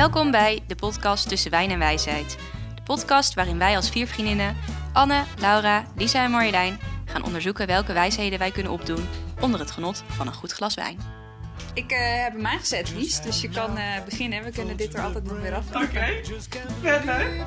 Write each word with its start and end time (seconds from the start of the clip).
Welkom 0.00 0.30
bij 0.30 0.62
de 0.66 0.74
podcast 0.74 1.28
Tussen 1.28 1.50
Wijn 1.50 1.70
en 1.70 1.78
Wijsheid. 1.78 2.38
De 2.74 2.82
podcast 2.82 3.34
waarin 3.34 3.58
wij 3.58 3.76
als 3.76 3.90
vier 3.90 4.06
vriendinnen, 4.06 4.56
Anne, 4.92 5.24
Laura, 5.38 5.84
Lisa 5.96 6.24
en 6.24 6.30
Marjolein, 6.30 6.78
gaan 7.04 7.24
onderzoeken 7.24 7.66
welke 7.66 7.92
wijsheden 7.92 8.38
wij 8.38 8.50
kunnen 8.50 8.72
opdoen 8.72 9.08
onder 9.40 9.60
het 9.60 9.70
genot 9.70 10.02
van 10.06 10.26
een 10.26 10.32
goed 10.32 10.52
glas 10.52 10.74
wijn. 10.74 10.98
Ik 11.74 11.92
uh, 11.92 12.22
heb 12.22 12.32
hem 12.32 12.46
aangezet, 12.46 12.90
Lies, 12.94 13.22
dus 13.22 13.40
je 13.40 13.48
kan 13.48 13.78
uh, 13.78 14.04
beginnen. 14.04 14.44
We 14.44 14.50
kunnen 14.50 14.76
dit 14.76 14.94
er 14.94 15.00
altijd 15.00 15.24
nog 15.24 15.40
weer 15.40 15.54
af. 15.54 15.68
Oké, 15.68 15.84
okay. 15.84 16.22
leuk. 17.04 17.46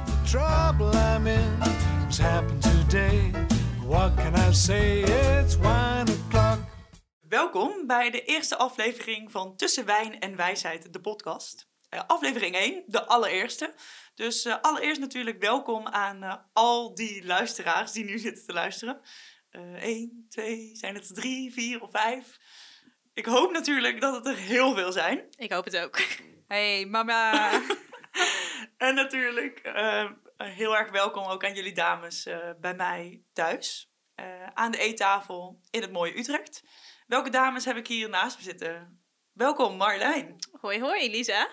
Welkom 7.27 7.87
bij 7.87 8.11
de 8.11 8.23
eerste 8.23 8.57
aflevering 8.57 9.31
van 9.31 9.55
Tussen 9.55 9.85
Wijn 9.85 10.19
en 10.19 10.35
Wijsheid, 10.35 10.93
de 10.93 10.99
podcast. 10.99 11.71
Uh, 11.93 12.01
aflevering 12.07 12.55
1, 12.55 12.83
de 12.85 13.05
allereerste. 13.05 13.73
Dus 14.15 14.45
uh, 14.45 14.55
allereerst 14.61 14.99
natuurlijk 14.99 15.41
welkom 15.41 15.87
aan 15.87 16.23
uh, 16.23 16.35
al 16.53 16.95
die 16.95 17.25
luisteraars 17.25 17.91
die 17.91 18.05
nu 18.05 18.19
zitten 18.19 18.45
te 18.45 18.53
luisteren. 18.53 19.01
1, 19.79 20.25
2, 20.29 20.69
zijn 20.73 20.95
het 20.95 21.15
3, 21.15 21.53
4 21.53 21.81
of 21.81 21.91
5? 21.91 22.39
Ik 23.13 23.25
hoop 23.25 23.51
natuurlijk 23.51 24.01
dat 24.01 24.15
het 24.15 24.25
er 24.25 24.35
heel 24.35 24.75
veel 24.75 24.91
zijn. 24.91 25.25
Ik 25.35 25.51
hoop 25.51 25.65
het 25.65 25.77
ook. 25.77 26.01
Hey 26.47 26.85
mama! 26.85 27.51
en 28.77 28.95
natuurlijk 28.95 29.61
heel 30.37 30.77
erg 30.77 30.91
welkom 30.91 31.25
ook 31.25 31.45
aan 31.45 31.53
jullie 31.53 31.73
dames 31.73 32.27
bij 32.59 32.75
mij 32.75 33.23
thuis. 33.33 33.91
aan 34.53 34.71
de 34.71 34.77
eettafel 34.77 35.59
in 35.69 35.81
het 35.81 35.91
mooie 35.91 36.17
Utrecht. 36.17 36.63
Welke 37.07 37.29
dames 37.29 37.65
heb 37.65 37.77
ik 37.77 37.87
hier 37.87 38.09
naast 38.09 38.37
me 38.37 38.43
zitten? 38.43 39.01
Welkom 39.33 39.77
Marlijn. 39.77 40.35
Hoi 40.61 40.79
hoi 40.79 41.09
Lisa. 41.09 41.47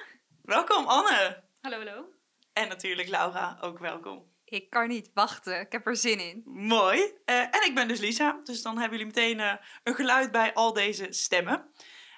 Welkom 0.50 0.86
Anne. 0.86 1.42
Hallo 1.60 1.76
hallo. 1.76 2.12
En 2.52 2.68
natuurlijk 2.68 3.08
Laura, 3.08 3.58
ook 3.60 3.78
welkom. 3.78 4.32
Ik 4.44 4.70
kan 4.70 4.88
niet 4.88 5.10
wachten, 5.14 5.60
ik 5.60 5.72
heb 5.72 5.86
er 5.86 5.96
zin 5.96 6.20
in. 6.20 6.42
Mooi. 6.44 6.98
Uh, 7.00 7.40
en 7.40 7.66
ik 7.66 7.74
ben 7.74 7.88
dus 7.88 8.00
Lisa, 8.00 8.40
dus 8.44 8.62
dan 8.62 8.78
hebben 8.78 8.98
jullie 8.98 9.14
meteen 9.14 9.38
uh, 9.38 9.54
een 9.82 9.94
geluid 9.94 10.30
bij 10.30 10.54
al 10.54 10.72
deze 10.72 11.06
stemmen. 11.12 11.70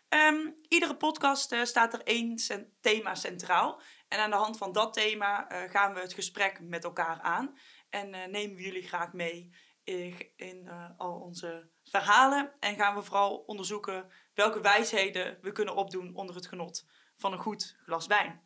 Um, 0.08 0.54
iedere 0.68 0.96
podcast 0.96 1.52
uh, 1.52 1.64
staat 1.64 1.92
er 1.92 2.02
één 2.02 2.40
thema 2.80 3.14
centraal. 3.14 3.80
En 4.08 4.18
aan 4.18 4.30
de 4.30 4.36
hand 4.36 4.58
van 4.58 4.72
dat 4.72 4.92
thema 4.92 5.46
gaan 5.68 5.94
we 5.94 6.00
het 6.00 6.14
gesprek 6.14 6.60
met 6.60 6.84
elkaar 6.84 7.20
aan. 7.20 7.58
En 7.90 8.10
nemen 8.10 8.56
we 8.56 8.62
jullie 8.62 8.88
graag 8.88 9.12
mee 9.12 9.54
in, 9.84 10.30
in 10.36 10.68
al 10.96 11.20
onze 11.20 11.70
verhalen. 11.84 12.52
En 12.60 12.76
gaan 12.76 12.94
we 12.94 13.02
vooral 13.02 13.36
onderzoeken 13.36 14.12
welke 14.34 14.60
wijsheden 14.60 15.38
we 15.40 15.52
kunnen 15.52 15.76
opdoen 15.76 16.14
onder 16.14 16.34
het 16.34 16.46
genot 16.46 16.86
van 17.16 17.32
een 17.32 17.38
goed 17.38 17.76
glas 17.84 18.06
wijn. 18.06 18.42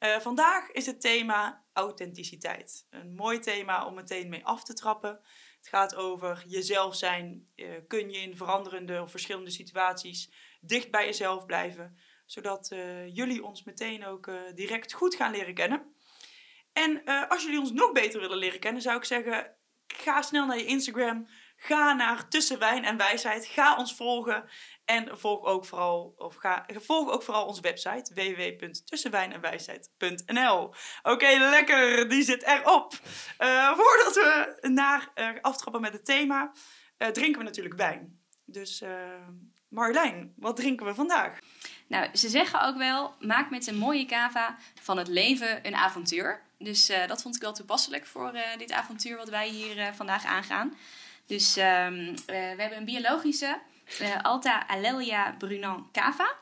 Uh, 0.00 0.18
vandaag 0.18 0.70
is 0.70 0.86
het 0.86 1.00
thema 1.00 1.64
authenticiteit. 1.72 2.86
Een 2.90 3.14
mooi 3.14 3.38
thema 3.38 3.86
om 3.86 3.94
meteen 3.94 4.28
mee 4.28 4.44
af 4.44 4.64
te 4.64 4.74
trappen. 4.74 5.20
Het 5.56 5.68
gaat 5.68 5.94
over 5.94 6.44
jezelf 6.46 6.96
zijn. 6.96 7.48
Uh, 7.56 7.68
kun 7.86 8.10
je 8.10 8.18
in 8.18 8.36
veranderende 8.36 9.02
of 9.02 9.10
verschillende 9.10 9.50
situaties 9.50 10.32
dicht 10.60 10.90
bij 10.90 11.04
jezelf 11.04 11.46
blijven, 11.46 11.98
zodat 12.26 12.70
uh, 12.72 13.14
jullie 13.14 13.44
ons 13.44 13.64
meteen 13.64 14.06
ook 14.06 14.30
direct 14.54 14.92
goed 14.92 15.14
gaan 15.14 15.32
leren 15.32 15.54
kennen. 15.54 15.94
En 16.72 17.04
als 17.28 17.42
jullie 17.42 17.60
ons 17.60 17.72
nog 17.72 17.92
beter 17.92 18.20
willen 18.20 18.38
leren 18.38 18.60
kennen, 18.60 18.82
zou 18.82 18.96
ik 18.96 19.04
zeggen: 19.04 19.56
ga 19.86 20.22
snel 20.22 20.46
naar 20.46 20.58
je 20.58 20.64
Instagram. 20.64 21.28
Ga 21.60 21.92
naar 21.92 22.28
Tussen 22.28 22.58
Wijn 22.58 22.84
en 22.84 22.96
Wijsheid. 22.96 23.46
Ga 23.46 23.76
ons 23.76 23.94
volgen. 23.94 24.44
En 24.84 25.18
volg 25.18 25.44
ook 25.44 25.64
vooral, 25.64 26.14
of 26.16 26.34
ga, 26.34 26.66
volg 26.74 27.10
ook 27.10 27.22
vooral 27.22 27.46
onze 27.46 27.60
website 27.60 28.14
www.tussenwijnenwijsheid.nl. 28.14 30.74
Oké, 31.02 31.36
lekker, 31.38 32.08
die 32.08 32.22
zit 32.22 32.42
erop. 32.42 32.92
Uh, 33.38 33.76
voordat 33.76 34.14
we 34.14 34.58
naar 34.68 35.08
uh, 35.14 35.28
aftrappen 35.40 35.80
met 35.80 35.92
het 35.92 36.04
thema, 36.04 36.52
uh, 36.98 37.08
drinken 37.08 37.38
we 37.38 37.44
natuurlijk 37.44 37.76
wijn. 37.76 38.20
Dus 38.44 38.82
Marjolein, 39.68 40.32
wat 40.36 40.56
drinken 40.56 40.86
we 40.86 40.94
vandaag? 40.94 41.38
Nou, 41.88 42.16
ze 42.16 42.28
zeggen 42.28 42.62
ook 42.62 42.76
wel, 42.76 43.14
maak 43.20 43.50
met 43.50 43.66
een 43.66 43.78
mooie 43.78 44.06
cava 44.06 44.56
van 44.80 44.98
het 44.98 45.08
leven 45.08 45.66
een 45.66 45.74
avontuur. 45.74 46.42
Dus 46.58 46.92
dat 47.06 47.22
vond 47.22 47.36
ik 47.36 47.42
wel 47.42 47.52
toepasselijk 47.52 48.06
voor 48.06 48.32
dit 48.58 48.72
avontuur 48.72 49.16
wat 49.16 49.28
wij 49.28 49.48
hier 49.48 49.94
vandaag 49.94 50.24
aangaan. 50.24 50.76
Dus 51.28 51.56
um, 51.56 52.14
we 52.26 52.54
hebben 52.56 52.76
een 52.76 52.84
biologische 52.84 53.58
uh, 54.00 54.22
Alta 54.22 54.66
Alelia 54.66 55.34
Brunan 55.38 55.88
Cava. 55.92 56.34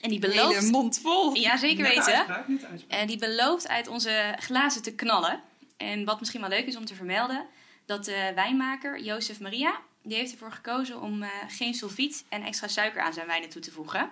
En 0.00 0.08
die 0.08 0.18
belooft... 0.18 0.58
Hele 0.58 0.70
mond 0.70 1.00
vol. 1.00 1.34
Ja, 1.34 1.56
zeker 1.56 1.82
weten. 1.82 2.46
En 2.88 3.06
die 3.06 3.18
belooft 3.18 3.68
uit 3.68 3.88
onze 3.88 4.34
glazen 4.38 4.82
te 4.82 4.94
knallen. 4.94 5.42
En 5.76 6.04
wat 6.04 6.18
misschien 6.18 6.40
wel 6.40 6.50
leuk 6.50 6.66
is 6.66 6.76
om 6.76 6.84
te 6.84 6.94
vermelden... 6.94 7.46
dat 7.86 8.04
de 8.04 8.32
wijnmaker 8.34 9.00
Jozef 9.00 9.40
Maria... 9.40 9.80
die 10.02 10.16
heeft 10.16 10.32
ervoor 10.32 10.52
gekozen 10.52 11.00
om 11.00 11.22
uh, 11.22 11.28
geen 11.48 11.74
sulfiet 11.74 12.24
en 12.28 12.42
extra 12.42 12.68
suiker 12.68 13.02
aan 13.02 13.12
zijn 13.12 13.26
wijnen 13.26 13.48
toe 13.48 13.62
te 13.62 13.70
voegen. 13.70 14.10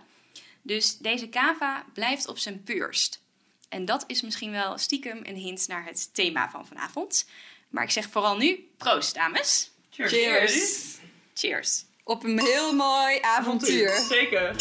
Dus 0.63 0.99
deze 0.99 1.29
cava 1.29 1.85
blijft 1.93 2.29
op 2.29 2.39
zijn 2.39 2.63
puurst. 2.63 3.21
En 3.69 3.85
dat 3.85 4.05
is 4.07 4.23
misschien 4.23 4.51
wel 4.51 4.79
stiekem 4.79 5.21
een 5.23 5.37
hint 5.37 5.69
naar 5.69 5.85
het 5.85 6.15
thema 6.15 6.51
van 6.51 6.67
vanavond. 6.67 7.29
Maar 7.69 7.85
ik 7.85 7.91
zeg 7.91 8.09
vooral 8.09 8.37
nu 8.37 8.71
proost, 8.77 9.15
dames. 9.15 9.71
Cheers. 9.99 10.13
Cheers. 10.13 10.99
Cheers 11.35 11.85
op 12.05 12.25
een 12.25 12.41
heel 12.41 12.75
mooi 12.75 13.19
avontuur. 13.21 13.91
Zeker. 13.91 14.55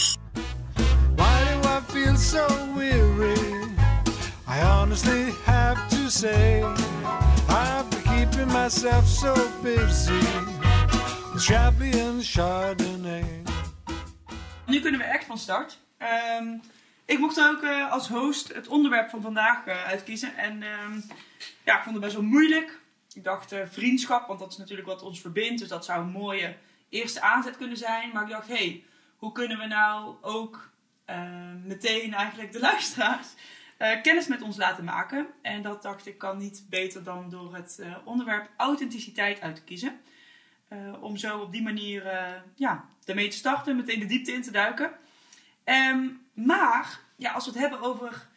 Why 1.16 1.44
do 1.52 1.68
I 1.68 1.80
feel 1.92 2.16
so 2.16 2.48
weary? 2.76 3.38
I 4.48 4.62
honestly 4.62 5.34
have 5.46 5.88
to 5.90 6.10
say 6.10 6.64
I've 7.50 7.90
been 7.90 8.02
keeping 8.02 8.52
myself 8.52 9.08
so 9.08 9.34
busy 9.62 10.20
with 11.34 11.44
Chablis 11.44 11.96
and 12.02 12.26
Chardonnay. 12.26 13.44
Nu 14.66 14.80
kunnen 14.80 15.00
we 15.00 15.06
echt 15.06 15.26
van 15.26 15.38
start. 15.38 15.80
Um, 16.40 16.62
ik 17.06 17.20
mocht 17.20 17.40
ook 17.40 17.64
uh, 17.64 17.92
als 17.92 18.08
host 18.08 18.54
het 18.54 18.68
onderwerp 18.68 19.10
van 19.10 19.22
vandaag 19.22 19.68
uh, 19.68 19.86
uitkiezen. 19.86 20.38
En 20.38 20.64
um, 20.64 21.04
ja, 21.64 21.78
ik 21.78 21.84
vond 21.84 21.96
het 21.96 22.04
best 22.04 22.16
wel 22.16 22.24
moeilijk. 22.24 22.80
Ik 23.18 23.24
dacht 23.24 23.54
uh, 23.54 23.60
vriendschap, 23.66 24.28
want 24.28 24.40
dat 24.40 24.52
is 24.52 24.58
natuurlijk 24.58 24.88
wat 24.88 25.02
ons 25.02 25.22
verbindt. 25.22 25.60
Dus 25.60 25.70
dat 25.70 25.86
zou 25.86 26.02
een 26.02 26.12
mooie 26.12 26.56
eerste 26.90 27.22
aanzet 27.22 27.58
kunnen 27.58 27.78
zijn. 27.78 28.12
Maar 28.14 28.24
ik 28.24 28.30
dacht, 28.30 28.48
hé, 28.48 28.56
hey, 28.56 28.84
hoe 29.18 29.32
kunnen 29.32 29.58
we 29.58 29.66
nou 29.66 30.16
ook 30.22 30.70
uh, 31.10 31.54
meteen 31.64 32.14
eigenlijk 32.14 32.52
de 32.52 32.60
luisteraars 32.70 33.28
uh, 33.80 34.02
kennis 34.02 34.28
met 34.28 34.42
ons 34.42 34.58
laten 34.58 34.84
maken? 34.84 35.28
En 35.42 35.62
dat 35.62 35.82
dacht 35.82 36.08
ik 36.08 36.18
kan 36.18 36.38
niet 36.38 36.66
beter 36.70 37.04
dan 37.04 37.30
door 37.30 37.56
het 37.56 37.82
onderwerp 38.06 38.50
authenticiteit 38.58 39.42
uit 39.42 39.56
te 39.56 39.64
kiezen. 39.64 40.00
om 41.00 41.18
zo 41.18 41.40
op 41.40 41.52
die 41.52 41.64
manier 41.64 42.04
ja, 42.56 42.86
daarmee 43.06 43.28
te 43.28 43.38
starten, 43.38 43.76
meteen 43.76 44.00
de 44.00 44.06
diepte 44.06 44.32
in 44.32 44.42
te 44.42 44.52
duiken. 44.52 44.92
Um, 45.66 46.26
maar 46.34 47.00
ja, 47.16 47.32
als 47.32 47.46
we 47.46 47.52
het 47.52 47.60
hebben 47.60 47.82
over 47.82 48.28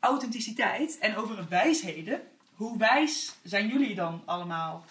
authenticiteit 0.00 0.98
en 0.98 1.16
over 1.16 1.48
wijsheden, 1.48 2.20
hoe 2.62 2.78
wijs 2.78 3.34
zijn 3.42 3.68
jullie 3.68 3.94
dan 3.94 4.22
allemaal? 4.24 4.84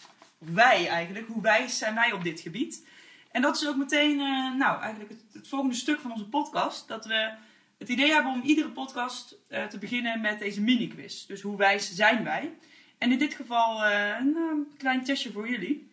wij 0.45 0.87
eigenlijk, 0.87 1.27
hoe 1.27 1.41
wijs 1.41 1.77
zijn 1.77 1.95
wij 1.95 2.11
op 2.11 2.23
dit 2.23 2.39
gebied? 2.39 2.87
En 3.31 3.41
dat 3.41 3.55
is 3.55 3.67
ook 3.67 3.75
meteen, 3.75 4.19
uh, 4.19 4.55
nou, 4.55 4.81
eigenlijk 4.81 5.13
het, 5.33 5.47
volgende 5.47 5.75
stuk 5.75 5.99
van 5.99 6.11
onze 6.11 6.29
podcast. 6.29 6.87
Dat 6.87 7.05
we 7.05 7.33
het 7.77 7.89
idee 7.89 8.11
hebben 8.11 8.31
om 8.31 8.41
iedere 8.41 8.69
podcast 8.69 9.35
uh, 9.47 9.65
te 9.65 9.77
beginnen 9.77 10.21
met 10.21 10.39
deze 10.39 10.61
mini-quiz. 10.61 11.25
Dus 11.25 11.41
hoe 11.41 11.57
wijs 11.57 11.91
zijn 11.91 12.23
wij? 12.23 12.53
En 12.97 13.11
in 13.11 13.17
dit 13.17 13.33
geval 13.33 13.85
uh, 13.85 14.17
een 14.19 14.67
klein 14.77 15.03
testje 15.03 15.31
voor 15.31 15.49
jullie. 15.49 15.89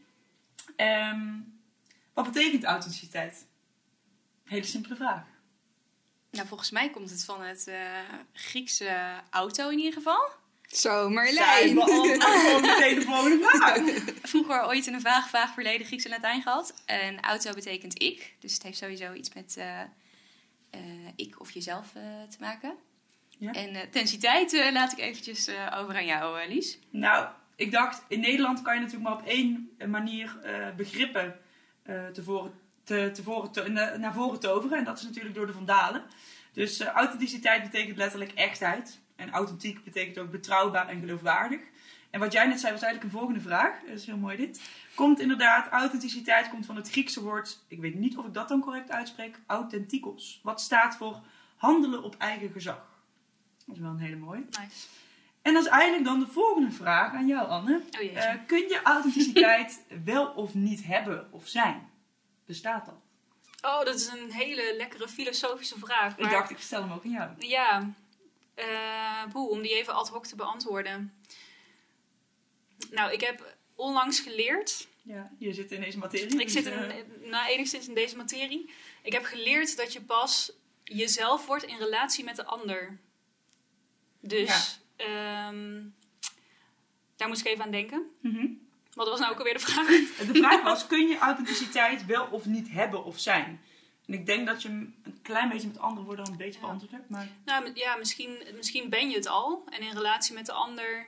Um, 0.77 1.61
wat 2.13 2.33
betekent 2.33 2.65
authenticiteit? 2.65 3.47
Hele 4.45 4.65
simpele 4.65 4.97
vraag. 4.97 5.25
Nou, 6.31 6.47
volgens 6.47 6.71
mij 6.71 6.91
komt 6.91 7.11
het 7.11 7.25
van 7.25 7.43
het 7.43 7.71
Griekse 8.33 9.21
auto 9.31 9.69
in 9.69 9.79
ieder 9.79 9.93
geval. 9.93 10.31
Zo, 10.69 11.11
Marlijn. 11.11 11.69
gewoon 11.83 12.61
meteen 12.61 12.95
de 12.95 13.03
volgende 13.03 13.49
vraag. 13.49 13.79
Vroeger 14.23 14.67
ooit 14.67 14.87
in 14.87 14.95
een 14.95 15.01
vaag, 15.01 15.29
vaag 15.29 15.55
verleden 15.55 15.87
Grieks 15.87 16.05
en 16.05 16.11
Latijn 16.11 16.43
gehad. 16.43 16.83
En 16.87 17.21
auto 17.21 17.53
betekent 17.53 18.03
ik. 18.03 18.35
Dus 18.39 18.55
het 18.55 18.63
heeft 18.63 18.79
sowieso 18.79 19.13
iets 19.13 19.35
met 19.35 19.55
uh, 19.59 19.81
uh, 20.75 20.81
ik 21.17 21.41
of 21.41 21.51
jezelf 21.51 21.93
uh, 21.97 22.03
te 22.29 22.37
maken. 22.41 22.75
Ja. 23.39 23.53
En 23.53 23.91
tensiteit 23.91 24.53
laat 24.73 24.93
ik 24.93 24.99
eventjes 24.99 25.51
over 25.75 25.95
aan 25.95 26.07
jou, 26.07 26.49
Lies. 26.49 26.79
Nou, 26.91 27.29
ik 27.57 27.73
dacht, 27.73 28.05
in 28.09 28.21
Nederland 28.21 28.63
kan 28.63 28.75
je 28.75 28.81
natuurlijk 28.81 29.09
maar 29.09 29.19
op 29.19 29.27
één 29.27 29.71
manier 29.87 30.37
begrippen 30.77 31.41
tevoren, 32.13 32.53
te, 32.85 33.11
tevoren 33.15 33.53
te, 33.53 33.69
naar 33.99 34.15
voren 34.15 34.41
toveren. 34.41 34.79
En 34.79 34.85
dat 34.85 34.99
is 34.99 35.05
natuurlijk 35.05 35.35
door 35.35 35.47
de 35.47 35.53
vandalen. 35.53 36.03
Dus 36.53 36.81
authenticiteit 36.81 37.63
betekent 37.63 37.97
letterlijk 37.97 38.33
echtheid. 38.33 39.01
En 39.19 39.31
authentiek 39.31 39.85
betekent 39.85 40.19
ook 40.19 40.31
betrouwbaar 40.31 40.89
en 40.89 41.01
geloofwaardig. 41.01 41.61
En 42.11 42.21
wat 42.21 42.33
jij 42.33 42.47
net 42.47 42.61
zei 42.61 42.73
was 42.73 42.83
eigenlijk 42.83 43.13
een 43.13 43.19
volgende 43.19 43.41
vraag. 43.41 43.81
Dat 43.87 43.95
is 43.95 44.07
heel 44.07 44.17
mooi 44.17 44.37
dit. 44.37 44.61
Komt 44.95 45.21
inderdaad, 45.21 45.69
authenticiteit 45.69 46.49
komt 46.49 46.67
van 46.67 46.77
het 46.77 46.91
Griekse 46.91 47.23
woord, 47.23 47.59
ik 47.69 47.81
weet 47.81 47.95
niet 47.95 48.17
of 48.17 48.27
ik 48.27 48.35
dat 48.35 48.49
dan 48.49 48.61
correct 48.61 48.91
uitspreek, 48.91 49.41
authentikos. 49.47 50.41
Wat 50.43 50.61
staat 50.61 50.97
voor 50.97 51.21
handelen 51.57 52.03
op 52.03 52.15
eigen 52.19 52.51
gezag. 52.51 52.87
Dat 53.67 53.77
is 53.77 53.83
wel 53.83 53.91
een 53.91 53.99
hele 53.99 54.17
mooie. 54.17 54.45
Nice. 54.45 54.87
En 55.43 55.53
dat 55.55 55.65
is 55.65 55.71
eigenlijk 55.71 56.05
dan 56.05 56.19
de 56.19 56.27
volgende 56.27 56.71
vraag 56.71 57.13
aan 57.15 57.27
jou, 57.27 57.49
Anne. 57.49 57.83
Oh. 58.01 58.17
Eh, 58.17 58.35
kun 58.47 58.59
je 58.59 58.81
authenticiteit 58.83 59.85
wel 60.05 60.27
of 60.27 60.55
niet 60.55 60.85
hebben 60.85 61.33
of 61.33 61.49
zijn? 61.49 61.91
Bestaat 62.47 62.87
dat? 62.87 63.01
Oh, 63.63 63.85
dat 63.85 63.95
is 63.95 64.07
een 64.07 64.31
hele 64.31 64.75
lekkere 64.77 65.09
filosofische 65.09 65.79
vraag. 65.79 66.13
Ik 66.13 66.19
maar- 66.21 66.31
dacht, 66.31 66.51
ik 66.51 66.59
stel 66.59 66.83
hem 66.83 66.93
ook 66.93 67.05
aan 67.05 67.11
jou. 67.11 67.31
Ja, 67.39 67.91
eh, 68.59 69.33
boe, 69.33 69.49
om 69.49 69.63
die 69.63 69.75
even 69.75 69.95
ad 69.95 70.09
hoc 70.09 70.27
te 70.27 70.37
beantwoorden. 70.37 71.15
Nou, 72.91 73.13
ik 73.13 73.21
heb 73.21 73.57
onlangs 73.75 74.21
geleerd. 74.21 74.89
Ja, 75.03 75.31
je 75.39 75.53
zit 75.53 75.73
in 75.73 75.81
deze 75.81 75.99
materie. 75.99 76.39
Ik 76.39 76.39
dus, 76.39 76.53
zit 76.53 76.67
eh, 76.67 76.97
in, 76.97 77.07
nou, 77.31 77.49
enigszins 77.49 77.89
in 77.89 77.95
deze 77.95 78.17
materie. 78.17 78.71
Ik 79.03 79.13
heb 79.13 79.25
geleerd 79.25 79.77
dat 79.77 79.93
je 79.93 80.01
pas 80.01 80.53
jezelf 80.85 81.47
wordt 81.47 81.65
in 81.65 81.79
relatie 81.79 82.25
met 82.25 82.37
de 82.37 82.45
ander. 82.45 82.99
Dus 84.21 84.81
ehm, 84.97 85.85
daar 87.17 87.29
moest 87.29 87.41
ik 87.41 87.47
even 87.47 87.65
aan 87.65 87.71
denken. 87.71 88.11
mhm. 88.21 88.47
Wat 88.95 89.09
was 89.09 89.19
nou 89.19 89.33
ook 89.33 89.39
alweer 89.39 89.55
de 89.55 89.61
vraag? 89.69 89.87
De 89.87 90.29
vraag 90.33 90.63
was, 90.63 90.87
kun 90.87 91.09
je 91.09 91.19
authenticiteit 91.19 92.07
wel 92.07 92.27
of 92.27 92.45
niet 92.45 92.71
hebben 92.71 93.05
of 93.05 93.19
zijn? 93.19 93.61
En 94.09 94.15
ik 94.15 94.27
denk 94.27 94.47
dat 94.47 94.63
je 94.63 94.69
hem 94.69 94.95
een 95.03 95.19
klein 95.23 95.49
beetje 95.49 95.67
met 95.69 95.79
andere 95.79 96.07
woorden 96.07 96.25
al 96.25 96.31
een 96.31 96.37
beetje 96.37 96.61
Ja. 96.61 96.67
beantwoord 96.67 96.93
hebt. 96.93 97.09
Maar 97.11 97.29
Nou, 97.45 97.71
ja, 97.75 97.97
misschien, 97.97 98.39
misschien 98.57 98.89
ben 98.91 99.09
je 99.11 99.17
het 99.17 99.27
al. 99.27 99.65
En 99.71 99.81
in 99.81 99.93
relatie 99.93 100.35
met 100.35 100.47
de 100.47 100.53
ander 100.53 101.07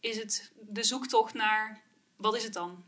is 0.00 0.16
het 0.18 0.52
de 0.68 0.82
zoektocht 0.82 1.34
naar 1.34 1.80
wat 2.16 2.36
is 2.36 2.44
het 2.44 2.52
dan? 2.52 2.84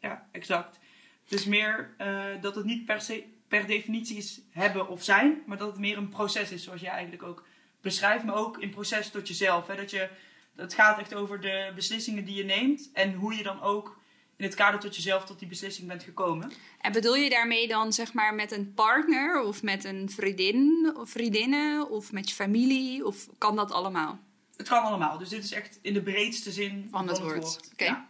ja, 0.00 0.28
exact. 0.32 0.78
Het 1.24 1.32
is 1.38 1.44
meer 1.44 1.94
eh, 1.98 2.24
dat 2.40 2.54
het 2.54 2.64
niet 2.64 2.84
per, 2.84 3.00
se, 3.00 3.24
per 3.48 3.66
definitie 3.66 4.16
is 4.16 4.40
hebben 4.50 4.88
of 4.88 5.02
zijn. 5.04 5.42
Maar 5.46 5.56
dat 5.58 5.68
het 5.70 5.78
meer 5.78 5.96
een 5.96 6.08
proces 6.08 6.50
is, 6.50 6.62
zoals 6.64 6.80
jij 6.80 6.90
eigenlijk 6.90 7.22
ook 7.22 7.44
beschrijft. 7.80 8.24
Maar 8.24 8.34
ook 8.34 8.58
in 8.58 8.70
proces 8.70 9.10
tot 9.10 9.28
jezelf. 9.28 9.66
Hè? 9.66 9.76
Dat 9.76 9.90
je, 9.90 10.08
het 10.56 10.74
gaat 10.74 10.98
echt 10.98 11.14
over 11.14 11.40
de 11.40 11.72
beslissingen 11.74 12.24
die 12.24 12.34
je 12.34 12.44
neemt. 12.44 12.90
En 12.92 13.14
hoe 13.14 13.34
je 13.36 13.42
dan 13.42 13.60
ook 13.60 13.98
in 14.36 14.44
het 14.44 14.54
kader 14.54 14.80
tot 14.80 14.96
jezelf 14.96 15.24
tot 15.24 15.38
die 15.38 15.48
beslissing 15.48 15.88
bent 15.88 16.02
gekomen. 16.02 16.52
En 16.80 16.92
bedoel 16.92 17.16
je 17.16 17.30
daarmee 17.30 17.68
dan 17.68 17.92
zeg 17.92 18.12
maar 18.12 18.34
met 18.34 18.52
een 18.52 18.74
partner 18.74 19.40
of 19.42 19.62
met 19.62 19.84
een 19.84 20.10
vriendin 20.10 20.92
of 20.96 21.10
vriendinnen 21.10 21.90
of 21.90 22.12
met 22.12 22.28
je 22.28 22.34
familie? 22.34 23.06
Of 23.06 23.28
kan 23.38 23.56
dat 23.56 23.72
allemaal? 23.72 24.18
Het 24.56 24.68
kan 24.68 24.82
allemaal. 24.82 25.18
Dus 25.18 25.28
dit 25.28 25.44
is 25.44 25.52
echt 25.52 25.78
in 25.82 25.94
de 25.94 26.02
breedste 26.02 26.52
zin 26.52 26.88
Van 26.90 27.08
het 27.08 27.18
woord. 27.18 27.60
Oké. 27.72 27.84
Ja. 27.84 28.08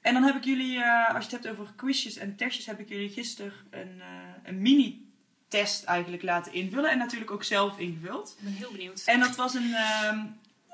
En 0.00 0.14
dan 0.14 0.22
heb 0.22 0.36
ik 0.36 0.44
jullie, 0.44 0.78
eh, 0.78 1.14
als 1.14 1.24
je 1.26 1.36
het 1.36 1.44
hebt 1.44 1.58
over 1.58 1.72
quizjes 1.76 2.16
en 2.16 2.36
testjes, 2.36 2.66
heb 2.66 2.80
ik 2.80 2.88
jullie 2.88 3.08
gisteren 3.08 3.52
een, 3.70 4.00
eh, 4.00 4.06
een 4.44 4.62
mini-test 4.62 5.84
eigenlijk 5.84 6.22
laten 6.22 6.52
invullen. 6.52 6.90
En 6.90 6.98
natuurlijk 6.98 7.30
ook 7.30 7.44
zelf 7.44 7.78
ingevuld. 7.78 8.34
Ik 8.38 8.44
ben 8.44 8.52
heel 8.52 8.72
benieuwd. 8.72 9.02
En 9.06 9.20
dat 9.20 9.36
was 9.36 9.54
een, 9.54 9.74
ehm, 9.74 10.18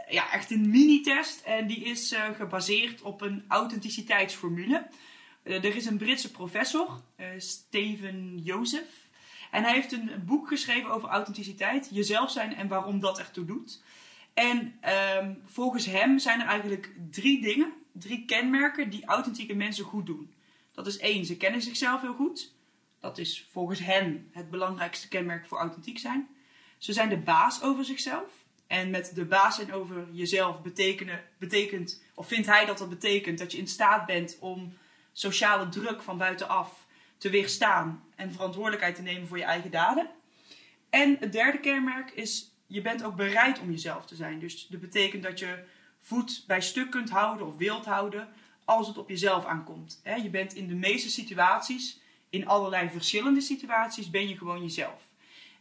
ja, 0.09 0.33
echt 0.33 0.51
een 0.51 0.71
mini-test. 0.71 1.41
En 1.41 1.67
die 1.67 1.85
is 1.85 2.13
eh, 2.13 2.31
gebaseerd 2.31 3.03
op 3.03 3.21
een 3.21 3.45
authenticiteitsformule. 3.49 4.87
Eh, 5.43 5.65
er 5.65 5.77
is 5.77 5.87
een 5.87 5.99
Britse 5.99 6.31
professor, 6.31 7.03
eh, 7.17 7.27
Steven 7.37 8.39
Joseph. 8.39 9.07
En 9.51 9.63
hij 9.63 9.73
heeft 9.73 9.93
een 9.93 10.11
boek 10.25 10.49
geschreven 10.49 10.91
over 10.91 11.09
authenticiteit, 11.09 11.89
jezelf 11.93 12.31
zijn 12.31 12.55
en 12.55 12.69
waarom 12.69 13.01
dat 13.01 13.19
ertoe 13.19 13.45
doet. 13.45 13.83
En 14.35 14.77
ehm, 14.81 15.35
volgens 15.45 15.87
hem 15.87 16.19
zijn 16.19 16.41
er 16.41 16.47
eigenlijk 16.47 16.93
drie 17.11 17.43
dingen, 17.43 17.73
drie 17.93 18.25
kenmerken 18.25 18.91
die 18.91 19.07
authentieke 19.07 19.55
mensen 19.55 19.85
goed 19.85 20.07
doen. 20.07 20.35
Dat 20.73 20.87
is 20.87 20.99
één, 20.99 21.25
ze 21.25 21.37
kennen 21.37 21.63
zichzelf 21.63 22.01
heel 22.01 22.15
goed. 22.15 22.53
Dat 23.01 23.19
is 23.19 23.47
volgens 23.51 23.81
hen 23.81 24.29
het 24.33 24.51
belangrijkste 24.51 25.09
kenmerk 25.09 25.47
voor 25.47 25.59
authentiek 25.59 25.99
zijn. 25.99 26.29
Ze 26.79 26.93
zijn 26.93 27.09
de 27.09 27.19
baas 27.19 27.63
over 27.63 27.85
zichzelf. 27.85 28.38
En 28.69 28.91
met 28.91 29.15
de 29.15 29.25
baas 29.25 29.55
zijn 29.55 29.73
over 29.73 30.07
jezelf 30.13 30.63
betekenen, 30.63 31.25
betekent, 31.39 32.03
of 32.15 32.29
vindt 32.29 32.47
hij 32.47 32.65
dat 32.67 32.79
dat 32.79 32.89
betekent 32.89 33.39
dat 33.39 33.53
je 33.53 33.59
in 33.59 33.69
staat 33.69 34.07
bent 34.07 34.37
om 34.41 34.77
sociale 35.13 35.69
druk 35.69 36.03
van 36.03 36.19
buitenaf 36.19 36.87
te 37.19 37.31
weerstaan 37.31 38.05
en 38.17 38.33
verantwoordelijkheid 38.33 38.95
te 38.95 39.03
nemen 39.03 39.29
voor 39.29 39.39
je 39.39 39.45
eigen 39.45 39.71
daden. 39.71 40.11
En 40.91 41.17
het 41.21 41.33
derde 41.33 41.61
kenmerk 41.61 42.11
is, 42.11 42.53
je 42.67 42.83
bent 42.83 43.03
ook 43.05 43.17
bereid 43.17 43.61
om 43.61 43.71
jezelf 43.71 44.07
te 44.07 44.15
zijn. 44.15 44.39
Dus 44.39 44.67
dat 44.67 44.81
betekent 44.81 45.23
dat 45.23 45.39
je 45.39 45.65
voet 46.01 46.45
bij 46.47 46.61
stuk 46.61 46.91
kunt 46.91 47.11
houden 47.11 47.47
of 47.47 47.57
wilt 47.57 47.85
houden 47.85 48.29
als 48.65 48.87
het 48.87 48.99
op 48.99 49.09
jezelf 49.09 49.45
aankomt. 49.45 50.01
Je 50.23 50.31
bent 50.31 50.55
in 50.55 50.69
de 50.69 50.75
meeste 50.75 51.11
situaties, 51.11 52.01
in 52.31 52.47
allerlei 52.47 52.91
verschillende 52.91 53.41
situaties, 53.41 54.11
ben 54.11 54.29
je 54.29 54.37
gewoon 54.37 54.63
jezelf. 54.63 55.03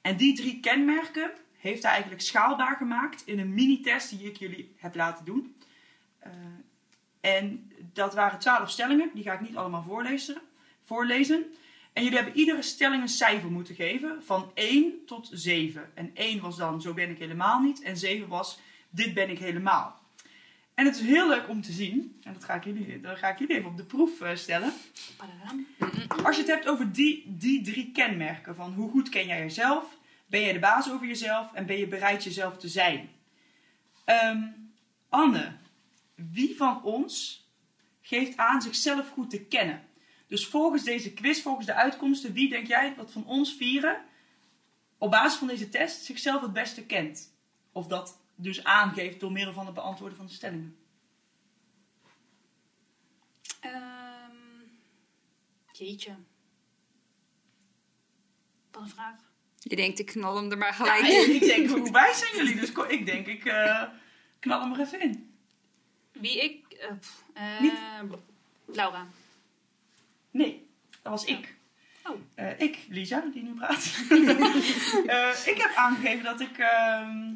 En 0.02 0.18
die 0.18 0.36
drie 0.36 0.60
kenmerken 0.60 1.32
heeft 1.58 1.84
hij 1.84 1.92
eigenlijk 1.92 2.22
schaalbaar 2.22 2.76
gemaakt 2.76 3.24
in 3.26 3.40
een 3.40 3.54
mini-test 3.54 4.10
die 4.10 4.28
ik 4.28 4.38
jullie 4.38 4.76
heb 4.78 4.96
laten 4.96 5.26
doen. 5.26 5.56
Eh, 6.20 6.32
en 7.20 7.72
dat 7.94 8.14
waren 8.14 8.40
twaalf 8.40 8.70
stellingen, 8.70 9.10
die 9.14 9.24
ga 9.24 9.34
ik 9.34 9.42
niet 9.42 9.56
allemaal 9.56 9.84
voorlezen. 9.84 10.42
voorlezen. 10.84 11.46
En 11.94 12.04
jullie 12.04 12.18
hebben 12.18 12.38
iedere 12.38 12.62
stelling 12.62 13.02
een 13.02 13.10
cijfer 13.10 13.52
moeten 13.52 13.76
geven, 13.76 14.24
van 14.24 14.52
1 14.54 14.94
tot 15.06 15.30
7. 15.32 15.92
En 15.94 16.12
1 16.14 16.42
was 16.42 16.58
dan, 16.58 16.82
zo 16.82 16.94
ben 16.94 17.10
ik 17.10 17.18
helemaal 17.18 17.62
niet. 17.62 17.82
En 17.82 17.98
7 17.98 18.28
was, 18.28 18.60
dit 18.90 19.14
ben 19.14 19.30
ik 19.30 19.40
helemaal. 19.40 20.00
En 20.74 20.86
het 20.86 20.96
is 20.96 21.02
heel 21.02 21.28
leuk 21.28 21.50
om 21.50 21.62
te 21.62 21.72
zien, 21.72 22.20
en 22.24 22.34
dat 22.34 22.44
ga 22.44 22.54
ik 22.54 22.64
jullie, 22.64 23.00
dat 23.00 23.18
ga 23.18 23.30
ik 23.30 23.40
jullie 23.40 23.56
even 23.56 23.70
op 23.70 23.78
de 23.78 23.84
proef 23.84 24.22
eh, 24.22 24.36
stellen. 24.36 24.74
Als 26.24 26.36
je 26.36 26.42
het 26.42 26.52
hebt 26.52 26.68
over 26.68 26.92
die, 26.92 27.24
die 27.28 27.62
drie 27.62 27.92
kenmerken, 27.92 28.56
van 28.56 28.74
hoe 28.74 28.90
goed 28.90 29.10
ken 29.10 29.28
jij 29.28 29.40
jezelf, 29.40 29.98
ben 30.28 30.42
je 30.42 30.54
de 30.54 30.60
baas 30.60 30.92
over 30.92 31.08
jezelf 31.08 31.54
en 31.54 31.66
ben 31.66 31.78
je 31.78 31.88
bereid 31.88 32.24
jezelf 32.24 32.58
te 32.58 32.68
zijn. 32.68 33.10
Ehm, 34.06 34.44
Anne, 35.10 35.58
wie 36.16 36.56
van 36.56 36.84
ons 36.84 37.46
geeft 38.02 38.38
aan 38.38 38.62
zichzelf 38.62 39.10
goed 39.10 39.30
te 39.30 39.46
kennen? 39.46 39.88
Dus 40.28 40.48
volgens 40.48 40.84
deze 40.84 41.14
quiz, 41.14 41.42
volgens 41.42 41.66
de 41.66 41.74
uitkomsten, 41.74 42.34
wie 42.34 42.50
denk 42.50 42.68
jij 42.68 42.96
dat 42.96 43.12
van 43.12 43.26
ons 43.26 43.54
vieren 43.54 44.06
op 44.98 45.12
basis 45.12 45.40
van 45.40 45.48
deze 45.48 45.70
test 45.70 46.04
zichzelf 46.04 46.42
het 46.42 46.54
beste 46.54 46.86
kent? 46.86 47.34
Of 47.72 47.88
dat 47.88 48.20
dus 48.36 48.64
aangeeft 48.64 49.20
door 49.20 49.32
middel 49.32 49.54
van 49.54 49.66
het 49.66 49.76
beantwoorden 49.76 50.18
van 50.18 50.26
de 50.26 50.34
stellingen? 50.34 50.78
Ehm, 53.60 54.36
jeetje. 55.72 56.16
Wat 58.72 58.82
een 58.82 58.90
vraag. 58.90 59.27
Je 59.70 59.76
denkt, 59.76 60.00
ik 60.00 60.06
knal 60.06 60.36
hem 60.36 60.52
er 60.52 60.58
maar 60.58 60.68
Ja, 60.68 60.74
gelijk 60.74 61.02
en 61.14 61.26
in. 61.30 61.34
ik 61.36 61.40
denk, 61.42 61.70
hoe 61.70 61.92
wijs 61.92 62.20
zijn 62.20 62.36
jullie? 62.36 62.56
Dus 62.60 62.72
ik 62.88 63.06
denk, 63.06 63.28
ik 63.28 63.46
eh, 63.46 63.84
knal 64.40 64.62
hem 64.62 64.74
er 64.74 64.80
even 64.80 65.02
in. 65.02 65.32
Wie 66.12 66.44
ik... 66.44 66.66
eh, 66.74 66.92
pff, 67.00 67.24
eh, 67.34 67.60
Niet? 67.62 67.74
Laura. 68.66 69.08
Nee, 70.32 70.68
dat 71.02 71.12
was 71.12 71.26
ik. 71.26 71.56
Oh. 72.04 72.16
Eh, 72.36 72.60
ik, 72.60 72.78
Lisa, 72.90 73.24
die 73.34 73.44
nu 73.44 73.54
praat. 73.54 73.86
Eh, 75.08 75.30
ik 75.46 75.58
heb 75.58 75.72
aangegeven 75.76 76.24
dat 76.24 76.40
ik 76.40 76.58
ehm, 76.58 77.34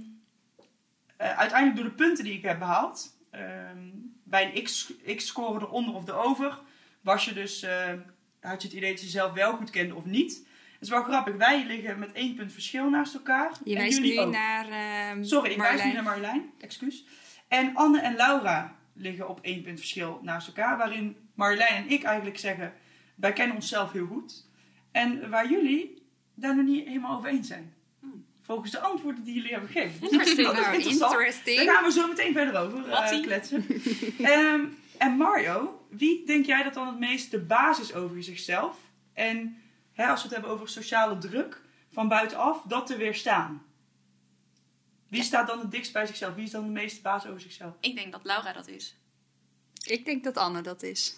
eh, 1.17 1.37
uiteindelijk 1.37 1.75
door 1.75 1.89
de 1.89 2.03
punten 2.03 2.23
die 2.23 2.33
ik 2.33 2.41
heb 2.43 2.59
behaald, 2.59 3.17
ehm, 3.29 3.87
bij 4.23 4.51
een 4.55 4.63
X- 4.63 4.93
X-score 5.15 5.59
eronder 5.65 5.93
of 5.93 6.07
erover, 6.07 6.59
was 7.01 7.25
je 7.25 7.33
dus, 7.33 7.61
eh, 7.61 7.93
had 8.41 8.61
je 8.61 8.67
het 8.67 8.77
idee 8.77 8.89
dat 8.91 8.99
je 8.99 9.05
jezelf 9.05 9.33
wel 9.33 9.53
goed 9.55 9.69
kende 9.69 9.95
of 9.95 10.05
niet. 10.05 10.47
Het 10.81 10.89
is 10.89 10.95
wel 10.95 11.05
grappig, 11.05 11.35
wij 11.35 11.65
liggen 11.65 11.99
met 11.99 12.11
één 12.11 12.35
punt 12.35 12.53
verschil 12.53 12.89
naast 12.89 13.13
elkaar. 13.13 13.51
Je 13.63 13.75
en 13.75 13.81
wijst 13.81 13.97
jullie 13.97 14.13
nu 14.13 14.19
ook. 14.19 14.31
naar 14.31 14.67
ehm 14.69 15.23
Sorry, 15.23 15.51
ik 15.51 15.57
wijs 15.57 15.71
nu 15.71 15.77
Marlijn. 15.77 15.93
naar 15.93 16.03
Marjolein, 16.03 16.51
excuus. 16.59 17.05
En 17.47 17.75
Anne 17.75 17.99
en 17.99 18.15
Laura 18.15 18.75
liggen 18.93 19.29
op 19.29 19.39
één 19.41 19.61
punt 19.61 19.79
verschil 19.79 20.19
naast 20.21 20.47
elkaar. 20.47 20.77
Waarin 20.77 21.17
Marjolein 21.35 21.75
en 21.75 21.89
ik 21.89 22.03
eigenlijk 22.03 22.39
zeggen, 22.39 22.73
wij 23.15 23.33
kennen 23.33 23.55
onszelf 23.55 23.91
heel 23.91 24.05
goed. 24.05 24.47
En 24.91 25.29
waar 25.29 25.49
jullie 25.49 26.03
daar 26.35 26.55
nog 26.55 26.65
niet 26.65 26.87
helemaal 26.87 27.17
over 27.17 27.29
eens 27.29 27.47
zijn. 27.47 27.73
Hmm. 27.99 28.25
Volgens 28.41 28.71
de 28.71 28.79
antwoorden 28.79 29.23
die 29.23 29.33
jullie 29.33 29.51
hebben 29.51 29.69
gegeven. 29.69 30.01
Interesting. 30.01 30.47
dat 30.55 30.57
is 30.57 30.65
interessant. 30.73 31.11
interesting. 31.11 31.57
Daar 31.57 31.75
gaan 31.75 31.83
we 31.83 31.91
zo 31.91 32.07
meteen 32.07 32.33
verder 32.33 32.61
over 32.61 32.83
eh, 32.85 32.89
Wattie. 32.89 33.21
kletsen. 33.21 33.65
Ehm, 34.19 34.61
en 34.97 35.17
Mario, 35.17 35.85
wie 35.89 36.25
denk 36.25 36.45
jij 36.45 36.63
dat 36.63 36.73
dan 36.73 36.87
het 36.87 36.99
meest 36.99 37.31
de 37.31 37.39
basis 37.39 37.93
over 37.93 38.23
zichzelf? 38.23 38.77
En 39.13 39.60
hè, 40.01 40.07
als 40.07 40.21
we 40.21 40.27
het 40.27 40.35
hebben 40.37 40.51
over 40.53 40.69
sociale 40.69 41.17
druk 41.17 41.61
van 41.91 42.07
buitenaf, 42.07 42.61
dat 42.61 42.87
te 42.87 42.97
weerstaan. 42.97 43.63
Wie 45.07 45.23
staat 45.23 45.47
dan 45.47 45.59
het 45.59 45.71
dichtst 45.71 45.93
bij 45.93 46.05
zichzelf? 46.05 46.35
Wie 46.35 46.43
is 46.43 46.51
dan 46.51 46.63
de 46.63 46.69
meeste 46.71 47.01
baas 47.01 47.25
over 47.25 47.41
zichzelf? 47.41 47.73
Ik 47.79 47.95
denk 47.95 48.11
dat 48.11 48.23
Laura 48.23 48.53
dat 48.53 48.67
is. 48.67 48.95
Ik 49.85 50.05
denk 50.05 50.23
dat 50.23 50.37
Anne 50.37 50.61
dat 50.61 50.83
is. 50.83 51.15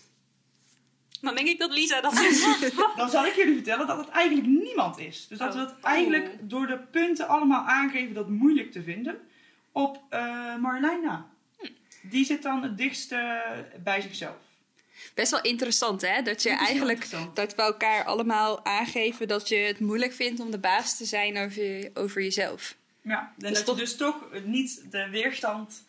Dan 1.21 1.35
denk 1.35 1.47
ik 1.47 1.59
dat 1.59 1.71
Lisa 1.71 2.01
dat 2.01 2.13
is. 2.19 2.45
Dan 2.95 3.09
zal 3.09 3.25
ik 3.25 3.35
jullie 3.35 3.53
vertellen 3.53 3.87
dat 3.87 3.97
het 3.97 4.09
eigenlijk 4.09 4.47
niemand 4.47 4.97
is. 4.97 5.27
Dus 5.27 5.37
dat 5.37 5.53
we 5.53 5.61
Oh. 5.61 5.67
het 5.67 5.79
eigenlijk 5.81 6.49
door 6.49 6.67
de 6.67 6.79
punten 6.79 7.27
allemaal 7.27 7.65
aangeven 7.65 8.13
dat 8.13 8.29
moeilijk 8.29 8.71
te 8.71 8.83
vinden 8.83 9.19
op 9.71 10.01
eh 10.09 10.55
na. 11.01 11.29
Die 12.01 12.25
zit 12.25 12.43
dan 12.43 12.63
het 12.63 12.77
dichtst 12.77 13.09
bij 13.83 14.01
zichzelf. 14.01 14.35
Best 15.13 15.31
wel 15.31 15.41
interessant, 15.41 16.01
hè? 16.01 16.21
Dat 16.21 16.43
je 16.43 16.49
eigenlijk 16.49 17.07
dat 17.33 17.55
we 17.55 17.61
elkaar 17.61 18.03
allemaal 18.03 18.65
aangeven 18.65 19.27
dat 19.27 19.47
je 19.47 19.55
het 19.55 19.79
moeilijk 19.79 20.13
vindt 20.13 20.39
om 20.39 20.51
de 20.51 20.57
baas 20.59 20.97
te 20.97 21.05
zijn 21.05 21.37
over, 21.37 21.63
je- 21.63 21.91
over 21.93 22.21
jezelf. 22.21 22.75
Ja, 23.01 23.33
en 23.39 23.49
is 23.51 23.57
dat 23.57 23.65
toch- 23.65 23.75
je 23.75 23.81
dus 23.81 23.95
toch 23.95 24.15
niet 24.45 24.91
de 24.91 25.09
weerstand 25.09 25.83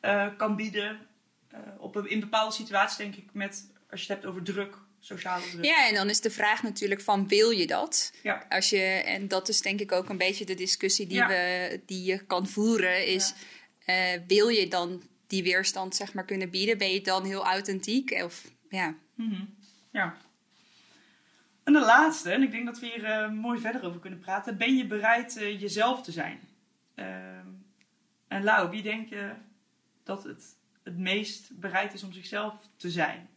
eh, 0.00 0.26
kan 0.36 0.56
bieden 0.56 1.06
eh, 1.50 1.58
op 1.78 1.94
een, 1.96 2.10
in 2.10 2.20
bepaalde 2.20 2.54
situaties, 2.54 2.96
denk 2.96 3.14
ik, 3.16 3.24
met, 3.32 3.66
als 3.90 4.00
je 4.00 4.06
het 4.06 4.16
hebt 4.16 4.26
over 4.26 4.42
druk, 4.42 4.74
sociale 5.00 5.42
druk. 5.50 5.64
Ja, 5.64 5.88
en 5.88 5.94
dan 5.94 6.08
is 6.10 6.20
de 6.20 6.30
vraag 6.30 6.62
natuurlijk 6.62 7.00
van 7.00 7.28
wil 7.28 7.50
je 7.50 7.66
dat? 7.66 8.12
Ja. 8.22 8.46
Als 8.48 8.70
je, 8.70 8.80
en 8.84 9.28
dat 9.28 9.48
is 9.48 9.60
denk 9.60 9.80
ik 9.80 9.92
ook 9.92 10.08
een 10.08 10.18
beetje 10.18 10.44
de 10.44 10.54
discussie 10.54 11.06
die, 11.06 11.16
Ja. 11.16 11.26
we, 11.28 11.80
die 11.86 12.04
je 12.04 12.18
kan 12.26 12.48
voeren. 12.48 13.06
Is 13.06 13.32
eh, 13.84 13.96
wil 14.26 14.48
je 14.48 14.68
dan 14.68 15.02
die 15.26 15.42
weerstand 15.42 15.96
zeg 15.96 16.12
maar 16.14 16.24
kunnen 16.24 16.50
bieden? 16.50 16.78
Ben 16.78 16.92
je 16.92 17.00
dan 17.00 17.24
heel 17.24 17.44
authentiek? 17.44 18.10
Of 18.24 18.42
ja, 18.74 18.94
Mhm. 19.14 19.44
ja. 19.90 20.16
En 21.64 21.72
de 21.72 21.80
laatste, 21.80 22.30
en 22.32 22.42
ik 22.42 22.50
denk 22.50 22.66
dat 22.66 22.78
we 22.78 22.86
hier 22.86 23.04
eh, 23.04 23.30
mooi 23.30 23.60
verder 23.60 23.84
over 23.84 24.00
kunnen 24.00 24.18
praten. 24.18 24.56
Ben 24.56 24.76
je 24.76 24.86
bereid 24.86 25.36
eh, 25.36 25.60
jezelf 25.60 26.02
te 26.02 26.12
zijn? 26.12 26.40
Ehm, 26.94 27.46
en 28.28 28.42
Lau, 28.42 28.70
wie 28.70 28.82
denk 28.82 29.08
je 29.08 29.32
dat 30.02 30.24
het 30.24 30.56
het 30.82 30.98
meest 30.98 31.60
bereid 31.60 31.94
is 31.94 32.02
om 32.02 32.12
zichzelf 32.12 32.54
te 32.76 32.90
zijn? 32.90 33.28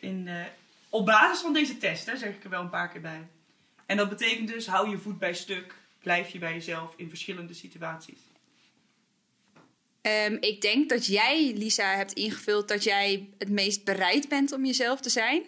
In, 0.00 0.28
eh, 0.28 0.44
op 0.88 1.06
basis 1.06 1.40
van 1.42 1.52
deze 1.52 1.78
test, 1.78 2.06
hè, 2.06 2.16
zeg 2.16 2.34
ik 2.34 2.44
er 2.44 2.50
wel 2.50 2.62
een 2.62 2.70
paar 2.70 2.88
keer 2.88 3.00
bij. 3.00 3.28
En 3.86 3.96
dat 3.96 4.08
betekent 4.08 4.48
dus, 4.48 4.66
hou 4.66 4.88
je 4.90 4.98
voet 4.98 5.18
bij 5.18 5.34
stuk. 5.34 5.74
Blijf 5.98 6.28
je 6.30 6.38
bij 6.38 6.52
jezelf 6.52 6.94
in 6.96 7.08
verschillende 7.08 7.54
situaties. 7.54 8.18
Ehm, 10.02 10.36
ik 10.40 10.60
denk 10.60 10.88
dat 10.88 11.06
jij, 11.06 11.52
Lisa, 11.56 11.96
hebt 11.96 12.12
ingevuld 12.12 12.68
dat 12.68 12.84
jij 12.84 13.28
het 13.38 13.48
meest 13.48 13.84
bereid 13.84 14.28
bent 14.28 14.52
om 14.52 14.64
jezelf 14.64 15.00
te 15.00 15.10
zijn. 15.10 15.42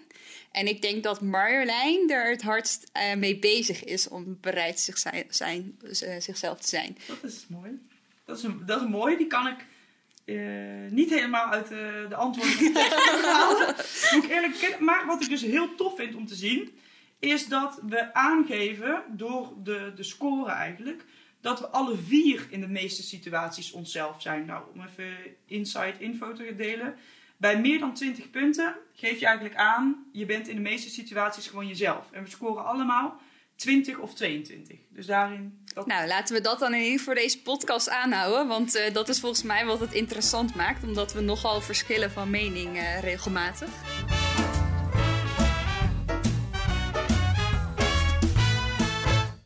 En 0.52 0.66
ik 0.66 0.83
denk 0.83 1.02
dat 1.02 1.21
Marjolein 1.21 2.11
er 2.11 2.30
het 2.30 2.42
hardst 2.42 2.90
eh, 2.92 3.14
mee 3.14 3.38
bezig 3.38 3.85
is 3.85 4.09
om 4.09 4.38
bereid 4.40 4.80
zich 4.80 4.99
zijn, 4.99 5.25
zijn, 5.28 5.78
eh, 5.83 6.21
zichzelf 6.21 6.61
te 6.61 6.69
zijn. 6.69 6.97
Dat 7.07 7.23
is 7.23 7.45
mooi. 7.49 7.78
Dat 8.25 8.38
is, 8.38 8.42
een, 8.42 8.62
dat 8.66 8.83
is 8.83 8.88
mooi. 8.88 9.16
Die 9.16 9.26
kan 9.26 9.47
ik 9.47 9.66
eh, 10.25 10.90
niet 10.90 11.11
helemaal 11.11 11.47
uit 11.47 11.69
de, 11.69 12.07
de 12.09 12.14
antwoorden 12.14 12.54
van 12.54 12.64
de 12.73 13.11
test 13.11 13.25
halen. 13.25 13.75
Moet 14.12 14.25
ik 14.25 14.30
eerlijk 14.30 14.52
bekennen. 14.52 14.85
Maar 14.85 15.07
wat 15.07 15.23
ik 15.23 15.28
dus 15.28 15.42
heel 15.42 15.75
tof 15.75 15.97
vind 15.97 16.14
om 16.14 16.26
te 16.26 16.35
zien... 16.35 16.78
is 17.19 17.47
dat 17.47 17.80
we 17.88 18.14
aangeven 18.14 19.02
door 19.09 19.52
de, 19.62 19.92
de 19.97 20.02
score 20.02 20.50
eigenlijk... 20.50 21.04
dat 21.40 21.61
we 21.61 21.68
alle 21.68 21.97
vier 21.97 22.47
in 22.50 22.61
de 22.61 22.68
meeste 22.68 23.02
situaties 23.02 23.73
onszelf 23.73 24.23
zijn. 24.23 24.47
Nou, 24.47 24.64
om 24.75 24.80
even 24.82 25.16
inside 25.47 25.94
info 25.99 26.32
te 26.32 26.54
delen. 26.56 26.94
Bij 27.37 27.61
meer 27.61 27.78
dan 27.78 27.94
20 27.94 28.30
punten 28.30 28.76
geef 28.94 29.20
je 29.20 29.26
eigenlijk 29.26 29.56
aan... 29.56 30.06
je 30.12 30.26
bent 30.26 30.49
in 30.49 30.54
de 30.54 30.62
meeste 30.62 30.90
situaties 30.90 31.47
gewoon 31.47 31.66
jezelf. 31.66 32.12
En 32.12 32.23
we 32.23 32.30
scoren 32.30 32.64
allemaal 32.64 33.20
20 33.56 33.99
of 33.99 34.14
22. 34.14 34.78
Dus 34.88 35.06
daarin... 35.06 35.64
Nou, 35.85 36.06
laten 36.06 36.35
we 36.35 36.40
dat 36.40 36.59
dan 36.59 36.75
in 36.75 36.99
voor 36.99 37.14
deze 37.14 37.42
podcast 37.42 37.88
aanhouden. 37.88 38.47
Want 38.47 38.75
eh, 38.75 38.94
dat 38.94 39.09
is 39.09 39.20
volgens 39.20 39.42
mij 39.42 39.64
wat 39.64 39.80
het 39.80 39.92
interessant 39.92 40.54
maakt. 40.54 40.85
Omdat 40.85 41.12
we 41.12 41.20
nogal 41.20 41.61
verschillen 41.61 42.11
van 42.11 42.30
mening 42.30 42.76
eh, 42.76 43.00
regelmatig. 43.00 43.68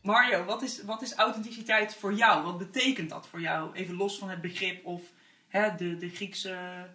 Mario, 0.05 0.43
wat 0.43 0.61
is, 0.61 0.81
wat 0.83 1.01
is 1.01 1.13
authenticiteit 1.13 1.95
voor 1.95 2.13
jou? 2.13 2.43
Wat 2.43 2.57
betekent 2.57 3.09
dat 3.09 3.27
voor 3.27 3.41
jou? 3.41 3.73
Even 3.73 3.95
los 3.95 4.17
van 4.17 4.29
het 4.29 4.41
begrip 4.41 4.85
of 4.85 5.01
hè, 5.47 5.75
de, 5.75 5.97
de 5.97 6.09
Griekse 6.09 6.87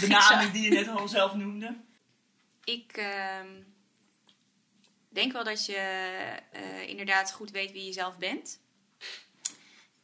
benaming 0.00 0.52
die 0.52 0.62
je 0.62 0.70
net 0.70 0.88
al 0.88 1.08
zelf 1.08 1.34
noemde. 1.34 1.76
Ik 2.64 2.92
ehm, 2.92 3.48
denk 5.08 5.32
wel 5.32 5.44
dat 5.44 5.66
je 5.66 5.76
eh, 6.52 6.88
inderdaad 6.88 7.32
goed 7.32 7.50
weet 7.50 7.72
wie 7.72 7.84
je 7.84 7.92
zelf 7.92 8.18
bent. 8.18 8.60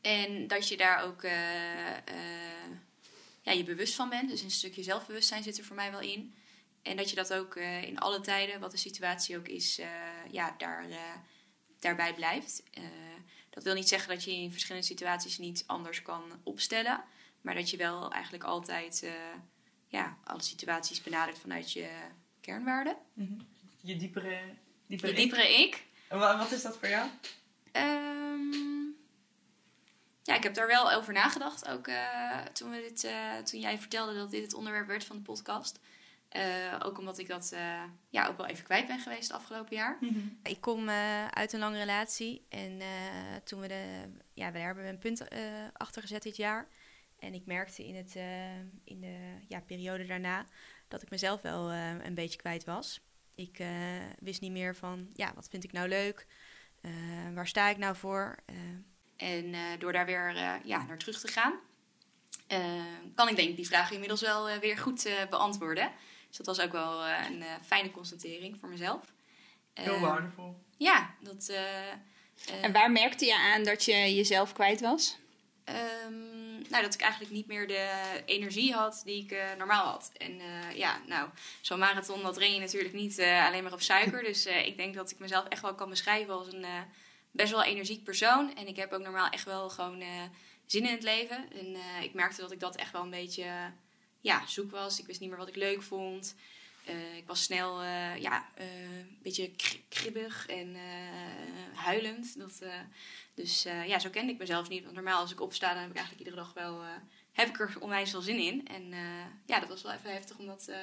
En 0.01 0.47
dat 0.47 0.69
je 0.69 0.77
daar 0.77 1.05
ook 1.05 1.23
eh, 1.23 1.97
eh, 1.97 2.71
ja, 3.43 3.53
je 3.53 3.65
bewust 3.65 3.95
van 3.95 4.09
bent. 4.09 4.29
Dus 4.31 4.43
een 4.43 4.51
stukje 4.51 4.83
zelfbewustzijn 4.83 5.43
zit 5.43 5.59
er 5.59 5.65
voor 5.65 5.77
mij 5.77 5.91
wel 5.91 6.01
in. 6.01 6.35
En 6.83 6.97
dat 6.97 7.11
je 7.11 7.17
dat 7.17 7.33
ook 7.33 7.57
in 7.57 7.99
alle 7.99 8.21
tijden, 8.21 8.61
wat 8.61 8.71
de 8.71 8.77
situatie 8.77 9.39
ook 9.39 9.49
is, 9.49 9.81
ja, 10.31 10.55
daar, 10.59 10.87
daarbij 11.81 12.15
blijft. 12.15 12.63
Eh, 12.73 12.83
dat 13.51 13.65
wil 13.65 13.75
niet 13.75 13.89
zeggen 13.89 14.09
dat 14.09 14.25
je 14.25 14.33
in 14.33 14.51
verschillende 14.51 14.87
situaties 14.87 15.39
niet 15.39 15.65
anders 15.67 16.03
kan 16.03 16.23
opstellen. 16.43 17.05
Maar 17.41 17.55
dat 17.55 17.71
je 17.71 17.77
wel 17.77 18.13
eigenlijk 18.13 18.45
altijd 18.45 19.03
eh, 19.03 19.13
ja, 19.89 20.17
alle 20.25 20.43
situaties 20.43 21.03
benadert 21.03 21.39
vanuit 21.39 21.73
je 21.73 21.89
kernwaarden. 22.41 22.97
Je 23.81 23.97
diepere, 23.97 24.41
diepere 24.87 25.11
Je 25.13 25.17
diepere 25.19 25.59
ik. 25.59 25.85
En 26.09 26.19
wa- 26.19 26.39
wat 26.39 26.53
is 26.53 26.63
dat 26.63 26.77
voor 26.79 26.89
jou? 26.89 27.09
Ehm, 27.73 28.51
ja, 30.23 30.35
ik 30.35 30.43
heb 30.43 30.55
daar 30.55 30.67
wel 30.67 30.93
over 30.93 31.13
nagedacht. 31.13 31.69
Ook 31.69 31.87
eh, 31.87 32.39
toen, 32.53 32.71
we 32.71 32.77
dit, 32.77 33.01
toen 33.51 33.61
jij 33.61 33.79
vertelde 33.79 34.15
dat 34.15 34.31
dit 34.31 34.43
het 34.43 34.55
onderwerp 34.55 34.87
werd 34.87 35.05
van 35.05 35.17
de 35.17 35.23
podcast. 35.23 35.79
Eh, 36.31 36.77
ook 36.85 36.99
omdat 36.99 37.19
ik 37.19 37.29
dat 37.29 37.53
eh, 37.53 37.83
ja, 38.09 38.27
ook 38.27 38.37
wel 38.37 38.47
even 38.47 38.65
kwijt 38.65 38.87
ben 38.87 38.99
geweest 38.99 39.29
het 39.29 39.37
afgelopen 39.37 39.77
jaar. 39.77 39.99
Ik 40.43 40.61
kom 40.61 40.89
eh, 40.89 41.27
uit 41.27 41.53
een 41.53 41.61
lange 41.61 41.79
relatie. 41.79 42.47
En 42.49 42.81
eh, 42.81 42.89
toen 43.45 43.61
we 43.61 43.69
de. 43.69 44.03
Ja, 44.35 44.51
daar 44.51 44.63
hebben 44.63 44.85
we 44.85 44.91
een 44.91 44.99
punt 44.99 45.29
eh, 45.29 45.41
achter 45.73 46.03
gezet 46.03 46.23
dit 46.23 46.37
jaar. 46.37 46.69
En 47.19 47.35
ik 47.35 47.47
merkte 47.47 47.87
in, 47.87 47.95
het, 47.97 48.17
eh, 48.17 48.59
in 48.85 49.01
de 49.01 49.37
ja, 49.49 49.61
periode 49.61 50.07
daarna 50.07 50.47
dat 50.89 51.03
ik 51.03 51.11
mezelf 51.11 51.43
wel 51.43 51.71
eh, 51.71 52.05
een 52.05 52.15
beetje 52.15 52.39
kwijt 52.39 52.65
was. 52.65 53.01
Ik 53.35 53.59
eh, 53.59 53.69
wist 54.19 54.41
niet 54.41 54.53
meer 54.53 54.77
van, 54.77 55.11
ja, 55.15 55.33
wat 55.35 55.49
vind 55.51 55.65
ik 55.65 55.73
nou 55.73 55.89
leuk? 55.89 56.27
Eh, 56.81 56.91
waar 57.35 57.47
sta 57.47 57.69
ik 57.69 57.77
nou 57.77 57.97
voor? 57.97 58.37
Eh, 58.47 58.57
en 59.17 59.55
eh, 59.55 59.61
door 59.79 59.93
daar 59.93 60.07
weer 60.07 60.37
eh, 60.37 60.55
ja, 60.65 60.85
naar 60.85 60.99
terug 60.99 61.21
te 61.21 61.29
gaan, 61.29 61.55
kan 63.15 63.29
ik 63.29 63.37
denk 63.37 63.49
ik 63.49 63.57
die 63.57 63.67
vraag 63.67 63.91
inmiddels 63.91 64.21
wel 64.21 64.59
weer 64.59 64.79
goed 64.79 65.07
eh, 65.07 65.27
beantwoorden. 65.31 65.93
Dus 66.31 66.37
dat 66.37 66.47
was 66.47 66.61
ook 66.61 66.73
wel 66.73 67.05
eh, 67.05 67.27
een 67.31 67.43
eh, 67.43 67.49
fijne 67.67 67.91
constatering 67.91 68.57
voor 68.61 68.69
mezelf. 68.69 69.01
Heel 69.75 69.95
Eh, 69.95 70.01
waardevol. 70.01 70.57
Ja, 70.77 71.15
dat... 71.21 71.53
En 72.63 72.73
waar 72.73 72.91
merkte 72.91 73.25
je 73.25 73.37
aan 73.37 73.63
dat 73.65 73.85
je 73.85 74.15
jezelf 74.15 74.53
kwijt 74.53 74.81
was? 74.81 75.17
Ehm, 75.65 76.51
nou, 76.71 76.83
dat 76.83 76.95
ik 76.95 77.01
eigenlijk 77.01 77.33
niet 77.33 77.47
meer 77.47 77.67
de 77.67 78.01
energie 78.27 78.73
had 78.73 79.03
die 79.05 79.25
ik 79.25 79.37
normaal 79.59 79.87
had. 79.87 80.11
En 80.17 80.41
eh, 80.41 80.77
ja, 80.77 81.01
nou, 81.07 81.29
zo'n 81.61 81.79
marathon, 81.79 82.23
dat 82.23 82.37
ren 82.39 82.55
je 82.55 82.61
natuurlijk 82.61 82.95
niet 82.95 83.19
eh, 83.19 83.47
alleen 83.47 83.63
maar 83.63 83.73
op 83.73 83.81
suiker. 83.81 84.23
Dus 84.23 84.47
eh, 84.47 84.67
ik 84.67 84.77
denk 84.77 84.95
dat 84.95 85.11
ik 85.11 85.19
mezelf 85.19 85.47
echt 85.49 85.63
wel 85.63 85.75
kan 85.75 85.89
beschrijven 85.89 86.35
als 86.35 86.53
een 86.53 86.65
eh, 86.65 86.81
best 87.31 87.51
wel 87.53 87.63
energiek 87.65 88.05
persoon. 88.05 88.55
En 88.57 88.67
ik 88.69 88.77
heb 88.77 88.93
ook 88.93 89.03
normaal 89.03 89.29
echt 89.31 89.45
wel 89.45 89.71
gewoon 89.71 90.01
eh, 90.01 90.09
zin 90.67 90.87
in 90.87 90.93
het 90.93 91.03
leven. 91.03 91.53
En 91.53 91.75
eh, 91.75 92.03
ik 92.03 92.15
merkte 92.15 92.41
dat 92.41 92.53
ik 92.53 92.61
dat 92.61 92.77
echt 92.77 92.93
wel 92.93 93.03
een 93.03 93.11
beetje 93.11 93.73
ja, 94.21 94.47
zoek 94.47 94.71
was. 94.71 94.99
Ik 94.99 95.07
wist 95.07 95.21
niet 95.21 95.29
meer 95.29 95.39
wat 95.39 95.49
ik 95.49 95.57
leuk 95.57 95.83
vond. 95.83 96.35
Eh, 96.85 97.17
ik 97.17 97.27
was 97.27 97.43
snel 97.43 97.81
eh, 97.81 98.17
ja, 98.17 98.49
eh, 98.55 98.67
een 98.83 99.19
beetje 99.23 99.51
kri- 99.51 99.85
kribbig 99.89 100.47
en 100.47 100.77
huilend. 101.75 102.39
Dat, 102.39 102.63
dus 103.35 103.63
ja, 103.63 103.99
zo 103.99 104.11
kende 104.11 104.33
ik 104.33 104.39
mezelf 104.39 104.69
niet. 104.69 104.83
Want 104.83 104.95
normaal 104.95 105.21
als 105.21 105.33
ik 105.33 105.41
opsta, 105.41 105.73
dan 105.73 105.83
heb 105.83 105.91
ik 105.91 105.97
eigenlijk 105.97 106.27
iedere 106.27 106.43
dag 106.43 106.55
wel... 106.55 106.81
heb 107.33 107.49
ik 107.49 107.61
er 107.61 107.77
onwijs 107.81 108.11
veel 108.11 108.21
zin 108.21 108.39
in. 108.39 108.69
En 108.69 108.95
ja, 109.47 109.61
dat 109.61 109.69
was 109.69 109.83
wel 109.83 109.93
even 109.93 110.13
heftig 110.13 110.39
om 110.39 110.47
dat 110.47 110.65
te 110.65 110.77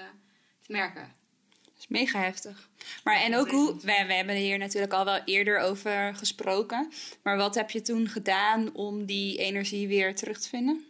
merken. 0.67 1.15
Dat 1.63 1.77
is 1.77 1.87
mega 1.87 2.19
heftig. 2.19 2.69
Maar 3.03 3.15
en 3.15 3.35
ook 3.35 3.49
hoe, 3.49 3.75
we, 3.75 4.03
we 4.07 4.13
hebben 4.13 4.35
hier 4.35 4.57
natuurlijk 4.57 4.93
al 4.93 5.05
wel 5.05 5.21
eerder 5.25 5.59
over 5.59 6.15
gesproken. 6.15 6.91
Maar 7.21 7.37
wat 7.37 7.55
heb 7.55 7.69
je 7.69 7.81
toen 7.81 8.07
gedaan 8.07 8.73
om 8.73 9.05
die 9.05 9.37
energie 9.37 9.87
weer 9.87 10.15
terug 10.15 10.39
te 10.39 10.49
vinden? 10.49 10.85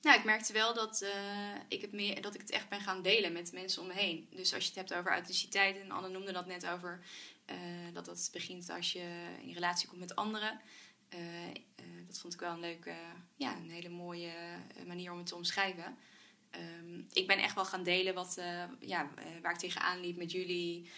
Nou, 0.00 0.18
ik 0.18 0.24
merkte 0.24 0.52
wel 0.52 0.74
dat, 0.74 1.02
eh, 1.02 1.54
ik 1.68 1.80
het 1.80 1.92
meer, 1.92 2.22
dat 2.22 2.34
ik 2.34 2.40
het 2.40 2.50
echt 2.50 2.68
ben 2.68 2.80
gaan 2.80 3.02
delen 3.02 3.32
met 3.32 3.52
mensen 3.52 3.82
om 3.82 3.88
me 3.88 3.94
heen. 3.94 4.28
Dus 4.30 4.54
als 4.54 4.62
je 4.62 4.68
het 4.68 4.78
hebt 4.78 4.94
over 4.94 5.10
authenticiteit, 5.10 5.76
en 5.80 5.90
Anne 5.90 6.08
noemde 6.08 6.32
dat 6.32 6.46
net 6.46 6.66
over 6.66 7.00
eh, 7.44 7.56
dat 7.92 8.04
dat 8.04 8.28
begint 8.32 8.70
als 8.70 8.92
je 8.92 9.26
in 9.42 9.52
relatie 9.52 9.88
komt 9.88 10.00
met 10.00 10.16
anderen. 10.16 10.60
Eh, 11.08 11.20
dat 12.06 12.18
vond 12.18 12.34
ik 12.34 12.40
wel 12.40 12.52
een 12.52 12.60
leuke, 12.60 12.94
ja, 13.36 13.56
een 13.56 13.70
hele 13.70 13.88
mooie 13.88 14.32
manier 14.86 15.12
om 15.12 15.18
het 15.18 15.26
te 15.26 15.34
omschrijven. 15.34 15.96
Ehm, 16.50 16.98
ik 17.12 17.26
ben 17.26 17.38
echt 17.38 17.54
wel 17.54 17.64
gaan 17.64 17.82
delen 17.82 18.14
wat, 18.14 18.40
ja, 18.80 19.10
waar 19.42 19.52
ik 19.52 19.58
tegenaan 19.58 20.00
liep 20.00 20.16
met 20.16 20.32
jullie, 20.32 20.90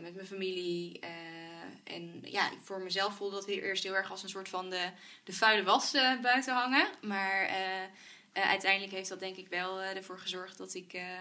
met 0.00 0.14
mijn 0.14 0.26
familie. 0.26 1.00
en 1.84 2.20
ja, 2.22 2.50
voor 2.62 2.80
mezelf 2.80 3.16
voelde 3.16 3.34
dat 3.34 3.46
weer 3.46 3.62
eerst 3.62 3.82
heel 3.82 3.94
erg 3.94 4.10
als 4.10 4.22
een 4.22 4.28
soort 4.28 4.48
van 4.48 4.70
de, 4.70 4.90
de 5.24 5.32
vuile 5.32 5.62
was 5.62 5.92
buiten 6.22 6.54
hangen. 6.54 6.88
Maar 7.00 7.50
eh, 8.32 8.48
uiteindelijk 8.48 8.92
heeft 8.92 9.08
dat 9.08 9.20
denk 9.20 9.36
ik 9.36 9.48
wel 9.48 9.80
eh, 9.80 9.96
ervoor 9.96 10.18
gezorgd 10.18 10.58
dat 10.58 10.74
ik... 10.74 10.92
eh, 10.92 11.18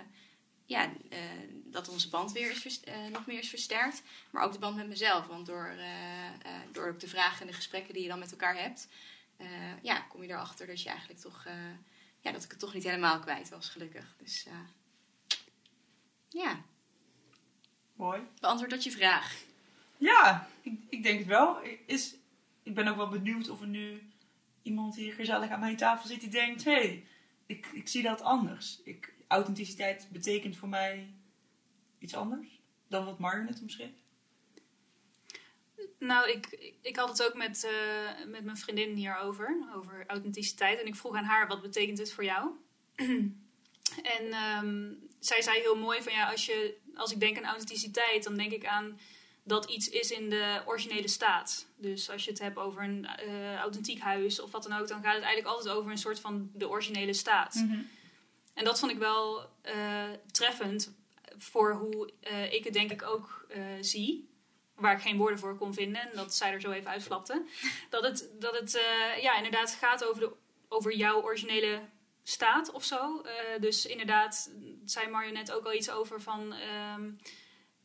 ja, 0.65 0.91
dat 1.65 1.89
onze 1.89 2.09
band 2.09 2.31
weer 2.31 2.51
is 2.51 2.79
nog 3.11 3.25
meer 3.25 3.39
is 3.39 3.49
versterkt. 3.49 4.01
Maar 4.29 4.43
ook 4.43 4.51
de 4.53 4.59
band 4.59 4.75
met 4.75 4.87
mezelf. 4.87 5.27
Want 5.27 5.45
door, 5.45 5.73
door 6.71 6.87
ook 6.87 6.99
de 6.99 7.07
vragen 7.07 7.41
en 7.41 7.47
de 7.47 7.53
gesprekken 7.53 7.93
die 7.93 8.03
je 8.03 8.09
dan 8.09 8.19
met 8.19 8.31
elkaar 8.31 8.57
hebt... 8.57 8.87
ja, 9.81 9.99
kom 9.99 10.23
je 10.23 10.29
erachter 10.29 10.67
dat 10.67 10.81
je 10.81 10.89
eigenlijk 10.89 11.19
toch... 11.19 11.45
ja, 12.19 12.31
dat 12.31 12.43
ik 12.43 12.49
het 12.49 12.59
toch 12.59 12.73
niet 12.73 12.83
helemaal 12.83 13.19
kwijt 13.19 13.49
was, 13.49 13.69
gelukkig. 13.69 14.15
Dus 14.17 14.45
ja, 16.29 16.63
Mooi. 17.95 18.21
beantwoord 18.39 18.71
dat 18.71 18.83
je 18.83 18.91
vraag. 18.91 19.35
Ja, 19.97 20.47
ik, 20.61 20.79
ik 20.89 21.03
denk 21.03 21.19
het 21.19 21.27
wel. 21.27 21.59
Is, 21.85 22.15
ik 22.63 22.75
ben 22.75 22.87
ook 22.87 22.95
wel 22.95 23.09
benieuwd 23.09 23.49
of 23.49 23.61
er 23.61 23.67
nu 23.67 24.10
iemand 24.61 24.95
hier 24.95 25.13
gezellig 25.13 25.49
aan 25.49 25.59
mijn 25.59 25.77
tafel 25.77 26.09
zit 26.09 26.19
die 26.19 26.29
denkt: 26.29 26.63
hé, 26.63 26.71
hey, 26.71 27.05
ik, 27.45 27.67
ik 27.73 27.87
zie 27.87 28.03
dat 28.03 28.21
anders. 28.21 28.81
Ik, 28.83 29.13
authenticiteit 29.27 30.07
betekent 30.11 30.57
voor 30.57 30.69
mij 30.69 31.13
iets 31.99 32.15
anders 32.15 32.61
dan 32.87 33.05
wat 33.05 33.19
Marjo 33.19 33.43
net 33.43 33.61
omschreef? 33.61 33.91
Nou, 35.99 36.29
ik, 36.29 36.73
ik 36.81 36.95
had 36.95 37.09
het 37.09 37.23
ook 37.23 37.35
met, 37.35 37.63
uh, 37.71 38.25
met 38.27 38.43
mijn 38.43 38.57
vriendin 38.57 38.95
hierover, 38.95 39.63
over 39.75 40.03
authenticiteit. 40.07 40.79
En 40.79 40.87
ik 40.87 40.95
vroeg 40.95 41.15
aan 41.15 41.23
haar, 41.23 41.47
wat 41.47 41.61
betekent 41.61 41.97
dit 41.97 42.13
voor 42.13 42.23
jou? 42.23 42.51
en 44.17 44.33
um, 44.63 44.99
zij 45.19 45.41
zei 45.41 45.59
heel 45.59 45.77
mooi 45.77 46.01
van, 46.01 46.13
ja, 46.13 46.31
als, 46.31 46.45
je, 46.45 46.77
als 46.95 47.11
ik 47.11 47.19
denk 47.19 47.37
aan 47.37 47.45
authenticiteit, 47.45 48.23
dan 48.23 48.35
denk 48.35 48.51
ik 48.51 48.65
aan 48.65 48.99
dat 49.43 49.69
iets 49.69 49.89
is 49.89 50.11
in 50.11 50.29
de 50.29 50.61
originele 50.65 51.07
staat. 51.07 51.65
Dus 51.75 52.09
als 52.09 52.23
je 52.23 52.29
het 52.29 52.39
hebt 52.39 52.57
over 52.57 52.83
een 52.83 53.07
uh, 53.25 53.55
authentiek 53.55 53.99
huis 53.99 54.39
of 54.39 54.51
wat 54.51 54.63
dan 54.63 54.79
ook, 54.79 54.87
dan 54.87 55.01
gaat 55.01 55.15
het 55.15 55.23
eigenlijk 55.23 55.55
altijd 55.55 55.75
over 55.75 55.91
een 55.91 55.97
soort 55.97 56.19
van 56.19 56.49
de 56.53 56.69
originele 56.69 57.13
staat. 57.13 57.53
Mm 57.53 57.69
-hmm. 57.69 57.89
En 58.53 58.63
dat 58.63 58.79
vond 58.79 58.91
ik 58.91 58.97
wel 58.97 59.49
uh, 59.65 60.03
treffend 60.31 60.93
voor 61.37 61.73
hoe 61.73 62.11
uh, 62.31 62.53
ik 62.53 62.63
het 62.63 62.73
denk 62.73 62.91
ik 62.91 63.03
ook 63.03 63.45
zie. 63.81 64.29
Waar 64.75 64.95
ik 64.95 65.01
geen 65.01 65.17
woorden 65.17 65.39
voor 65.39 65.57
kon 65.57 65.73
vinden. 65.73 66.01
En 66.01 66.09
dat 66.15 66.35
zij 66.35 66.51
er 66.51 66.61
zo 66.61 66.71
even 66.71 66.91
uitflapte. 66.91 67.45
Dat 67.89 68.03
het, 68.03 68.29
dat 68.39 68.59
het 68.59 68.71
ja, 69.21 69.35
inderdaad 69.35 69.71
gaat 69.71 70.05
over, 70.05 70.21
de, 70.21 70.31
over 70.67 70.95
jouw 70.95 71.21
originele 71.21 71.81
staat 72.23 72.71
of 72.71 72.83
zo. 72.83 73.21
dus 73.59 73.85
inderdaad, 73.85 74.51
zei 74.85 75.09
Mario 75.09 75.31
net 75.31 75.51
ook 75.51 75.65
al 75.65 75.73
iets 75.73 75.89
over 75.89 76.21
van... 76.21 76.53
Um, 76.95 77.19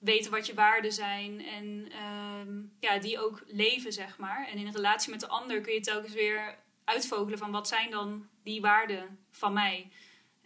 weten 0.07 0.31
wat 0.31 0.47
je 0.47 0.55
waarden 0.55 0.93
zijn 0.93 1.47
en 1.47 1.93
um, 2.41 2.73
ja, 2.81 2.99
die 2.99 3.21
ook 3.21 3.43
leven, 3.47 3.93
zeg 3.93 4.19
maar. 4.19 4.49
En 4.49 4.59
in 4.59 4.71
relatie 4.71 5.11
met 5.11 5.21
de 5.21 5.29
ander 5.29 5.61
kun 5.61 5.73
je 5.73 5.81
telkens 5.81 6.13
weer 6.13 6.57
uitvogelen 6.85 7.39
van 7.39 7.51
wat 7.51 7.69
zijn 7.69 7.91
dan 7.91 8.29
die 8.43 8.61
waarden 8.61 9.19
van 9.31 9.53
mij. 9.53 9.91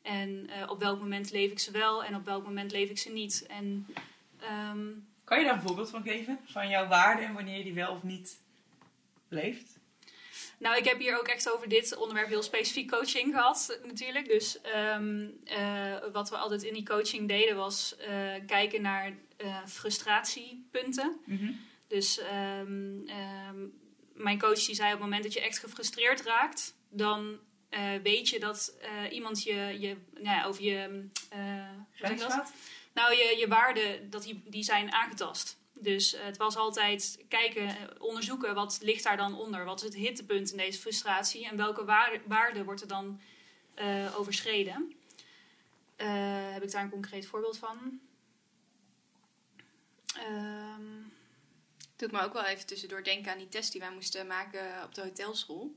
En 0.02 0.28
uh, 0.28 0.70
op 0.70 0.80
welk 0.80 1.00
moment 1.00 1.30
leef 1.30 1.50
ik 1.50 1.58
ze 1.58 1.70
wel 1.70 2.04
en 2.04 2.14
op 2.14 2.24
welk 2.24 2.44
moment 2.44 2.72
leef 2.72 2.90
ik 2.90 2.98
ze 2.98 3.10
niet. 3.10 3.46
En, 3.48 3.86
um, 4.72 5.08
kan 5.24 5.38
je 5.38 5.44
daar 5.44 5.54
een 5.54 5.62
voorbeeld 5.62 5.90
van 5.90 6.02
geven? 6.02 6.38
Van 6.44 6.68
jouw 6.68 6.88
waarden 6.88 7.24
en 7.24 7.34
wanneer 7.34 7.56
je 7.56 7.64
die 7.64 7.74
wel 7.74 7.92
of 7.92 8.02
niet 8.02 8.40
leeft? 9.28 9.78
Nou, 10.58 10.76
ik 10.76 10.84
heb 10.84 10.98
hier 10.98 11.18
ook 11.18 11.28
echt 11.28 11.52
over 11.52 11.68
dit 11.68 11.96
onderwerp 11.96 12.28
heel 12.28 12.42
specifiek 12.42 12.90
coaching 12.90 13.34
gehad, 13.34 13.78
natuurlijk. 13.84 14.26
Dus 14.26 14.58
um, 14.94 15.40
uh, 15.44 15.94
wat 16.12 16.30
we 16.30 16.36
altijd 16.36 16.62
in 16.62 16.74
die 16.74 16.86
coaching 16.86 17.28
deden 17.28 17.56
was 17.56 17.96
uh, 18.00 18.06
kijken 18.46 18.82
naar 18.82 19.12
frustratiepunten. 19.66 21.20
Mm 21.24 21.38
-hmm. 21.38 21.60
Dus 21.86 22.20
um, 22.20 23.04
um, 23.48 23.72
mijn 24.14 24.38
coach 24.38 24.64
die 24.64 24.74
zei 24.74 24.86
op 24.86 24.94
het 24.94 25.02
moment 25.02 25.22
dat 25.22 25.32
je 25.32 25.40
echt 25.40 25.58
gefrustreerd 25.58 26.22
raakt, 26.22 26.74
dan 26.88 27.38
weet 28.02 28.28
je 28.28 28.40
dat 28.40 28.74
iemand 29.10 29.42
je, 29.42 29.54
je 29.54 29.96
nou 30.14 30.36
ja, 30.36 30.44
over 30.44 30.62
je. 30.62 31.08
Gaat? 31.92 32.52
Nou, 32.92 33.14
je, 33.14 33.36
je 33.38 33.48
waarden 33.48 34.10
dat 34.10 34.22
die, 34.22 34.42
die 34.46 34.62
zijn 34.62 34.92
aangetast. 34.92 35.60
Dus 35.80 36.14
uh, 36.14 36.20
het 36.22 36.36
was 36.36 36.56
altijd 36.56 37.24
kijken, 37.28 37.76
onderzoeken 37.98 38.54
wat 38.54 38.78
ligt 38.82 39.04
daar 39.04 39.16
dan 39.16 39.38
onder. 39.38 39.64
Wat 39.64 39.78
is 39.78 39.84
het 39.84 39.94
hittepunt 39.94 40.50
in 40.50 40.56
deze 40.56 40.80
frustratie 40.80 41.46
en 41.46 41.56
welke 41.56 41.84
waarde, 41.84 42.20
waarde 42.26 42.64
wordt 42.64 42.80
er 42.80 42.88
dan 42.88 43.20
uh, 43.78 44.18
overschreden? 44.18 44.92
Uh, 45.96 46.06
heb 46.52 46.62
ik 46.62 46.70
daar 46.70 46.82
een 46.82 46.90
concreet 46.90 47.26
voorbeeld 47.26 47.58
van? 47.58 48.00
Um, 50.16 51.12
Doet 51.96 52.12
me 52.12 52.20
ook 52.20 52.32
wel 52.32 52.44
even 52.44 52.66
tussendoor 52.66 53.04
denken 53.04 53.32
aan 53.32 53.38
die 53.38 53.48
test 53.48 53.72
die 53.72 53.80
wij 53.80 53.92
moesten 53.92 54.26
maken 54.26 54.84
op 54.84 54.94
de 54.94 55.00
hotelschool. 55.00 55.74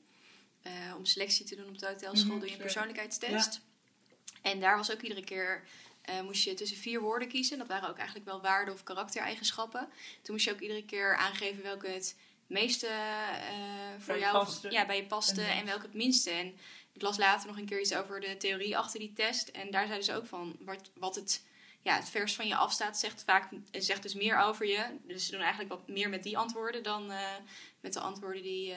om 0.97 1.05
selectie 1.05 1.45
te 1.45 1.55
doen 1.55 1.67
op 1.67 1.79
de 1.79 1.87
hotelschool 1.87 2.31
-hmm, 2.31 2.39
door 2.39 2.49
je 2.49 2.57
persoonlijkheidstest. 2.57 3.53
Ja. 3.53 4.49
En 4.51 4.59
daar 4.59 4.77
was 4.77 4.91
ook 4.91 5.01
iedere 5.01 5.23
keer 5.23 5.63
uh, 6.09 6.21
moest 6.21 6.43
je 6.43 6.53
tussen 6.53 6.77
vier 6.77 7.01
woorden 7.01 7.27
kiezen. 7.27 7.57
Dat 7.57 7.67
waren 7.67 7.89
ook 7.89 7.97
eigenlijk 7.97 8.27
wel 8.27 8.41
waarden 8.41 8.73
of 8.73 8.83
karaktereigenschappen. 8.83 9.89
Toen 10.21 10.33
moest 10.35 10.45
je 10.45 10.51
ook 10.51 10.59
iedere 10.59 10.85
keer 10.85 11.15
aangeven 11.15 11.63
welke 11.63 11.87
het 11.87 12.15
meeste 12.47 12.87
uh, 12.87 13.99
voor 13.99 14.19
jou 14.19 14.45
paste. 14.45 14.71
ja, 14.71 14.85
bij 14.85 14.95
je 14.95 15.05
paste 15.05 15.41
en, 15.41 15.57
en 15.57 15.65
welke 15.65 15.85
het 15.85 15.93
minste. 15.93 16.29
En 16.29 16.57
ik 16.93 17.01
las 17.01 17.17
later 17.17 17.47
nog 17.47 17.57
een 17.57 17.65
keer 17.65 17.79
iets 17.79 17.95
over 17.95 18.19
de 18.19 18.37
theorie 18.37 18.77
achter 18.77 18.99
die 18.99 19.13
test. 19.13 19.47
En 19.47 19.71
daar 19.71 19.85
zeiden 19.85 20.05
ze 20.05 20.15
ook 20.15 20.25
van 20.25 20.55
wat, 20.59 20.89
wat 20.93 21.15
het, 21.15 21.43
ja, 21.83 21.95
het 21.95 22.09
vers 22.09 22.35
van 22.35 22.47
je 22.47 22.55
afstaat, 22.55 22.99
zegt 22.99 23.23
vaak 23.23 23.49
zegt 23.71 24.01
dus 24.01 24.13
meer 24.13 24.37
over 24.37 24.67
je. 24.67 24.85
Dus 25.07 25.25
ze 25.25 25.31
doen 25.31 25.41
eigenlijk 25.41 25.69
wat 25.69 25.87
meer 25.87 26.09
met 26.09 26.23
die 26.23 26.37
antwoorden 26.37 26.83
dan 26.83 27.11
uh, 27.11 27.35
met 27.79 27.93
de 27.93 27.99
antwoorden 27.99 28.41
die, 28.41 28.73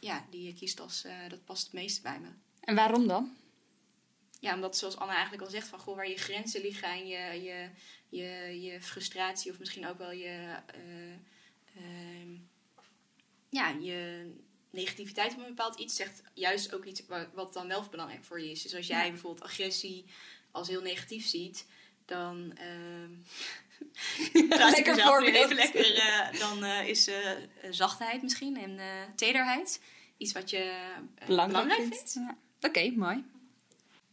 ja, 0.00 0.26
die 0.30 0.42
je 0.42 0.54
kiest 0.54 0.80
als 0.80 1.06
dat 1.28 1.44
past 1.44 1.62
het 1.62 1.72
meeste 1.72 2.02
bij 2.02 2.20
me. 2.20 2.28
En 2.60 2.74
waarom 2.74 3.06
dan? 3.06 3.36
Ja, 4.40 4.54
omdat 4.54 4.76
zoals 4.76 4.96
Anna 4.96 5.12
eigenlijk 5.12 5.42
al 5.42 5.50
zegt, 5.50 5.68
van 5.68 5.78
goh, 5.78 5.96
waar 5.96 6.08
je 6.08 6.16
grenzen 6.16 6.60
liggen 6.60 6.88
en 6.88 7.06
je, 7.06 7.42
je, 7.42 7.70
je, 8.08 8.60
je 8.60 8.80
frustratie 8.80 9.50
of 9.50 9.58
misschien 9.58 9.86
ook 9.86 9.98
wel 9.98 10.12
je, 10.12 10.56
uh, 11.76 12.38
ja, 13.48 13.68
je 13.68 14.30
negativiteit 14.70 15.32
op 15.32 15.38
een 15.38 15.46
bepaald 15.46 15.78
iets 15.78 15.96
zegt 15.96 16.22
juist 16.34 16.74
ook 16.74 16.84
iets 16.84 17.02
wat, 17.34 17.52
dan 17.52 17.68
wel 17.68 17.88
belangrijk 17.90 18.24
voor 18.24 18.40
je 18.40 18.50
is. 18.50 18.62
Dus 18.62 18.74
als 18.74 18.86
jij 18.86 19.10
bijvoorbeeld 19.10 19.44
agressie 19.44 20.04
als 20.50 20.68
heel 20.68 20.82
negatief 20.82 21.26
ziet, 21.26 21.66
dan. 22.10 22.52
Uh, 24.32 24.70
lekker 24.70 25.00
voorbeeld. 25.00 25.34
Even 25.34 25.56
lekker, 25.56 25.96
uh, 25.96 26.40
dan 26.40 26.64
uh, 26.64 26.88
is 26.88 27.08
uh, 27.08 27.16
zachtheid 27.70 28.22
misschien 28.22 28.56
en 28.56 28.78
tederheid 29.16 29.80
iets 30.16 30.32
wat 30.32 30.50
je 30.50 30.92
belangrijk, 31.26 31.64
belangrijk 31.64 31.80
vindt. 31.80 32.12
vindt. 32.12 32.30
Ja. 32.30 32.36
Oké, 32.56 32.66
okay, 32.66 32.94
mooi 32.96 33.24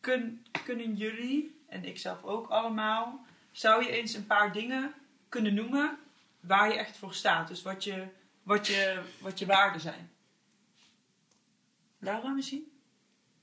kun, 0.08 0.46
kunnen 0.64 0.96
jullie, 0.96 1.62
en 1.68 1.86
ik 1.86 1.98
zelf 1.98 2.24
ook 2.24 2.48
allemaal, 2.48 3.26
zou 3.52 3.84
je 3.84 3.92
eens 3.92 4.14
een 4.14 4.26
paar 4.26 4.54
dingen 4.54 4.94
kunnen 5.30 5.54
noemen 5.54 5.98
waar 6.40 6.68
je 6.68 6.78
echt 6.78 6.98
voor 6.98 7.14
staat? 7.14 7.48
Dus 7.48 7.62
wat 7.62 7.84
je, 7.84 8.08
wat 8.44 8.68
je, 8.68 9.04
wat 9.20 9.40
je 9.40 9.46
waarden 9.46 9.82
zijn. 9.82 10.12
Laura 12.00 12.30
misschien? 12.30 12.72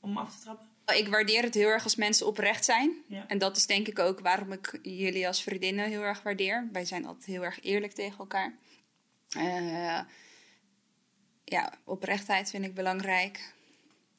Om 0.01 0.17
af 0.17 0.37
te 0.37 0.43
trappen? 0.43 0.69
Ik 0.87 1.09
waardeer 1.09 1.43
het 1.43 1.55
heel 1.55 1.69
erg 1.69 1.85
als 1.85 1.97
mensen 1.97 2.27
oprecht 2.27 2.65
zijn. 2.65 3.03
Ja. 3.07 3.25
En 3.29 3.39
dat 3.39 3.57
is 3.57 3.67
denk 3.67 3.89
ik 3.89 3.99
ook 3.99 4.21
waarom 4.21 4.53
ik 4.53 4.79
jullie 4.83 5.27
als 5.27 5.43
vriendinnen 5.43 5.89
heel 5.89 6.03
erg 6.03 6.23
waardeer. 6.23 6.69
Wij 6.73 6.85
zijn 6.85 7.07
altijd 7.07 7.25
heel 7.25 7.45
erg 7.45 7.63
eerlijk 7.63 7.93
tegen 7.93 8.19
elkaar. 8.19 8.55
Uh, 9.37 10.01
ja, 11.45 11.73
oprechtheid 11.85 12.51
vind 12.51 12.65
ik 12.65 12.75
belangrijk. 12.75 13.53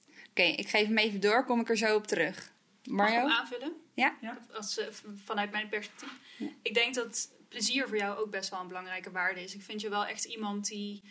Oké, 0.10 0.30
okay, 0.30 0.52
ik 0.52 0.68
geef 0.68 0.88
hem 0.88 0.98
even 0.98 1.20
door, 1.20 1.46
kom 1.46 1.60
ik 1.60 1.70
er 1.70 1.78
zo 1.78 1.96
op 1.96 2.08
terug. 2.08 2.54
Mario? 2.84 3.22
Mag 3.22 3.32
ik 3.32 3.40
aanvullen? 3.40 3.74
Ja. 3.94 4.18
ja. 4.22 4.38
Als, 4.54 4.78
uh, 4.78 4.86
vanuit 5.24 5.52
mijn 5.52 5.70
perspectief. 5.70 6.12
Ja. 6.38 6.48
Ik 6.62 6.74
denk 6.74 6.94
dat 6.94 7.32
plezier 7.50 7.88
voor 7.88 7.98
jou 7.98 8.18
ook 8.18 8.32
best 8.32 8.50
wel 8.50 8.60
een 8.60 8.68
belangrijke 8.68 9.12
waarde 9.12 9.44
is. 9.44 9.56
Ik 9.56 9.62
vind 9.62 9.82
je 9.82 9.90
wel 9.90 10.06
echt 10.06 10.24
iemand 10.24 10.68
die... 10.68 11.04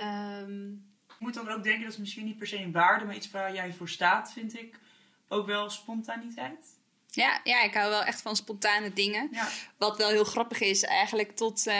Um... 0.00 0.90
Ik 1.08 1.28
moet 1.28 1.34
dan 1.34 1.48
ook 1.48 1.62
denken, 1.62 1.82
dat 1.82 1.92
is 1.92 1.98
misschien 1.98 2.24
niet 2.24 2.38
per 2.38 2.46
se 2.46 2.56
een 2.56 2.72
waarde, 2.72 3.04
maar 3.04 3.14
iets 3.14 3.30
waar 3.30 3.54
jij 3.54 3.72
voor 3.72 3.88
staat, 3.88 4.32
vind 4.32 4.58
ik. 4.58 4.78
Ook 5.32 5.46
wel 5.46 5.70
spontaniteit. 5.70 6.80
Ja, 7.10 7.40
ja, 7.44 7.62
ik 7.62 7.74
hou 7.74 7.90
wel 7.90 8.02
echt 8.02 8.22
van 8.22 8.36
spontane 8.36 8.92
dingen. 8.92 9.28
Ja. 9.32 9.48
Wat 9.78 9.96
wel 9.96 10.08
heel 10.08 10.24
grappig 10.24 10.60
is, 10.60 10.82
eigenlijk 10.82 11.36
tot 11.36 11.66
uh, 11.66 11.74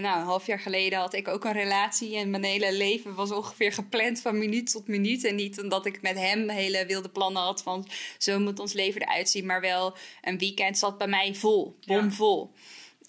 nou, 0.00 0.20
een 0.20 0.26
half 0.26 0.46
jaar 0.46 0.60
geleden 0.60 0.98
had 0.98 1.14
ik 1.14 1.28
ook 1.28 1.44
een 1.44 1.52
relatie. 1.52 2.16
En 2.16 2.30
mijn 2.30 2.44
hele 2.44 2.72
leven 2.72 3.14
was 3.14 3.30
ongeveer 3.30 3.72
gepland 3.72 4.20
van 4.20 4.38
minuut 4.38 4.70
tot 4.70 4.88
minuut. 4.88 5.24
En 5.24 5.34
niet 5.34 5.60
omdat 5.60 5.86
ik 5.86 6.02
met 6.02 6.18
hem 6.18 6.48
hele 6.48 6.86
wilde 6.86 7.08
plannen 7.08 7.42
had 7.42 7.62
van 7.62 7.88
zo 8.18 8.38
moet 8.38 8.58
ons 8.58 8.72
leven 8.72 9.00
eruit 9.00 9.28
zien. 9.28 9.46
Maar 9.46 9.60
wel 9.60 9.96
een 10.22 10.38
weekend 10.38 10.78
zat 10.78 10.98
bij 10.98 11.08
mij 11.08 11.34
vol, 11.34 11.78
bomvol. 11.86 12.52
Ja. 12.54 12.60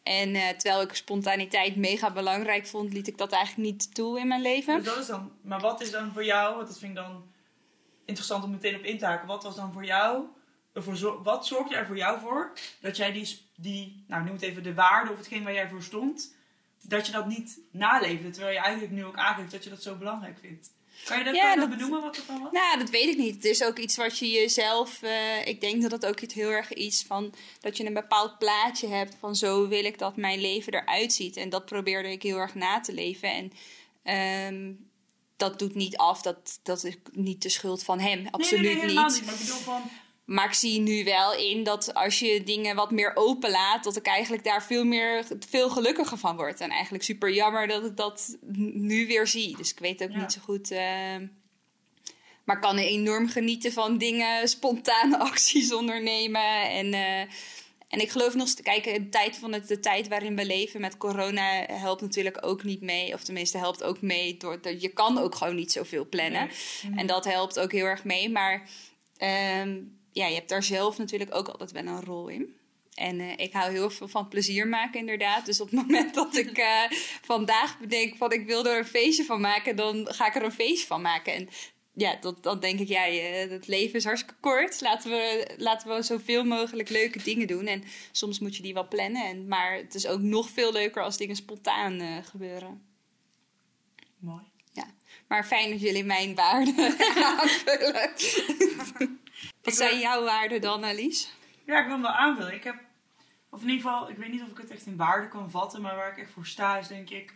En 0.04 0.36
uh, 0.36 0.48
terwijl 0.48 0.82
ik 0.82 0.94
spontaniteit 0.94 1.76
mega 1.76 2.12
belangrijk 2.12 2.68
vond, 2.68 2.94
liet 2.94 3.08
ik 3.08 3.18
dat 3.18 3.32
eigenlijk 3.32 3.70
niet 3.72 3.96
toe 3.96 4.20
in 4.20 4.28
mijn 4.28 4.42
leven. 4.42 4.76
Dus 4.76 4.86
dat 4.86 4.98
is 4.98 5.08
dan, 5.08 5.32
maar 5.42 5.60
wat 5.60 5.82
is 5.82 5.92
dan 5.92 6.12
voor 6.14 6.26
jou, 6.26 6.56
want 6.56 6.68
dat 6.68 6.80
vind 6.80 6.92
ik 6.92 6.98
dan 6.98 7.24
interessant 8.10 8.44
om 8.44 8.52
meteen 8.52 8.76
op 8.76 8.84
in 8.84 8.98
te 8.98 9.06
haken. 9.06 9.28
Wat 9.28 9.44
was 9.44 9.56
dan 9.56 9.74
voor 9.74 9.86
jou 9.86 10.28
Ervoor, 10.74 11.24
wat 11.24 11.48
zorgde 11.48 11.76
er 11.76 11.86
voor 11.86 11.98
jou 11.98 12.20
voor 12.20 12.54
dat 12.82 12.98
jij 12.98 13.12
die, 13.12 13.38
die, 13.56 14.04
nou 14.08 14.24
noem 14.24 14.34
het 14.34 14.42
even 14.42 14.64
de 14.64 14.74
waarde 14.74 15.12
of 15.12 15.18
hetgeen 15.18 15.44
waar 15.44 15.54
jij 15.54 15.70
voor 15.70 15.84
stond, 15.84 16.36
dat 16.82 17.06
je 17.06 17.12
dat 17.12 17.28
niet 17.28 17.60
naleefde, 17.72 18.30
terwijl 18.30 18.54
je 18.54 18.62
eigenlijk 18.62 18.94
nu 18.94 19.06
ook 19.06 19.18
aangeeft 19.18 19.52
dat 19.52 19.64
je 19.64 19.70
dat 19.70 19.84
zo 19.84 19.96
belangrijk 19.96 20.38
vindt? 20.42 20.72
Kan 21.06 21.18
je 21.18 21.24
dat, 21.24 21.36
ja, 21.36 21.50
kan 21.50 21.60
dat 21.60 21.70
benoemen 21.70 22.02
wat 22.02 22.16
dat 22.16 22.28
dan 22.28 22.42
was? 22.42 22.52
Nou, 22.52 22.80
dat 22.80 22.90
weet 22.90 23.08
ik 23.08 23.18
niet. 23.18 23.36
Het 23.36 23.46
is 23.46 23.64
ook 23.64 23.78
iets 23.78 23.98
wat 23.98 24.18
je 24.18 24.30
jezelf. 24.30 25.02
Uh, 25.02 25.48
ik 25.48 25.62
denk 25.62 25.82
dat 25.82 25.92
het 25.92 26.06
ook 26.06 26.20
iets 26.20 26.34
heel 26.34 26.50
erg 26.50 26.74
iets 26.74 27.04
van 27.04 27.34
dat 27.60 27.78
je 27.78 27.86
een 27.86 27.94
bepaald 27.94 28.38
plaatje 28.38 28.88
hebt 28.88 29.16
van 29.20 29.36
zo 29.36 29.68
wil 29.68 29.86
ik 29.86 29.98
dat 29.98 30.16
mijn 30.16 30.42
leven 30.42 30.74
eruit 30.74 31.14
ziet. 31.14 31.38
En 31.38 31.50
dat 31.50 31.66
probeerde 31.66 32.12
ik 32.12 32.24
heel 32.24 32.38
erg 32.38 32.56
na 32.56 32.80
te 32.80 32.94
leven. 32.94 33.52
En 34.04 34.54
um, 34.54 34.89
dat 35.40 35.60
doet 35.60 35.76
niet 35.76 35.98
af. 35.98 36.22
Dat, 36.22 36.60
dat 36.64 36.84
is 36.84 36.96
niet 37.12 37.42
de 37.42 37.50
schuld 37.50 37.84
van 37.84 38.00
hem. 38.00 38.28
Absoluut 38.32 38.64
nee, 38.64 38.76
nee, 38.76 38.86
nee, 38.86 38.96
niet. 38.96 39.14
niet. 39.14 39.26
Maar 39.26 39.34
ik 39.34 39.40
bedoel 39.40 39.58
van 39.58 39.82
maar 40.30 40.46
ik 40.46 40.54
zie 40.54 40.80
nu 40.80 41.04
wel 41.04 41.34
in 41.34 41.64
dat 41.64 41.94
als 41.94 42.20
je 42.20 42.44
dingen 42.44 42.76
wat 42.76 42.92
meer 42.92 43.12
openlaat, 43.16 43.84
dat 43.84 43.96
ik 43.96 44.06
eigenlijk 44.06 44.44
daar 44.44 44.64
veel 44.64 44.84
meer 44.84 45.26
veel 45.50 45.70
gelukkiger 45.70 46.18
van 46.18 46.36
word. 46.36 46.60
En 46.60 46.70
eigenlijk 46.70 47.04
super 47.04 47.34
jammer 47.34 47.68
dat 47.68 47.86
ik 47.86 47.98
dat 47.98 48.38
nu 48.74 49.08
weer 49.08 49.28
zie. 49.28 49.58
Dus 49.58 49.72
ik 49.72 49.80
weet 49.80 50.04
ook 50.04 50.12
ja. 50.12 50.20
niet 50.20 50.32
zo 50.32 50.40
goed. 50.44 50.72
Uh, 50.72 50.80
maar 52.44 52.60
kan 52.60 52.78
enorm 52.78 53.30
genieten 53.30 53.74
van 53.74 53.98
dingen, 53.98 54.48
spontane 54.48 55.18
acties 55.30 55.74
ondernemen. 55.74 56.70
En, 56.70 56.94
eh, 56.94 57.28
en 57.90 58.00
ik 58.00 58.10
geloof 58.10 58.34
nog 58.34 58.42
eens 58.42 58.56
te 58.56 58.64
kijken, 58.64 58.94
de 58.94 59.10
tijd 59.10 59.38
van 59.38 59.54
het, 59.54 59.68
de 59.68 59.80
tijd 59.80 60.08
waarin 60.08 60.36
we 60.36 60.46
leven 60.46 60.82
met 60.82 60.98
corona 60.98 61.66
helpt 61.72 62.02
natuurlijk 62.02 62.46
ook 62.46 62.64
niet 62.64 62.82
mee. 62.82 63.14
Of 63.14 63.24
tenminste, 63.24 63.58
helpt 63.58 63.84
ook 63.84 64.02
mee. 64.02 64.38
Door, 64.38 64.62
dat 64.62 64.82
je 64.82 64.90
kan 64.90 65.18
ook 65.18 65.36
gewoon 65.36 65.56
niet 65.56 65.72
zoveel 65.72 66.08
plannen. 66.10 66.50
En 66.96 67.08
dat 67.08 67.26
helpt 67.26 67.60
ook 67.60 67.72
heel 67.72 67.86
erg 67.86 68.04
mee. 68.04 68.30
Maar 68.30 68.70
ehm, 69.18 69.82
ja, 70.12 70.28
je 70.28 70.36
hebt 70.36 70.50
daar 70.50 70.64
zelf 70.64 70.98
natuurlijk 70.98 71.36
ook 71.36 71.48
altijd 71.48 71.72
wel 71.72 71.86
een 71.86 72.04
rol 72.04 72.28
in. 72.28 72.56
En 72.94 73.20
eh, 73.20 73.38
ik 73.38 73.54
hou 73.54 73.72
heel 73.72 73.90
veel 73.90 74.08
van 74.08 74.28
plezier 74.28 74.68
maken, 74.68 75.00
inderdaad. 75.00 75.46
Dus 75.46 75.62
op 75.62 75.70
het 75.70 75.80
moment 75.88 76.14
dat 76.14 76.36
ik 76.36 76.58
eh, 76.58 76.84
vandaag 77.22 77.80
bedenk 77.80 78.18
van 78.18 78.32
ik 78.32 78.46
wil 78.46 78.66
er 78.66 78.78
een 78.78 78.86
feestje 78.86 79.24
van 79.24 79.42
maken, 79.42 79.76
dan 79.76 80.08
ga 80.10 80.28
ik 80.28 80.36
er 80.36 80.44
een 80.44 80.52
feestje 80.52 80.88
van 80.88 81.02
maken. 81.02 81.34
En 81.34 81.50
ja, 82.00 82.16
dat, 82.22 82.44
dan 82.44 82.60
denk 82.60 82.80
ik, 82.80 82.88
ja, 82.88 83.02
het 83.50 83.68
leven 83.68 83.96
is 83.96 84.06
hartstikke 84.06 84.40
kort. 84.40 84.82
Laten 84.82 85.12
we, 85.12 85.54
laten 85.58 85.96
we 85.96 86.02
zoveel 86.02 86.44
mogelijk 86.44 86.90
leuke 86.90 87.24
dingen 87.24 87.48
doen. 87.48 87.66
En 87.66 87.84
soms 88.12 88.40
moet 88.40 88.56
je 88.56 88.62
die 88.62 88.74
wel 88.74 88.88
plannen. 88.88 89.26
En, 89.26 89.48
maar 89.48 89.74
het 89.74 89.96
is 89.96 90.08
ook 90.08 90.20
nog 90.20 90.50
veel 90.50 90.72
leuker 90.72 91.04
als 91.04 91.18
dingen 91.18 91.36
spontaan 91.36 92.00
eh, 92.00 92.18
gebeuren. 92.24 92.84
Mooi. 94.18 94.44
Ja. 94.72 94.86
Maar 95.28 95.46
fijn 95.46 95.70
dat 95.70 95.82
jullie 95.82 96.04
mijn 96.04 96.36
waarden 96.36 96.76
aanvullen. 97.38 98.12
Wat 99.64 99.76
zijn 99.76 100.00
jouw 100.00 100.24
waarden 100.24 100.62
dan, 100.62 100.86
Alice? 100.86 101.28
Ja, 101.66 101.78
ik 101.80 101.84
wil 101.84 101.94
hem 101.94 102.02
wel 102.02 102.12
aanvullen. 102.12 102.54
Ik 102.54 102.64
heb, 102.64 102.76
of 103.50 103.62
in 103.62 103.70
ieder 103.70 103.82
geval, 103.82 104.10
ik 104.10 104.18
weet 104.18 104.32
niet 104.32 104.42
of 104.42 104.48
ik 104.48 104.58
het 104.58 104.72
echt 104.72 104.86
in 104.86 104.96
waarde 104.96 105.28
kan 105.28 105.52
vatten, 105.52 105.82
maar 105.82 105.96
waar 105.96 106.12
ik 106.12 106.18
echt 106.18 106.32
voor 106.32 106.46
sta 106.46 106.78
is 106.78 106.88
denk 106.88 107.10
ik 107.10 107.34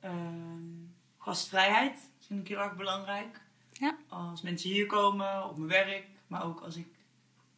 ehm, 0.00 0.84
gastvrijheid. 1.18 1.94
Dat 1.94 2.26
vind 2.26 2.40
ik 2.40 2.48
heel 2.48 2.58
erg 2.58 2.76
belangrijk. 2.76 3.40
Ja. 3.80 3.96
Als 4.08 4.42
mensen 4.42 4.70
hier 4.70 4.86
komen, 4.86 5.48
op 5.48 5.56
mijn 5.58 5.68
werk, 5.86 6.06
maar 6.26 6.44
ook 6.44 6.60
als 6.60 6.76
ik, 6.76 6.86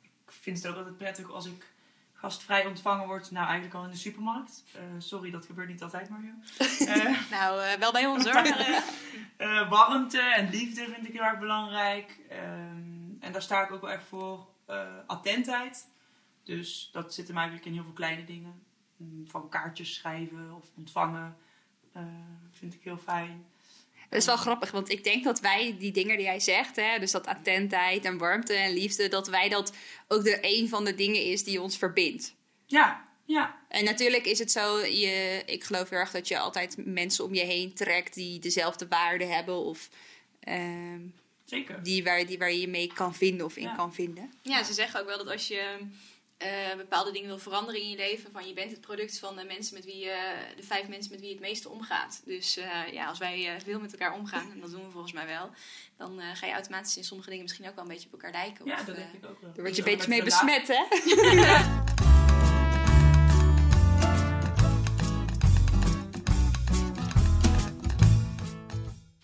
ik 0.02 0.32
vind 0.32 0.56
het 0.62 0.66
ook 0.66 0.76
altijd 0.76 0.96
prettig 0.96 1.30
als 1.30 1.46
ik 1.46 1.74
gastvrij 2.12 2.66
ontvangen 2.66 3.06
word. 3.06 3.30
Nou, 3.30 3.44
eigenlijk 3.46 3.74
al 3.74 3.84
in 3.84 3.90
de 3.90 3.96
supermarkt. 3.96 4.64
Eh, 4.74 4.80
sorry, 4.98 5.30
dat 5.30 5.46
gebeurt 5.46 5.68
niet 5.68 5.82
altijd, 5.82 6.08
Mario. 6.08 6.32
Eh, 6.86 7.30
Nou, 7.30 7.62
eh, 7.62 7.78
wel 7.78 7.92
bij 7.92 8.06
ons 8.06 8.24
hoor. 8.30 8.42
warmte 9.68 10.20
en 10.20 10.50
liefde 10.50 10.84
vind 10.84 11.06
ik 11.06 11.12
heel 11.12 11.22
erg 11.22 11.38
belangrijk. 11.38 12.18
Ehm, 12.28 13.10
en 13.20 13.32
daar 13.32 13.42
sta 13.42 13.64
ik 13.64 13.72
ook 13.72 13.80
wel 13.80 13.90
echt 13.90 14.04
voor. 14.04 14.46
attentheid. 15.06 15.88
Dus 16.44 16.88
dat 16.92 17.14
zit 17.14 17.26
hem 17.28 17.36
eigenlijk 17.36 17.66
in 17.66 17.72
heel 17.72 17.82
veel 17.82 17.92
kleine 17.92 18.24
dingen. 18.24 18.62
Mm, 18.96 19.28
Van 19.28 19.48
kaartjes 19.48 19.94
schrijven 19.94 20.54
of 20.54 20.64
ontvangen. 20.76 21.36
vind 22.50 22.74
ik 22.74 22.82
heel 22.82 22.98
fijn. 22.98 23.46
Dat 24.10 24.18
is 24.20 24.26
wel 24.26 24.36
grappig, 24.36 24.70
want 24.70 24.90
ik 24.90 25.04
denk 25.04 25.24
dat 25.24 25.40
wij 25.40 25.76
die 25.78 25.92
dingen 25.92 26.16
die 26.16 26.26
jij 26.26 26.40
zegt, 26.40 26.76
hè, 26.76 26.98
dus 26.98 27.10
dat 27.10 27.26
attentheid 27.26 28.04
en 28.04 28.18
warmte 28.18 28.54
en 28.54 28.72
liefde, 28.72 29.08
dat 29.08 29.28
wij 29.28 29.48
dat 29.48 29.72
ook 30.08 30.24
de 30.24 30.38
een 30.40 30.68
van 30.68 30.84
de 30.84 30.94
dingen 30.94 31.22
is 31.24 31.44
die 31.44 31.60
ons 31.60 31.78
verbindt. 31.78 32.34
Ja, 32.66 33.04
ja. 33.24 33.56
En 33.68 33.84
natuurlijk 33.84 34.26
is 34.26 34.38
het 34.38 34.50
zo, 34.50 34.78
je, 34.78 35.42
ik 35.46 35.64
geloof 35.64 35.88
heel 35.90 35.98
erg 35.98 36.10
dat 36.10 36.28
je 36.28 36.38
altijd 36.38 36.76
mensen 36.84 37.24
om 37.24 37.34
je 37.34 37.44
heen 37.44 37.74
trekt 37.74 38.14
die 38.14 38.38
dezelfde 38.38 38.88
waarden 38.88 39.30
hebben 39.30 39.54
of 39.54 39.88
ehm, 40.40 41.00
Zeker. 41.44 41.82
die, 41.82 42.04
waar, 42.04 42.26
die 42.26 42.38
waar 42.38 42.52
je 42.52 42.60
je 42.60 42.68
mee 42.68 42.92
kan 42.94 43.14
vinden 43.14 43.46
of 43.46 43.56
in 43.56 43.62
Ja. 43.62 43.74
kan 43.74 43.94
vinden. 43.94 44.32
Ja, 44.42 44.62
ze 44.64 44.72
zeggen 44.72 45.00
ook 45.00 45.06
wel 45.06 45.18
dat 45.18 45.28
als 45.30 45.48
je 45.48 45.76
eh, 46.36 46.76
bepaalde 46.76 47.12
dingen 47.12 47.28
wil 47.28 47.38
veranderen 47.38 47.80
in 47.80 47.90
je 47.90 47.96
leven, 47.96 48.32
van 48.32 48.48
je 48.48 48.52
bent 48.52 48.70
het 48.70 48.80
product 48.80 49.18
van 49.18 49.36
de 49.36 49.44
mensen 49.44 49.74
met 49.74 49.84
wie 49.84 49.98
je, 49.98 50.36
de 50.56 50.62
vijf 50.62 50.88
mensen 50.88 51.10
met 51.10 51.20
wie 51.20 51.28
je 51.28 51.34
het 51.34 51.44
meeste 51.44 51.68
omgaat. 51.68 52.22
Dus 52.24 52.56
eh, 52.56 52.92
ja, 52.92 53.06
als 53.06 53.18
wij 53.18 53.54
eh, 53.54 53.60
veel 53.64 53.80
met 53.80 53.92
elkaar 53.92 54.14
omgaan, 54.14 54.50
en 54.50 54.60
dat 54.60 54.70
doen 54.70 54.84
we 54.84 54.90
volgens 54.90 55.12
mij 55.12 55.26
wel, 55.26 55.50
dan 55.96 56.20
eh, 56.20 56.26
ga 56.34 56.46
je 56.46 56.52
automatisch 56.52 56.96
in 56.96 57.04
sommige 57.04 57.28
dingen 57.28 57.44
misschien 57.44 57.68
ook 57.68 57.74
wel 57.74 57.84
een 57.84 57.90
beetje 57.90 58.06
op 58.06 58.12
elkaar 58.12 58.30
lijken. 58.30 58.66
Ja, 58.66 58.74
of, 58.74 58.84
dat 58.84 58.96
eh, 58.96 59.02
denk 59.02 59.14
ik 59.14 59.30
ook 59.30 59.40
wel. 59.40 59.52
Daar 59.52 59.64
word 59.64 59.76
je 59.76 59.82
een 59.82 59.96
beetje 59.96 60.08
mee 60.08 60.22
besmet, 60.22 60.68
hè? 60.68 60.84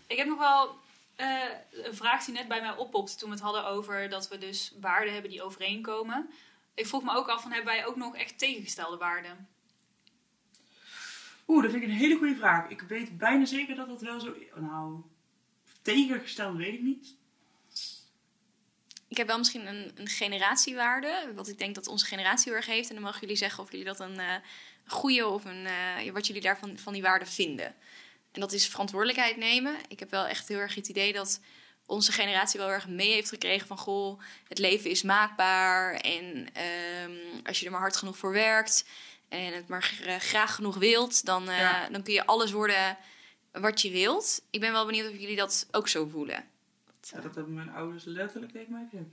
Ik 0.06 0.18
heb 0.18 0.26
nog 0.26 0.38
wel 0.38 0.76
eh, 1.16 1.26
een 1.70 1.94
vraag 1.94 2.24
die 2.24 2.34
net 2.34 2.48
bij 2.48 2.60
mij 2.60 2.76
oppopte 2.76 3.16
toen 3.16 3.28
we 3.28 3.34
het 3.34 3.44
hadden 3.44 3.66
over 3.66 4.08
dat 4.08 4.28
we 4.28 4.38
dus 4.38 4.72
waarden 4.80 5.12
hebben 5.12 5.30
die 5.30 5.42
overeenkomen. 5.42 6.30
Ik 6.74 6.86
vroeg 6.86 7.02
me 7.02 7.14
ook 7.14 7.28
af 7.28 7.42
van 7.42 7.52
hebben 7.52 7.74
wij 7.74 7.86
ook 7.86 7.96
nog 7.96 8.16
echt 8.16 8.38
tegengestelde 8.38 8.96
waarden? 8.96 9.48
Oeh, 11.46 11.62
dat 11.62 11.70
vind 11.70 11.82
ik 11.82 11.88
een 11.88 11.96
hele 11.96 12.16
goede 12.16 12.36
vraag. 12.36 12.68
Ik 12.68 12.80
weet 12.80 13.18
bijna 13.18 13.44
zeker 13.44 13.74
dat 13.74 13.88
dat 13.88 14.00
wel 14.00 14.20
zo 14.20 14.32
is. 14.32 14.46
Nou, 14.54 15.02
tegengesteld 15.82 16.56
weet 16.56 16.74
ik 16.74 16.82
niet. 16.82 17.14
Ik 19.08 19.16
heb 19.16 19.26
wel 19.26 19.38
misschien 19.38 19.66
een, 19.66 19.92
een 19.94 20.08
generatiewaarde, 20.08 21.32
wat 21.34 21.48
ik 21.48 21.58
denk 21.58 21.74
dat 21.74 21.86
onze 21.86 22.06
generatie 22.06 22.48
heel 22.48 22.56
erg 22.56 22.66
heeft. 22.66 22.88
En 22.88 22.94
dan 22.94 23.04
mogen 23.04 23.20
jullie 23.20 23.36
zeggen 23.36 23.62
of 23.62 23.70
jullie 23.70 23.86
dat 23.86 24.00
een 24.00 24.18
eh 24.18 24.36
goede 24.86 25.26
of 25.26 25.44
een, 25.44 25.66
eh, 25.66 26.12
wat 26.12 26.26
jullie 26.26 26.42
daarvan 26.42 26.78
van 26.78 26.92
die 26.92 27.02
waarde 27.02 27.26
vinden. 27.26 27.74
En 28.32 28.40
dat 28.40 28.52
is 28.52 28.68
verantwoordelijkheid 28.68 29.36
nemen. 29.36 29.76
Ik 29.88 29.98
heb 29.98 30.10
wel 30.10 30.26
echt 30.26 30.48
heel 30.48 30.58
erg 30.58 30.74
het 30.74 30.88
idee 30.88 31.12
dat 31.12 31.40
onze 31.86 32.12
generatie 32.12 32.60
wel 32.60 32.70
erg 32.70 32.88
mee 32.88 33.12
heeft 33.12 33.28
gekregen 33.28 33.66
van... 33.66 33.78
goh, 33.78 34.20
het 34.48 34.58
leven 34.58 34.90
is 34.90 35.02
maakbaar 35.02 35.94
en 35.94 36.46
ehm, 36.52 37.12
als 37.44 37.58
je 37.60 37.64
er 37.66 37.72
maar 37.72 37.80
hard 37.80 37.96
genoeg 37.96 38.16
voor 38.18 38.32
werkt... 38.32 38.84
en 39.28 39.52
het 39.54 39.68
maar 39.68 39.82
gra- 39.82 40.18
graag 40.18 40.54
genoeg 40.54 40.76
wilt, 40.76 41.24
dan, 41.24 41.48
eh, 41.48 41.58
Ja. 41.58 41.88
dan 41.88 42.02
kun 42.02 42.12
je 42.12 42.26
alles 42.26 42.52
worden 42.52 42.96
wat 43.52 43.80
je 43.82 43.90
wilt. 43.90 44.42
Ik 44.50 44.60
ben 44.60 44.72
wel 44.72 44.86
benieuwd 44.86 45.10
of 45.12 45.18
jullie 45.18 45.36
dat 45.36 45.66
ook 45.70 45.88
zo 45.88 46.06
voelen. 46.06 46.44
Ja, 47.00 47.20
dat 47.20 47.34
hebben 47.34 47.54
mijn 47.54 47.70
ouders 47.70 48.04
letterlijk 48.04 48.52
tegen 48.52 48.72
mij 48.72 48.86
gezegd. 48.90 49.08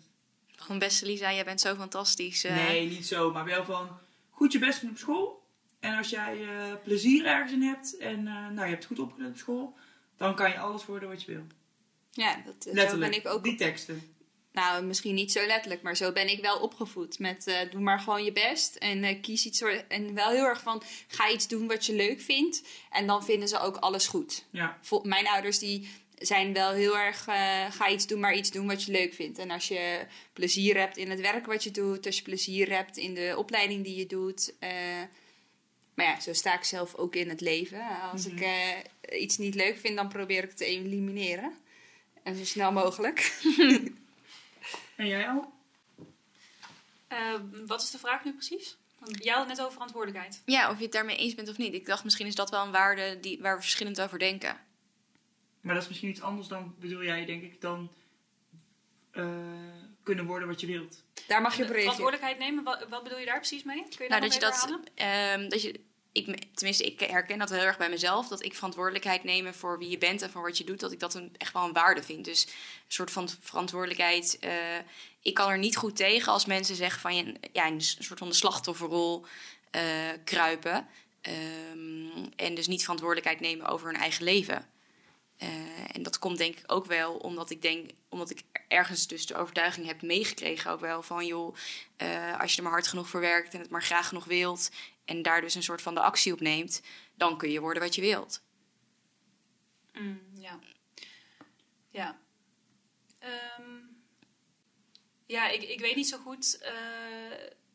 Van 0.56 0.80
beste 0.80 1.06
Lisa, 1.06 1.34
jij 1.34 1.46
bent 1.46 1.62
zo 1.62 1.76
fantastisch. 1.76 2.44
eh. 2.44 2.56
Nee, 2.56 2.90
niet 2.90 3.08
zo. 3.08 3.32
Maar 3.32 3.46
wel 3.46 3.66
van 3.66 4.00
goed 4.30 4.52
je 4.52 4.60
best 4.60 4.82
doen 4.82 4.90
op 4.90 4.98
school. 4.98 5.44
En 5.80 5.98
als 5.98 6.10
jij 6.10 6.48
eh, 6.48 6.74
plezier 6.84 7.26
ergens 7.26 7.52
in 7.52 7.62
hebt 7.62 7.98
en 7.98 8.28
eh, 8.28 8.34
nou, 8.48 8.62
je 8.68 8.74
hebt 8.74 8.86
goed 8.86 9.00
opgelet 9.00 9.30
op 9.30 9.38
school, 9.38 9.78
dan 10.18 10.36
kan 10.36 10.50
je 10.50 10.60
alles 10.60 10.86
worden 10.86 11.10
wat 11.10 11.24
je 11.24 11.32
wil. 11.32 11.44
Ja, 12.20 12.42
dat, 12.46 12.66
eh, 12.66 12.74
zo 12.90 12.98
ben 12.98 13.14
ik 13.14 13.28
ook 13.28 13.44
Die 13.44 13.56
teksten. 13.56 14.14
Nou, 14.52 14.84
misschien 14.86 15.16
niet 15.16 15.32
zo 15.32 15.46
letterlijk, 15.46 15.82
maar 15.82 15.98
zo 15.98 16.12
ben 16.12 16.30
ik 16.30 16.42
wel 16.42 16.60
opgevoed. 16.60 17.20
Met 17.20 17.48
eh, 17.48 17.56
doe 17.72 17.82
maar 17.82 18.00
gewoon 18.00 18.24
je 18.24 18.32
best 18.32 18.76
en 18.76 19.04
eh, 19.04 19.22
kies 19.22 19.46
iets. 19.46 19.60
voor- 19.60 19.84
En 19.88 20.14
wel 20.14 20.30
heel 20.30 20.44
erg 20.46 20.62
van 20.62 20.82
ga 21.08 21.30
iets 21.32 21.48
doen 21.48 21.68
wat 21.68 21.86
je 21.86 21.94
leuk 21.94 22.22
vindt. 22.22 22.64
En 22.92 23.08
dan 23.08 23.24
vinden 23.26 23.48
ze 23.50 23.60
ook 23.60 23.76
alles 23.76 24.08
goed. 24.08 24.46
Ja. 24.52 24.78
Vol- 24.82 25.04
mijn 25.04 25.28
ouders 25.28 25.60
die 25.60 25.90
zijn 26.16 26.54
wel 26.54 26.72
heel 26.72 26.98
erg 26.98 27.24
ga 27.70 27.90
iets 27.90 28.08
doen, 28.08 28.20
maar 28.20 28.36
iets 28.36 28.52
doen 28.52 28.68
wat 28.68 28.84
je 28.84 28.92
leuk 28.92 29.14
vindt. 29.14 29.38
En 29.40 29.52
als 29.52 29.68
je 29.68 30.06
plezier 30.34 30.78
hebt 30.78 30.98
in 30.98 31.10
het 31.10 31.20
werk 31.20 31.46
wat 31.46 31.64
je 31.64 31.72
doet, 31.72 32.06
als 32.06 32.16
je 32.16 32.22
plezier 32.24 32.76
hebt 32.76 32.98
in 32.98 33.14
de 33.14 33.34
opleiding 33.38 33.84
die 33.84 33.96
je 33.96 34.06
doet. 34.06 34.54
maar 35.96 36.06
ja, 36.06 36.20
zo 36.20 36.34
sta 36.34 36.54
ik 36.56 36.64
zelf 36.64 36.96
ook 36.96 37.16
in 37.16 37.30
het 37.30 37.42
leven. 37.42 37.86
Als 38.12 38.26
ik 38.26 38.42
eh, 38.42 39.22
iets 39.22 39.38
niet 39.38 39.56
leuk 39.56 39.78
vind, 39.78 39.96
dan 39.96 40.08
probeer 40.10 40.44
ik 40.44 40.50
het 40.50 40.58
te 40.58 40.66
elimineren. 40.66 41.54
En 42.24 42.36
zo 42.36 42.46
snel 42.46 42.72
mogelijk. 42.72 43.20
En 44.96 45.08
jij 45.08 45.28
al? 45.28 45.54
Eh, 47.08 47.34
wat 47.66 47.82
is 47.82 47.92
de 47.92 47.98
vraag 47.98 48.24
nu 48.24 48.34
precies? 48.34 48.78
Want 48.98 49.24
jij 49.24 49.34
had 49.34 49.40
het 49.42 49.50
net 49.50 49.60
over 49.60 49.74
verantwoordelijkheid. 49.74 50.42
Ja, 50.46 50.70
of 50.70 50.78
je 50.78 50.84
het 50.84 50.92
daarmee 50.92 51.18
eens 51.18 51.36
bent 51.36 51.50
of 51.50 51.58
niet. 51.58 51.74
Ik 51.74 51.86
dacht, 51.86 52.04
misschien 52.04 52.28
is 52.28 52.36
dat 52.36 52.50
wel 52.50 52.66
een 52.66 52.72
waarde 52.72 53.20
die, 53.20 53.42
waar 53.42 53.56
we 53.56 53.62
verschillend 53.62 54.02
over 54.02 54.20
denken. 54.20 54.58
Maar 55.62 55.74
dat 55.74 55.84
is 55.84 55.90
misschien 55.90 56.10
iets 56.10 56.22
anders 56.22 56.48
dan, 56.48 56.76
bedoel 56.80 57.04
jij, 57.04 57.26
denk 57.26 57.44
ik, 57.44 57.62
dan 57.62 57.92
eh, 59.12 59.28
kunnen 60.04 60.26
worden 60.26 60.48
wat 60.48 60.62
je 60.62 60.68
wilt. 60.68 61.04
Daar 61.28 61.42
mag 61.42 61.58
je 61.58 61.64
op 61.64 61.70
verantwoordelijkheid 61.70 62.38
nemen, 62.38 62.64
wat, 62.64 62.88
wat 62.90 63.04
bedoel 63.04 63.20
je 63.20 63.26
daar 63.26 63.40
precies 63.40 63.64
mee? 63.64 63.84
Kun 63.96 64.06
je 64.06 64.10
Nou, 64.10 64.22
dat 64.22 64.34
je 64.34 64.40
dat, 64.40 64.80
ehm, 64.96 65.50
dat 65.50 65.62
je, 65.62 65.80
ik, 66.12 66.46
tenminste, 66.54 66.86
ik 66.86 67.00
herken 67.00 67.40
dat 67.40 67.50
heel 67.50 67.60
erg 67.60 67.78
bij 67.78 67.90
mezelf. 67.90 68.28
Dat 68.28 68.44
ik 68.44 68.54
verantwoordelijkheid 68.54 69.24
nemen 69.24 69.54
voor 69.54 69.78
wie 69.78 69.90
je 69.90 69.98
bent 69.98 70.22
en 70.22 70.30
voor 70.30 70.42
wat 70.42 70.58
je 70.58 70.64
doet. 70.64 70.80
Dat 70.80 70.92
ik 70.92 71.00
dat 71.00 71.14
een, 71.14 71.32
echt 71.38 71.54
wel 71.54 71.64
een 71.64 71.74
waarde 71.74 72.04
vind. 72.04 72.26
Dus 72.26 72.46
een 72.46 72.52
soort 72.88 73.12
van 73.12 73.30
verantwoordelijkheid. 73.40 74.40
eh, 74.40 74.52
ik 75.22 75.34
kan 75.34 75.50
er 75.50 75.58
niet 75.58 75.78
goed 75.78 75.96
tegen 75.96 76.32
als 76.32 76.46
mensen 76.46 76.76
zeggen 76.76 77.02
van 77.02 77.16
je, 77.16 77.36
ja, 77.54 77.68
een 77.68 77.82
soort 77.82 78.20
van 78.20 78.30
de 78.30 78.36
slachtofferrol 78.36 79.26
eh, 79.72 79.84
kruipen. 80.24 80.88
Ehm, 81.22 82.26
en 82.36 82.56
dus 82.56 82.68
niet 82.68 82.82
verantwoordelijkheid 82.82 83.40
nemen 83.40 83.68
over 83.68 83.88
hun 83.88 84.00
eigen 84.00 84.24
leven. 84.24 84.68
Eh, 85.38 85.48
en 85.92 86.04
dat 86.04 86.20
komt 86.20 86.38
denk 86.38 86.56
ik 86.56 86.72
ook 86.72 86.86
wel 86.86 87.16
omdat 87.16 87.50
ik 87.50 87.62
denk, 87.62 87.90
omdat 88.10 88.30
ik 88.30 88.42
ergens 88.68 89.08
dus 89.08 89.26
de 89.26 89.36
overtuiging 89.36 89.86
heb 89.86 90.02
meegekregen 90.02 90.72
ook 90.72 90.80
wel 90.80 91.02
van 91.02 91.26
joh, 91.26 91.56
als 92.40 92.52
je 92.52 92.58
er 92.58 92.64
maar 92.64 92.72
hard 92.72 92.88
genoeg 92.88 93.10
voor 93.10 93.20
werkt 93.20 93.54
en 93.54 93.60
het 93.60 93.70
maar 93.70 93.84
graag 93.84 94.08
genoeg 94.08 94.26
wilt 94.26 94.70
en 95.10 95.22
daar 95.22 95.42
dus 95.42 95.56
een 95.56 95.64
soort 95.64 95.82
van 95.82 95.94
de 95.94 96.02
actie 96.02 96.34
op 96.34 96.40
neemt, 96.40 96.82
dan 97.16 97.38
kun 97.38 97.52
je 97.52 97.60
worden 97.60 97.82
wat 97.84 97.96
je 97.96 98.02
wilt. 98.02 98.44
Mm, 99.94 100.22
ja. 100.34 100.60
Ja. 101.90 102.20
Ehm, 103.20 103.78
ja, 105.26 105.50
ik, 105.50 105.62
ik 105.62 105.80
weet 105.80 105.96
niet 105.96 106.08
zo 106.08 106.18
goed. 106.18 106.58
eh, 106.62 106.72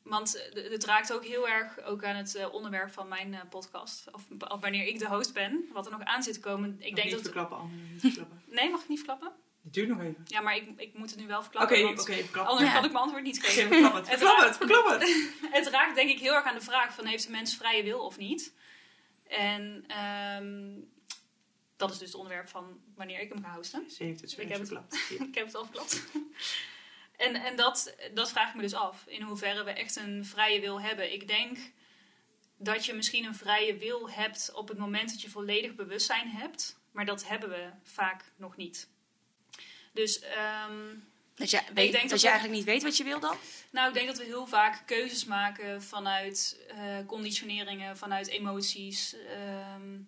want 0.03 0.33
het 0.53 0.69
het 0.71 0.85
raakt 0.85 1.13
ook 1.13 1.25
heel 1.25 1.49
erg 1.49 1.83
ook 1.83 2.05
aan 2.05 2.17
het 2.17 2.35
eh, 2.35 2.55
onderwerp 2.55 2.93
van 2.93 3.09
mijn 3.09 3.35
eh, 3.35 3.41
podcast. 3.51 4.09
Of, 4.13 4.23
of 4.49 4.61
wanneer 4.61 4.87
ik 4.87 4.99
de 4.99 5.09
host 5.09 5.33
ben, 5.33 5.65
wat 5.73 5.87
er 5.87 5.93
nog 5.93 6.03
aan 6.03 6.23
zit 6.23 6.35
te 6.35 6.41
komen. 6.41 6.77
Ik 6.79 6.95
denk 6.95 7.07
niet 7.07 7.11
dat. 7.11 7.23
verklappen, 7.23 7.89
niet 7.93 8.01
verklappen. 8.01 8.43
Nee, 8.47 8.71
mag 8.71 8.83
ik 8.83 8.89
niet 8.89 8.99
verklappen? 9.05 9.33
Het 9.65 9.73
duurt 9.73 9.89
nog 9.89 10.01
even. 10.01 10.23
Ja, 10.27 10.41
maar 10.41 10.57
ik, 10.57 10.69
ik 10.77 10.95
moet 10.95 11.11
het 11.11 11.19
nu 11.19 11.27
wel 11.27 11.39
Oké, 11.39 11.45
verklappen. 11.51 12.01
oké. 12.01 12.39
Anders 12.41 12.69
Ja. 12.69 12.75
kan 12.75 12.85
ik 12.85 12.91
mijn 12.93 13.03
antwoord 13.03 13.23
niet 13.25 13.43
geven. 13.43 13.69
verklap 13.69 13.95
het, 13.95 14.09
Het 14.09 14.19
verklap 14.19 14.37
raakt- 14.39 14.49
het, 14.49 14.57
verklap 14.57 15.01
het. 15.01 15.33
Het 15.57 15.67
raakt 15.69 15.95
denk 15.95 16.11
ik 16.11 16.19
heel 16.19 16.35
erg 16.35 16.45
aan 16.45 16.55
de 16.55 16.61
vraag 16.61 16.95
van 16.95 17.07
heeft 17.07 17.25
een 17.27 17.33
mens 17.33 17.57
vrije 17.57 17.83
wil 17.83 18.05
of 18.05 18.17
niet? 18.17 18.55
En 19.27 19.85
ehm, 19.87 20.81
dat 21.77 21.91
is 21.91 21.99
dus 21.99 22.07
het 22.09 22.17
onderwerp 22.17 22.49
van 22.49 22.81
wanneer 22.95 23.21
ik 23.21 23.29
hem 23.29 23.43
ga 23.45 23.55
hosten. 23.55 23.91
Ze 23.91 24.05
heeft 24.05 24.21
het 24.21 24.31
zo 24.31 24.41
Ik 24.41 24.49
heb 24.49 24.61
het- 24.61 24.71
ik 25.29 25.35
heb 25.35 25.47
het 25.47 25.55
al 25.55 25.65
verklapt. 25.65 26.03
en 27.17 27.35
en 27.35 27.57
dat, 27.57 27.95
dat 28.15 28.31
vraag 28.31 28.49
ik 28.49 28.55
me 28.55 28.63
dus 28.63 28.75
af. 28.75 29.05
In 29.07 29.23
hoeverre 29.23 29.65
we 29.65 29.71
echt 29.71 29.97
een 29.97 30.25
vrije 30.25 30.61
wil 30.61 30.81
hebben. 30.81 31.13
Ik 31.13 31.29
denk 31.29 31.59
dat 32.59 32.87
je 32.87 32.95
misschien 32.95 33.25
een 33.25 33.35
vrije 33.35 33.77
wil 33.77 34.11
hebt 34.11 34.53
op 34.55 34.69
het 34.69 34.79
moment 34.79 35.11
dat 35.11 35.21
je 35.23 35.31
volledig 35.31 35.75
bewustzijn 35.75 36.29
hebt. 36.29 36.79
Maar 36.93 37.05
dat 37.07 37.29
hebben 37.29 37.49
we 37.49 37.71
vaak 37.83 38.33
nog 38.37 38.57
niet. 38.57 38.89
Dus 39.95 40.21
ehm, 40.21 40.95
Dat 41.35 41.51
je, 41.51 41.57
denk 41.57 41.93
weet, 41.93 42.11
dat 42.11 42.21
je 42.21 42.29
eigenlijk 42.29 42.57
niet 42.59 42.67
weet 42.67 42.83
wat 42.83 42.97
je 42.97 43.05
wil 43.05 43.21
dan? 43.21 43.37
nou, 43.71 43.89
ik 43.89 43.95
denk 43.95 44.07
dat 44.07 44.19
we 44.19 44.25
heel 44.25 44.47
vaak 44.47 44.87
keuzes 44.87 45.25
maken 45.25 45.83
vanuit 45.83 46.61
eh, 46.69 47.07
conditioneringen, 47.07 47.97
vanuit 47.97 48.29
emoties. 48.29 49.15
ehm, 49.15 50.01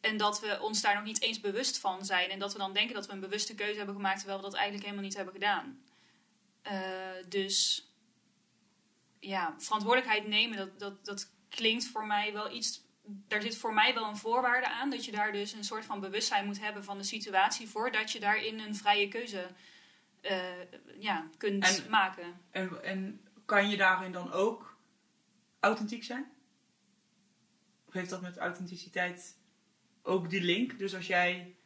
en 0.00 0.16
dat 0.16 0.40
we 0.40 0.60
ons 0.60 0.80
daar 0.80 0.94
nog 0.94 1.04
niet 1.04 1.22
eens 1.22 1.40
bewust 1.40 1.78
van 1.78 2.04
zijn. 2.04 2.30
En 2.30 2.38
dat 2.38 2.52
we 2.52 2.58
dan 2.58 2.72
denken 2.72 2.94
dat 2.94 3.06
we 3.06 3.12
een 3.12 3.20
bewuste 3.20 3.54
keuze 3.54 3.76
hebben 3.76 3.94
gemaakt, 3.94 4.18
terwijl 4.18 4.38
we 4.38 4.44
dat 4.44 4.54
eigenlijk 4.54 4.84
helemaal 4.84 5.06
niet 5.06 5.16
hebben 5.16 5.34
gedaan. 5.34 5.82
Eh, 6.62 7.28
dus 7.28 7.86
ja, 9.20 9.54
verantwoordelijkheid 9.58 10.26
nemen, 10.26 10.56
dat, 10.56 10.78
dat, 10.78 11.04
dat 11.04 11.30
klinkt 11.48 11.84
voor 11.84 12.06
mij 12.06 12.32
wel 12.32 12.50
iets. 12.50 12.86
Daar 13.10 13.42
zit 13.42 13.56
voor 13.56 13.74
mij 13.74 13.94
wel 13.94 14.08
een 14.08 14.16
voorwaarde 14.16 14.68
aan. 14.68 14.90
Dat 14.90 15.04
je 15.04 15.12
daar 15.12 15.32
dus 15.32 15.52
een 15.52 15.64
soort 15.64 15.84
van 15.84 16.00
bewustzijn 16.00 16.46
moet 16.46 16.60
hebben 16.60 16.84
van 16.84 16.98
de 16.98 17.04
situatie. 17.04 17.68
voordat 17.68 18.12
je 18.12 18.20
daarin 18.20 18.58
een 18.58 18.74
vrije 18.76 19.08
keuze 19.08 19.46
eh, 20.20 20.46
ja, 20.98 21.28
kunt 21.36 21.64
En- 21.84 21.90
maken. 21.90 22.40
En, 22.50 22.84
en 22.84 23.20
kan 23.44 23.70
je 23.70 23.76
daarin 23.76 24.12
dan 24.12 24.32
ook 24.32 24.76
authentiek 25.60 26.04
zijn? 26.04 26.32
Of 27.86 27.92
heeft 27.94 28.10
dat 28.10 28.20
met 28.22 28.36
authenticiteit 28.36 29.36
ook 30.02 30.30
die 30.30 30.42
link? 30.42 30.78
Dus 30.78 30.94
als 30.94 31.06
jij... 31.06 31.56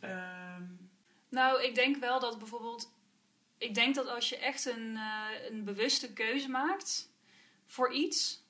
ehm, 0.00 0.62
Nou, 1.28 1.62
ik 1.62 1.74
denk 1.74 1.96
wel 1.96 2.20
dat 2.20 2.38
bijvoorbeeld. 2.38 2.92
Ik 3.58 3.74
denk 3.74 3.94
dat 3.94 4.06
als 4.08 4.28
je 4.28 4.36
echt 4.38 4.64
een, 4.66 4.96
eh, 4.96 5.50
een 5.50 5.64
bewuste 5.64 6.12
keuze 6.12 6.48
maakt 6.48 7.12
voor 7.66 7.92
iets, 7.92 8.43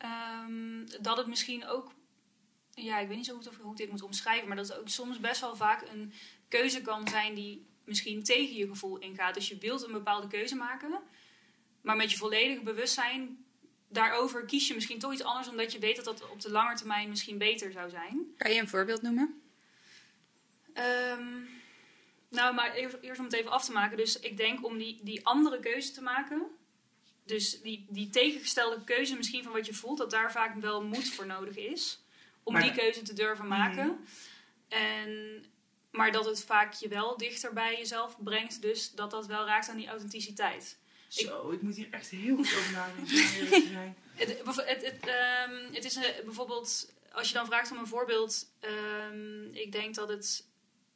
ehm, 0.00 0.86
dat 1.00 1.16
het 1.16 1.26
misschien 1.26 1.66
ook. 1.66 1.92
Ja, 2.74 2.98
ik 2.98 3.08
weet 3.08 3.16
niet 3.16 3.26
zo 3.26 3.34
goed 3.34 3.48
of, 3.48 3.56
hoe 3.56 3.70
ik 3.70 3.76
dit 3.76 3.90
moet 3.90 4.02
omschrijven, 4.02 4.48
maar 4.48 4.56
dat 4.56 4.68
het 4.68 4.78
ook 4.78 4.88
soms 4.88 5.20
best 5.20 5.40
wel 5.40 5.56
vaak 5.56 5.82
een 5.88 6.12
keuze 6.48 6.82
kan 6.82 7.08
zijn 7.08 7.34
die 7.34 7.66
misschien 7.84 8.22
tegen 8.22 8.54
je 8.54 8.68
gevoel 8.68 8.98
ingaat. 8.98 9.34
Dus 9.34 9.48
je 9.48 9.58
wilt 9.58 9.82
een 9.82 9.92
bepaalde 9.92 10.26
keuze 10.26 10.56
maken, 10.56 11.00
maar 11.80 11.96
met 11.96 12.10
je 12.10 12.16
volledige 12.16 12.62
bewustzijn 12.62 13.44
daarover 13.88 14.44
kies 14.44 14.68
je 14.68 14.74
misschien 14.74 14.98
toch 14.98 15.12
iets 15.12 15.22
anders, 15.22 15.48
omdat 15.48 15.72
je 15.72 15.78
weet 15.78 15.96
dat 15.96 16.04
dat 16.04 16.30
op 16.30 16.40
de 16.40 16.50
lange 16.50 16.74
termijn 16.74 17.08
misschien 17.08 17.38
beter 17.38 17.72
zou 17.72 17.90
zijn. 17.90 18.34
Kan 18.36 18.52
je 18.52 18.60
een 18.60 18.68
voorbeeld 18.68 19.02
noemen? 19.02 19.42
Ehm, 20.72 21.26
nou, 22.28 22.54
maar 22.54 22.74
eerst, 22.74 22.96
eerst 23.00 23.18
om 23.18 23.24
het 23.24 23.34
even 23.34 23.50
af 23.50 23.64
te 23.64 23.72
maken. 23.72 23.96
Dus 23.96 24.20
ik 24.20 24.36
denk 24.36 24.64
om 24.64 24.78
die, 24.78 25.00
die 25.02 25.26
andere 25.26 25.60
keuze 25.60 25.92
te 25.92 26.02
maken. 26.02 26.46
Dus 27.30 27.60
die, 27.62 27.86
die 27.88 28.10
tegengestelde 28.10 28.84
keuze 28.84 29.16
misschien 29.16 29.42
van 29.42 29.52
wat 29.52 29.66
je 29.66 29.74
voelt. 29.74 29.98
Dat 29.98 30.10
daar 30.10 30.32
vaak 30.32 30.54
wel 30.60 30.82
moed 30.84 31.08
voor 31.08 31.26
nodig 31.26 31.56
is. 31.56 32.00
Om 32.42 32.52
Maar 32.52 32.62
die 32.62 32.72
keuze 32.72 33.02
te 33.02 33.12
durven 33.12 33.46
maken. 33.48 34.04
en, 34.68 35.44
maar 35.90 36.12
dat 36.12 36.24
het 36.24 36.44
vaak 36.44 36.72
je 36.74 36.88
wel 36.88 37.16
dichter 37.16 37.52
bij 37.52 37.76
jezelf 37.76 38.16
brengt. 38.18 38.62
Dus 38.62 38.90
dat 38.94 39.10
dat 39.10 39.26
wel 39.26 39.46
raakt 39.46 39.68
aan 39.68 39.76
die 39.76 39.88
authenticiteit. 39.88 40.78
Zo, 41.08 41.50
ik 41.50 41.62
moet 41.62 41.76
hier 41.76 41.88
echt 41.90 42.08
heel 42.08 42.36
goed 42.36 42.46
over 42.56 42.72
nadenken. 42.72 43.16
Het, 44.14 44.42
bev- 44.44 44.64
het, 44.66 44.84
het, 44.84 45.06
ehm, 45.06 45.72
het 45.74 45.84
is 45.84 45.94
een- 45.94 46.14
bijvoorbeeld, 46.24 46.92
als 47.12 47.28
je 47.28 47.34
dan 47.34 47.46
vraagt 47.46 47.70
om 47.70 47.78
een 47.78 47.86
voorbeeld, 47.86 48.46
ehm, 48.60 49.44
ik 49.54 49.72
denk 49.72 49.94
dat 49.94 50.08
het 50.08 50.46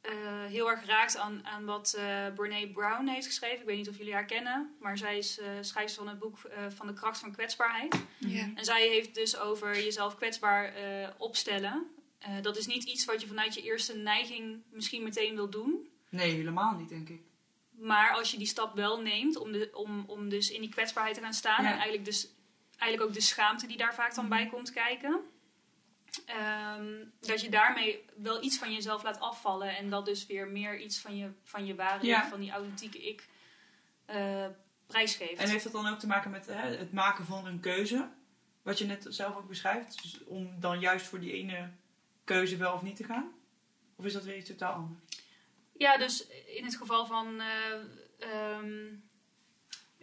eh, 0.05 0.45
heel 0.45 0.69
erg 0.69 0.85
raakt 0.85 1.17
aan, 1.17 1.45
aan 1.45 1.65
wat 1.65 1.93
eh 1.97 2.33
Brene 2.35 2.71
Brown 2.71 3.07
heeft 3.07 3.25
geschreven. 3.25 3.59
Ik 3.59 3.65
weet 3.65 3.77
niet 3.77 3.89
of 3.89 3.97
jullie 3.97 4.13
haar 4.13 4.25
kennen, 4.25 4.75
maar 4.79 4.97
zij 4.97 5.17
is 5.17 5.39
eh 5.39 5.47
schrijfster 5.61 6.03
van 6.03 6.11
het 6.11 6.19
boek 6.19 6.37
eh, 6.43 6.65
van 6.69 6.87
de 6.87 6.93
kracht 6.93 7.19
van 7.19 7.31
kwetsbaarheid. 7.31 8.03
Ja. 8.17 8.49
En 8.55 8.65
zij 8.65 8.87
heeft 8.87 9.15
dus 9.15 9.37
over 9.37 9.75
jezelf 9.83 10.15
kwetsbaar 10.15 10.73
eh, 10.73 11.09
opstellen. 11.17 11.87
Eh, 12.19 12.41
dat 12.41 12.57
is 12.57 12.65
niet 12.65 12.83
iets 12.83 13.05
wat 13.05 13.21
je 13.21 13.27
vanuit 13.27 13.53
je 13.53 13.61
eerste 13.61 13.95
neiging 13.95 14.61
misschien 14.71 15.03
meteen 15.03 15.35
wil 15.35 15.49
doen. 15.49 15.89
Nee, 16.09 16.31
helemaal 16.31 16.75
niet, 16.75 16.89
denk 16.89 17.09
ik. 17.09 17.21
Maar 17.71 18.11
als 18.11 18.31
je 18.31 18.37
die 18.37 18.47
stap 18.47 18.75
wel 18.75 19.01
neemt 19.01 19.37
om, 19.37 19.51
de, 19.51 19.69
om, 19.73 20.03
om 20.07 20.29
dus 20.29 20.51
in 20.51 20.61
die 20.61 20.69
kwetsbaarheid 20.69 21.15
te 21.15 21.21
gaan 21.21 21.33
staan. 21.33 21.63
Ja. 21.63 21.69
En 21.69 21.75
eigenlijk, 21.75 22.05
dus, 22.05 22.29
eigenlijk 22.77 23.09
ook 23.09 23.15
de 23.15 23.21
schaamte 23.21 23.67
die 23.67 23.77
daar 23.77 23.95
vaak 23.95 24.15
dan 24.15 24.29
bij 24.29 24.47
komt 24.47 24.71
kijken. 24.71 25.21
Ehm, 26.25 26.93
dat 27.19 27.41
je 27.41 27.49
daarmee 27.49 28.05
wel 28.15 28.43
iets 28.43 28.57
van 28.57 28.73
jezelf 28.73 29.03
laat 29.03 29.19
afvallen. 29.19 29.77
En 29.77 29.89
dat 29.89 30.05
dus 30.05 30.25
weer 30.25 30.47
meer 30.47 30.79
iets 30.79 30.99
van 30.99 31.17
je, 31.17 31.29
van 31.43 31.65
je 31.65 31.75
ware 31.75 32.05
Ja. 32.05 32.27
van 32.27 32.39
die 32.39 32.51
authentieke 32.51 33.07
ik, 33.07 33.27
eh, 34.05 34.47
prijsgeeft. 34.87 35.41
En 35.41 35.49
heeft 35.49 35.63
dat 35.63 35.73
dan 35.73 35.87
ook 35.87 35.99
te 35.99 36.07
maken 36.07 36.31
met 36.31 36.45
hè, 36.45 36.75
het 36.77 36.93
maken 36.93 37.25
van 37.25 37.45
een 37.47 37.59
keuze? 37.59 38.09
Wat 38.61 38.77
je 38.77 38.85
net 38.85 39.05
zelf 39.09 39.35
ook 39.35 39.47
beschrijft. 39.47 40.01
Dus 40.01 40.23
om 40.23 40.59
dan 40.59 40.79
juist 40.79 41.05
voor 41.05 41.19
die 41.19 41.31
ene 41.33 41.69
keuze 42.23 42.57
wel 42.57 42.73
of 42.73 42.81
niet 42.81 42.95
te 42.95 43.03
gaan? 43.03 43.31
Of 43.95 44.05
is 44.05 44.13
dat 44.13 44.23
weer 44.23 44.37
iets 44.37 44.47
totaal 44.49 44.73
anders? 44.73 44.99
Ja, 45.77 45.97
dus 45.97 46.27
in 46.27 46.63
het 46.65 46.75
geval 46.75 47.05
van 47.05 47.39
eh, 47.41 47.73
ehm, 48.19 48.93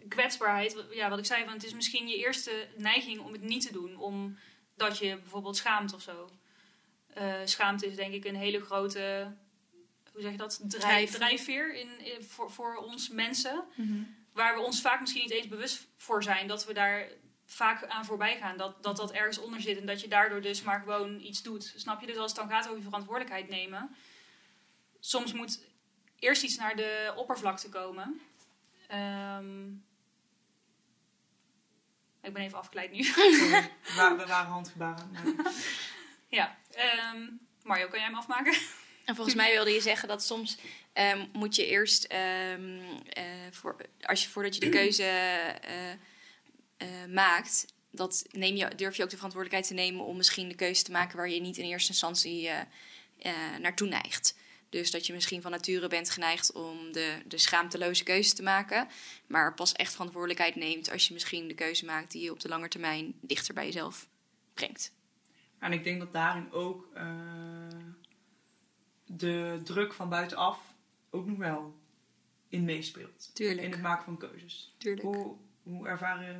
kwetsbaarheid, 0.07 0.73
wat- 0.73 0.93
ja, 0.93 1.09
wat 1.09 1.19
ik 1.19 1.25
zei, 1.25 1.41
want 1.43 1.55
het 1.55 1.63
is 1.63 1.73
misschien 1.73 2.07
je 2.07 2.17
eerste 2.17 2.67
neiging 2.77 3.19
om 3.19 3.31
het 3.31 3.41
niet 3.41 3.65
te 3.67 3.73
doen, 3.73 3.97
omdat 4.83 4.97
je 4.97 5.17
bijvoorbeeld 5.17 5.57
schaamt 5.57 5.93
of 5.93 6.01
zo. 6.01 6.29
Eh, 7.13 7.33
schaamte 7.45 7.87
is 7.87 7.95
denk 7.95 8.13
ik 8.13 8.25
een 8.25 8.35
hele 8.35 8.61
grote, 8.61 9.31
hoe 10.11 10.21
zeg 10.21 10.31
je 10.31 10.37
dat, 10.37 10.59
Drijf, 10.67 11.11
Drijfveer. 11.11 11.73
in, 11.75 11.99
in- 11.99 12.23
voor, 12.23 12.51
voor 12.51 12.75
ons 12.75 13.09
mensen, 13.09 13.63
waar 14.31 14.55
we 14.55 14.61
ons 14.61 14.81
vaak 14.81 14.99
misschien 14.99 15.21
niet 15.21 15.31
eens 15.31 15.47
bewust 15.47 15.87
voor 15.97 16.23
zijn 16.23 16.47
dat 16.47 16.65
we 16.65 16.73
daar 16.73 17.07
vaak 17.45 17.85
aan 17.85 18.05
voorbij 18.05 18.37
gaan. 18.37 18.57
Dat, 18.57 18.83
dat 18.83 18.97
dat 18.97 19.11
ergens 19.11 19.37
onder 19.37 19.61
zit 19.61 19.77
en 19.79 19.85
dat 19.85 20.01
je 20.01 20.07
daardoor 20.07 20.41
dus 20.41 20.61
maar 20.61 20.79
gewoon 20.79 21.19
iets 21.19 21.41
doet. 21.41 21.73
Snap 21.75 22.01
je? 22.01 22.07
Dus 22.07 22.17
als 22.17 22.31
het 22.31 22.39
dan 22.39 22.49
gaat 22.49 22.65
over 22.65 22.77
je 22.77 22.83
verantwoordelijkheid 22.83 23.49
nemen, 23.49 23.95
soms 24.99 25.33
moet 25.33 25.59
eerst 26.19 26.43
iets 26.43 26.55
naar 26.57 26.75
de 26.75 27.13
oppervlakte 27.15 27.69
komen. 27.69 28.21
Ehm, 28.87 29.69
ik 32.23 32.33
ben 32.33 32.41
even 32.43 32.57
afgeleid 32.57 32.91
nu. 32.91 33.03
Sorry, 33.03 33.31
we, 33.39 33.69
wa- 33.95 34.15
we 34.17 34.25
waren 34.25 34.51
handgebaren. 34.51 35.09
maar- 35.11 35.51
ja. 36.29 36.57
ehm, 36.75 37.21
Mario, 37.63 37.87
kan 37.87 37.99
jij 37.99 38.07
hem 38.07 38.17
afmaken? 38.17 38.53
En 39.05 39.15
volgens 39.15 39.35
mij 39.35 39.51
wilde 39.51 39.71
je 39.71 39.81
zeggen 39.81 40.07
dat 40.07 40.23
soms 40.23 40.57
ehm, 40.93 41.25
moet 41.33 41.55
je 41.55 41.65
eerst, 41.65 42.03
ehm, 42.03 42.79
eh, 43.09 43.23
voor, 43.51 43.75
als 44.01 44.23
je, 44.23 44.29
voordat 44.29 44.53
je 44.55 44.59
de 44.59 44.69
keuze 44.69 45.03
eh, 45.03 45.91
eh, 45.91 47.09
maakt, 47.09 47.65
dat 47.91 48.25
neem 48.31 48.55
je, 48.55 48.67
durf 48.75 48.95
je 48.95 49.03
ook 49.03 49.09
de 49.09 49.15
verantwoordelijkheid 49.15 49.67
te 49.77 49.83
nemen 49.83 50.05
om 50.05 50.17
misschien 50.17 50.47
de 50.49 50.55
keuze 50.55 50.83
te 50.83 50.91
maken 50.91 51.17
waar 51.17 51.29
je 51.29 51.41
niet 51.41 51.57
in 51.57 51.65
eerste 51.65 51.89
instantie 51.91 52.47
eh, 52.49 52.59
eh, 53.19 53.59
naartoe 53.59 53.87
neigt. 53.87 54.35
Dus 54.73 54.91
dat 54.91 55.07
je 55.07 55.13
misschien 55.13 55.41
van 55.41 55.51
nature 55.51 55.87
bent 55.87 56.09
geneigd 56.09 56.51
om 56.51 56.91
de, 56.91 57.21
de 57.25 57.37
schaamteloze 57.37 58.03
keuze 58.03 58.33
te 58.33 58.43
maken, 58.43 58.87
maar 59.27 59.53
pas 59.53 59.71
echt 59.71 59.91
verantwoordelijkheid 59.91 60.55
neemt 60.55 60.91
als 60.91 61.07
je 61.07 61.13
misschien 61.13 61.47
de 61.47 61.53
keuze 61.53 61.85
maakt 61.85 62.11
die 62.11 62.23
je 62.23 62.31
op 62.31 62.39
de 62.39 62.47
lange 62.47 62.67
termijn 62.67 63.13
dichter 63.21 63.53
bij 63.53 63.65
jezelf 63.65 64.07
brengt. 64.53 64.93
En 65.59 65.71
ik 65.71 65.83
denk 65.83 65.99
dat 65.99 66.13
daarin 66.13 66.51
ook 66.51 66.87
eh, 66.93 67.17
de 69.05 69.61
druk 69.63 69.93
van 69.93 70.09
buitenaf 70.09 70.75
ook 71.09 71.25
nog 71.25 71.37
wel 71.37 71.79
in 72.47 72.63
meespeelt. 72.63 73.35
Tuurlijk. 73.35 73.61
In 73.61 73.71
het 73.71 73.81
maken 73.81 74.03
van 74.03 74.17
keuzes. 74.17 74.75
Tuurlijk. 74.77 75.05
Hoe, 75.05 75.35
hoe, 75.63 75.87
ervaar 75.87 76.23
je, 76.23 76.39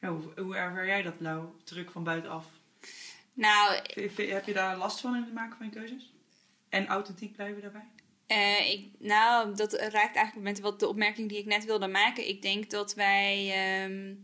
ja, 0.00 0.12
hoe, 0.12 0.40
hoe 0.40 0.56
ervaar 0.56 0.86
jij 0.86 1.02
dat, 1.02 1.14
Lau? 1.18 1.48
Druk 1.64 1.90
van 1.90 2.04
buitenaf. 2.04 2.46
Nou, 3.32 3.74
Heb 4.16 4.44
je 4.44 4.52
daar 4.52 4.76
last 4.76 5.00
van 5.00 5.16
in 5.16 5.22
het 5.22 5.32
maken 5.32 5.56
van 5.56 5.66
je 5.66 5.72
keuzes? 5.72 6.12
En 6.70 6.86
authentiek 6.86 7.32
blijven 7.32 7.62
daarbij? 7.62 7.88
Eh, 8.26 8.72
ik, 8.72 8.86
nou, 8.98 9.54
dat 9.54 9.72
raakt 9.72 10.16
eigenlijk 10.16 10.48
met 10.48 10.60
wat 10.60 10.80
de 10.80 10.88
opmerking 10.88 11.28
die 11.28 11.38
ik 11.38 11.46
net 11.46 11.64
wilde 11.64 11.86
maken. 11.86 12.28
Ik 12.28 12.42
denk 12.42 12.70
dat 12.70 12.94
wij, 12.94 13.52
ehm, 13.52 14.14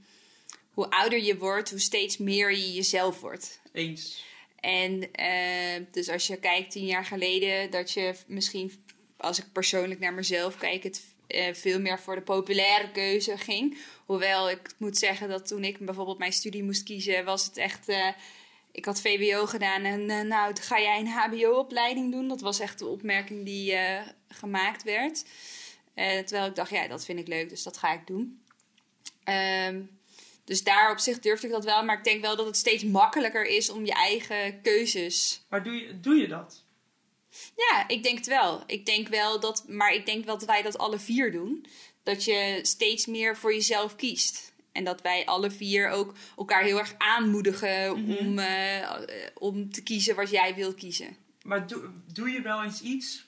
hoe 0.71 0.91
ouder 0.91 1.23
je 1.23 1.37
wordt, 1.37 1.71
hoe 1.71 1.81
steeds 1.81 2.17
meer 2.19 2.51
je 2.51 2.73
jezelf 2.73 3.21
wordt. 3.21 3.61
Eens. 3.73 4.25
En 4.61 5.13
eh, 5.13 5.85
dus 5.91 6.09
als 6.09 6.27
je 6.27 6.39
kijkt 6.39 6.71
tien 6.71 6.87
jaar 6.87 7.05
geleden, 7.05 7.71
dat 7.71 7.93
je 7.93 8.15
misschien, 8.27 8.73
als 9.17 9.39
ik 9.39 9.53
persoonlijk 9.53 10.01
naar 10.01 10.15
mezelf 10.15 10.57
kijk, 10.57 10.83
het 10.83 11.03
eh, 11.27 11.55
veel 11.55 11.81
meer 11.81 11.99
voor 11.99 12.15
de 12.15 12.23
populaire 12.23 12.91
keuze 12.91 13.39
ging. 13.39 13.79
Hoewel 14.05 14.51
ik 14.51 14.61
moet 14.79 14.99
zeggen 14.99 15.29
dat 15.29 15.47
toen 15.47 15.65
ik 15.65 15.79
bijvoorbeeld 15.79 16.19
mijn 16.19 16.33
studie 16.33 16.63
moest 16.63 16.83
kiezen, 16.83 17.25
was 17.25 17.45
het 17.45 17.57
echt. 17.57 17.89
Ik 18.77 18.85
had 18.85 19.01
VWO 19.01 19.47
gedaan 19.47 19.83
en 19.83 20.11
eh, 20.11 20.21
nou, 20.21 20.57
ga 20.61 20.81
jij 20.81 21.01
een 21.01 21.07
HBO-opleiding 21.07 22.13
doen? 22.13 22.29
Dat 22.29 22.41
was 22.41 22.61
echt 22.61 22.79
de 22.79 22.87
opmerking 22.87 23.45
die 23.45 23.73
eh, 23.73 24.07
gemaakt 24.29 24.83
werd. 24.83 25.25
Eh, 25.95 26.19
terwijl 26.19 26.49
ik 26.49 26.55
dacht, 26.55 26.71
ja, 26.71 26.89
dat 26.89 27.05
vind 27.05 27.19
ik 27.19 27.29
leuk, 27.29 27.49
dus 27.49 27.63
dat 27.63 27.77
ga 27.77 27.93
ik 27.93 28.07
doen. 28.07 28.43
Ehm, 29.25 29.83
dus 30.45 30.65
daar 30.65 30.91
op 30.91 30.99
zich 30.99 31.19
durfde 31.19 31.47
ik 31.47 31.53
dat 31.53 31.65
wel, 31.65 31.85
maar 31.85 31.99
ik 31.99 32.05
denk 32.05 32.21
wel 32.21 32.37
dat 32.37 32.47
het 32.47 32.57
steeds 32.57 32.85
makkelijker 32.85 33.45
is 33.45 33.71
om 33.71 33.85
je 33.85 33.93
eigen 33.93 34.63
keuzes. 34.63 35.45
Maar 35.49 35.63
doe 35.63 35.75
je, 35.75 36.01
doe 36.01 36.15
je 36.15 36.29
dat? 36.29 36.65
Ja, 37.57 37.89
ik 37.89 38.03
denk 38.03 38.19
het 38.19 38.27
wel. 38.27 38.63
Ik 38.67 38.87
denk 38.87 39.09
wel 39.09 39.41
dat, 39.41 39.65
maar 39.69 39.95
ik 39.95 40.07
denk 40.07 40.25
wel 40.25 40.39
dat 40.39 40.49
wij 40.49 40.63
dat 40.63 40.79
alle 40.79 40.99
vier 40.99 41.33
doen. 41.33 41.67
Dat 42.03 42.25
je 42.25 42.59
steeds 42.63 43.07
meer 43.07 43.37
voor 43.37 43.55
jezelf 43.55 43.97
kiest. 43.97 44.53
En 44.77 44.85
dat 44.85 45.03
wij 45.03 45.27
alle 45.27 45.51
vier 45.51 45.91
ook 45.91 46.15
elkaar 46.37 46.63
heel 46.63 46.79
erg 46.79 46.95
aanmoedigen 46.99 47.93
om, 47.95 48.39
eh, 48.39 48.99
om 49.35 49.71
te 49.71 49.83
kiezen 49.83 50.15
wat 50.17 50.31
jij 50.31 50.55
wil 50.55 50.75
kiezen. 50.75 51.17
Maar 51.43 51.67
doe, 51.67 51.91
doe 52.13 52.31
je 52.31 52.41
wel 52.43 52.63
eens 52.65 52.81
iets 52.83 53.27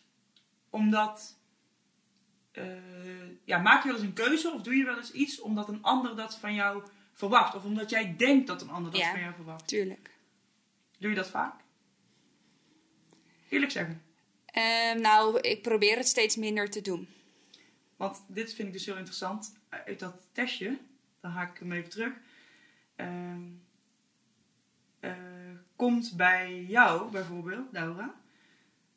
omdat. 0.71 1.37
eh, 2.53 2.65
ja, 3.45 3.59
maak 3.59 3.83
je 3.83 3.89
wel 3.89 3.97
eens 3.99 4.07
een 4.07 4.13
keuze 4.13 4.51
of 4.53 4.63
doe 4.63 4.75
je 4.77 4.85
wel 4.85 4.97
eens 4.97 5.13
iets 5.13 5.41
omdat 5.41 5.69
een 5.69 5.83
ander 5.83 6.17
dat 6.17 6.37
van 6.37 6.55
jou 6.55 6.83
verwacht? 7.13 7.55
Of 7.55 7.65
omdat 7.65 7.91
jij 7.91 8.15
denkt 8.17 8.47
dat 8.47 8.63
een 8.63 8.71
ander 8.71 8.93
dat 8.93 9.01
Ja. 9.01 9.11
van 9.11 9.21
jou 9.21 9.35
verwacht? 9.35 9.69
Tuurlijk. 9.69 10.11
Doe 10.99 11.11
je 11.11 11.17
dat 11.17 11.29
vaak? 11.31 11.55
Eerlijk 13.49 13.73
zeggen. 13.73 14.03
Ehm, 14.47 15.01
nou, 15.01 15.41
ik 15.41 15.63
probeer 15.63 15.97
het 15.97 16.07
steeds 16.09 16.37
minder 16.37 16.71
te 16.71 16.81
doen. 16.81 17.09
Want 17.97 18.23
dit 18.27 18.55
vind 18.55 18.69
ik 18.69 18.75
dus 18.75 18.87
heel 18.87 18.97
interessant. 18.97 19.53
Uit 19.69 19.99
dat 19.99 20.15
testje, 20.33 20.79
haak 21.31 21.51
ik 21.51 21.59
hem 21.59 21.73
even 21.73 21.91
terug. 21.91 22.13
Ehm, 22.97 23.43
eh, 25.01 25.13
komt 25.77 26.17
bij 26.17 26.65
jou 26.69 27.11
bijvoorbeeld, 27.11 27.73
Laura. 27.73 28.15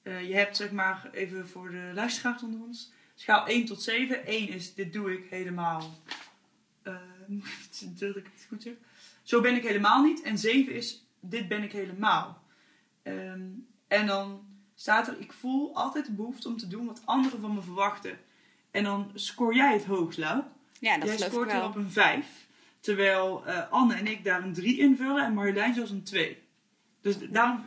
Eh, 0.01 0.27
je 0.27 0.33
hebt 0.35 0.57
zeg 0.57 0.71
maar, 0.71 1.09
even 1.11 1.47
voor 1.47 1.71
de 1.71 1.91
luisteraars 1.93 2.43
onder 2.43 2.61
ons. 2.61 2.91
Schaal 3.15 3.47
1 3.47 3.65
tot 3.65 3.81
7. 3.81 4.27
1 4.27 4.49
is 4.49 4.73
dit 4.73 4.93
doe 4.93 5.13
ik 5.13 5.29
helemaal. 5.29 5.99
Uh, 6.83 6.95
dat 7.99 8.15
ik 8.15 8.29
het 8.33 8.45
goed. 8.47 8.67
Zo 9.23 9.41
ben 9.41 9.55
ik 9.55 9.63
helemaal 9.63 10.03
niet. 10.03 10.21
En 10.21 10.37
7 10.37 10.73
is 10.73 11.05
dit 11.19 11.47
ben 11.47 11.63
ik 11.63 11.71
helemaal. 11.71 12.43
Ehm, 13.03 13.49
en 13.87 14.05
dan 14.05 14.45
staat 14.75 15.07
er, 15.07 15.19
ik 15.19 15.33
voel 15.33 15.75
altijd 15.75 16.05
de 16.05 16.11
behoefte 16.11 16.47
om 16.47 16.57
te 16.57 16.67
doen 16.67 16.85
wat 16.85 17.01
anderen 17.05 17.39
van 17.39 17.53
me 17.53 17.61
verwachten. 17.61 18.19
En 18.71 18.83
dan 18.83 19.11
scoor 19.13 19.55
jij 19.55 19.73
het 19.73 19.85
hoogst, 19.85 20.17
Lau. 20.17 20.43
Ja, 20.81 20.97
dat 20.97 21.19
jij 21.19 21.29
scoort 21.29 21.51
wel. 21.51 21.65
op 21.65 21.75
een 21.75 21.91
5. 21.91 22.25
Terwijl 22.79 23.45
eh, 23.45 23.71
Anne 23.71 23.95
en 23.95 24.07
ik 24.07 24.23
daar 24.23 24.43
een 24.43 24.53
3 24.53 24.79
invullen 24.79 25.25
en 25.25 25.33
Marjolein 25.33 25.73
zelfs 25.73 25.91
een 25.91 26.03
2. 26.03 26.37
Dus 27.01 27.15
daarom 27.19 27.63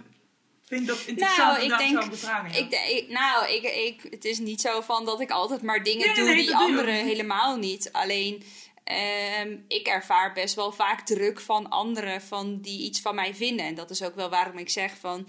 vind 0.65 0.81
ik 0.81 0.87
dat 0.87 1.05
interessant 1.07 1.53
Nou, 1.53 1.63
ik 1.63 2.71
denk-. 2.71 2.89
Ik, 2.89 3.09
nou, 3.09 3.53
ik, 3.53 3.63
ik, 3.63 4.13
het 4.13 4.25
is 4.25 4.39
niet 4.39 4.61
zo 4.61 4.81
van 4.81 5.05
dat 5.05 5.21
ik 5.21 5.31
altijd 5.31 5.63
maar 5.63 5.83
dingen 5.83 6.07
Nee, 6.07 6.15
doe 6.15 6.25
nee, 6.25 6.37
die 6.37 6.47
doe 6.47 6.57
anderen 6.57 6.95
helemaal 6.95 7.57
niet. 7.57 7.93
Alleen, 7.93 8.43
ehm, 8.85 9.57
ik 9.69 9.87
ervaar 9.87 10.33
best 10.33 10.55
wel 10.55 10.73
vaak 10.73 11.01
druk 11.01 11.41
van 11.41 11.69
anderen 11.69 12.23
van 12.23 12.61
die 12.61 12.83
iets 12.83 13.01
van 13.01 13.15
mij 13.15 13.35
vinden. 13.35 13.67
En 13.67 13.75
dat 13.75 13.91
is 13.91 14.03
ook 14.03 14.15
wel 14.15 14.31
waarom 14.31 14.59
ik 14.59 14.71
zeg 14.71 14.97
van, 14.97 15.27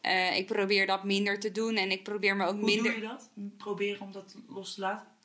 eh, 0.00 0.36
ik 0.36 0.46
probeer 0.46 0.86
dat 0.86 1.04
minder 1.04 1.40
te 1.40 1.52
doen 1.52 1.76
en 1.76 1.90
ik 1.90 2.02
probeer 2.02 2.36
me 2.36 2.46
ook 2.46 2.54
Hoe 2.54 2.64
minder... 2.64 2.92
doe 2.92 3.00
je 3.00 3.08
dat? 3.08 3.30
Proberen 3.56 4.00
om 4.00 4.12
dat 4.12 4.34
los 4.48 4.74
te 4.74 4.80
laten? 4.80 5.15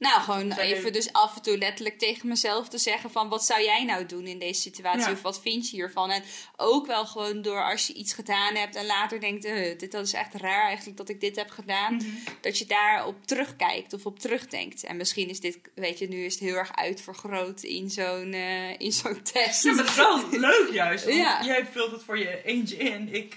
Nou, 0.00 0.20
gewoon 0.20 0.52
even 0.52 0.92
dus 0.92 1.12
af 1.12 1.36
en 1.36 1.42
toe 1.42 1.58
letterlijk 1.58 1.98
tegen 1.98 2.28
mezelf 2.28 2.68
te 2.68 2.78
zeggen 2.78 3.10
van 3.10 3.28
wat 3.28 3.44
zou 3.44 3.62
jij 3.62 3.84
nou 3.84 4.06
doen 4.06 4.26
in 4.26 4.38
deze 4.38 4.60
situatie 4.60 5.00
Ja. 5.00 5.10
of 5.12 5.22
wat 5.22 5.40
vind 5.40 5.70
je 5.70 5.76
hiervan? 5.76 6.10
En 6.10 6.22
ook 6.56 6.86
wel 6.86 7.06
gewoon 7.06 7.42
door 7.42 7.64
als 7.70 7.86
je 7.86 7.92
iets 7.92 8.12
gedaan 8.12 8.54
hebt 8.54 8.76
en 8.76 8.86
later 8.86 9.20
denkt, 9.20 9.44
eh, 9.44 9.78
dit 9.78 9.92
dat 9.92 10.06
is 10.06 10.12
echt 10.12 10.34
raar 10.34 10.64
eigenlijk 10.66 10.96
dat 10.96 11.08
ik 11.08 11.20
dit 11.20 11.36
heb 11.36 11.50
gedaan, 11.50 11.94
Mhm. 11.94 12.06
dat 12.40 12.58
je 12.58 12.66
daarop 12.66 13.26
terugkijkt 13.26 13.92
of 13.92 14.06
op 14.06 14.18
terugdenkt. 14.18 14.84
En 14.84 14.96
misschien 14.96 15.28
is 15.28 15.40
dit, 15.40 15.58
weet 15.74 15.98
je, 15.98 16.08
nu 16.08 16.24
is 16.24 16.32
het 16.34 16.42
heel 16.42 16.54
erg 16.56 16.76
uitvergroot 16.76 17.62
in 17.62 17.90
zo'n 17.90 18.32
eh, 18.32 18.80
in 18.80 18.92
zo'n 18.92 19.22
test. 19.22 19.62
Ja, 19.64 19.72
maar 19.74 19.84
dat 19.84 19.90
is 19.92 19.96
wel 19.96 20.28
leuk 20.50 20.70
juist. 20.72 21.04
Want 21.04 21.16
Ja. 21.16 21.44
Jij 21.44 21.66
vult 21.66 21.90
het 21.90 22.02
voor 22.02 22.18
je 22.18 22.42
eentje 22.44 22.76
in. 22.76 23.14
Ik, 23.14 23.36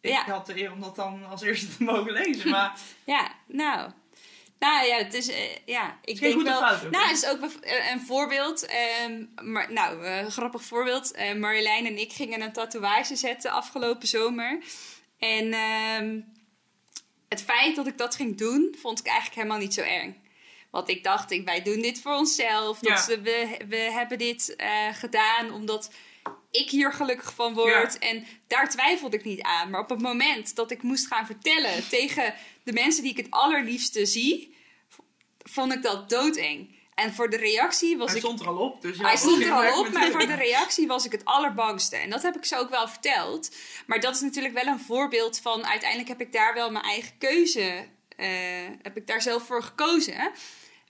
ik 0.00 0.10
Ja. 0.10 0.24
had 0.24 0.46
de 0.46 0.60
eer 0.60 0.72
om 0.72 0.80
dat 0.80 0.96
dan 0.96 1.26
als 1.30 1.42
eerste 1.42 1.76
te 1.76 1.82
mogen 1.82 2.12
lezen. 2.12 2.50
Maar 2.50 2.78
Ja, 3.04 3.32
nou. 3.46 3.90
Nou 4.60 4.86
ja, 4.86 4.96
het 4.96 5.14
is, 5.14 5.28
eh, 5.28 5.56
ja, 5.64 5.98
ik 6.04 6.18
geen 6.18 6.30
denk 6.30 6.42
wel. 6.42 6.60
fout 6.60 6.90
nou, 6.90 7.06
het 7.08 7.16
is 7.16 7.26
ook 7.26 7.42
eh, 7.42 7.90
een 7.90 8.00
voorbeeld. 8.00 8.66
ehm, 8.66 9.24
maar, 9.42 9.72
nou, 9.72 10.04
eh, 10.04 10.26
grappig 10.26 10.62
voorbeeld. 10.62 11.16
Marjolein 11.36 11.86
en 11.86 11.98
ik 11.98 12.12
gingen 12.12 12.40
een 12.40 12.52
tatoeage 12.52 13.16
zetten 13.16 13.50
afgelopen 13.50 14.08
zomer. 14.08 14.62
En 15.18 15.52
ehm, 15.52 16.20
het 17.28 17.42
feit 17.42 17.76
dat 17.76 17.86
ik 17.86 17.98
dat 17.98 18.14
ging 18.14 18.38
doen, 18.38 18.74
vond 18.78 18.98
ik 18.98 19.06
eigenlijk 19.06 19.36
helemaal 19.36 19.58
niet 19.58 19.74
zo 19.74 19.80
erg. 19.80 20.14
Want 20.70 20.88
ik 20.88 21.04
dacht, 21.04 21.42
wij 21.44 21.62
doen 21.62 21.80
dit 21.82 22.00
voor 22.00 22.14
onszelf. 22.14 22.78
Ja. 22.80 23.06
we, 23.06 23.56
we 23.68 23.76
hebben 23.76 24.18
dit 24.18 24.56
gedaan 24.92 25.52
omdat 25.52 25.90
ik 26.50 26.70
hier 26.70 26.92
gelukkig 26.92 27.34
van 27.34 27.54
word. 27.54 27.96
Ja. 28.00 28.08
En 28.08 28.26
daar 28.46 28.70
twijfelde 28.70 29.16
ik 29.16 29.24
niet 29.24 29.42
aan. 29.42 29.70
Maar 29.70 29.80
op 29.80 29.88
het 29.88 30.00
moment 30.00 30.54
dat 30.54 30.70
ik 30.70 30.82
moest 30.82 31.06
gaan 31.06 31.26
vertellen 31.26 31.88
tegen 31.88 32.34
de 32.62 32.72
mensen 32.72 33.02
die 33.02 33.12
ik 33.12 33.16
het 33.16 33.30
allerliefste 33.30 34.06
zie, 34.06 34.56
vond 35.38 35.72
ik 35.72 35.82
dat 35.82 36.08
doodeng. 36.08 36.78
En 36.94 37.14
voor 37.14 37.30
de 37.30 37.36
reactie 37.36 37.96
was 37.96 38.06
hij 38.06 38.16
ik 38.16 38.22
stond 38.22 38.40
er 38.40 38.46
al 38.46 38.56
op. 38.56 38.82
Dus 38.82 38.96
ja, 38.96 39.02
hij 39.02 39.16
stond 39.16 39.42
er 39.42 39.52
al 39.52 39.80
op, 39.80 39.92
maar 39.92 40.10
voor 40.10 40.26
de 40.26 40.34
reactie 40.34 40.86
was 40.86 41.04
ik 41.04 41.12
het 41.12 41.24
allerbangste. 41.24 41.96
En 41.96 42.10
dat 42.10 42.22
heb 42.22 42.36
ik 42.36 42.44
ze 42.44 42.56
ook 42.56 42.70
wel 42.70 42.88
verteld. 42.88 43.56
Maar 43.86 44.00
dat 44.00 44.14
is 44.14 44.20
natuurlijk 44.20 44.54
wel 44.54 44.66
een 44.66 44.80
voorbeeld 44.80 45.40
van... 45.40 45.66
uiteindelijk 45.66 46.08
heb 46.08 46.20
ik 46.20 46.32
daar 46.32 46.54
wel 46.54 46.70
mijn 46.70 46.84
eigen 46.84 47.18
keuze... 47.18 47.88
eh, 48.16 48.28
heb 48.82 48.96
ik 48.96 49.06
daar 49.06 49.22
zelf 49.22 49.46
voor 49.46 49.62
gekozen. 49.62 50.30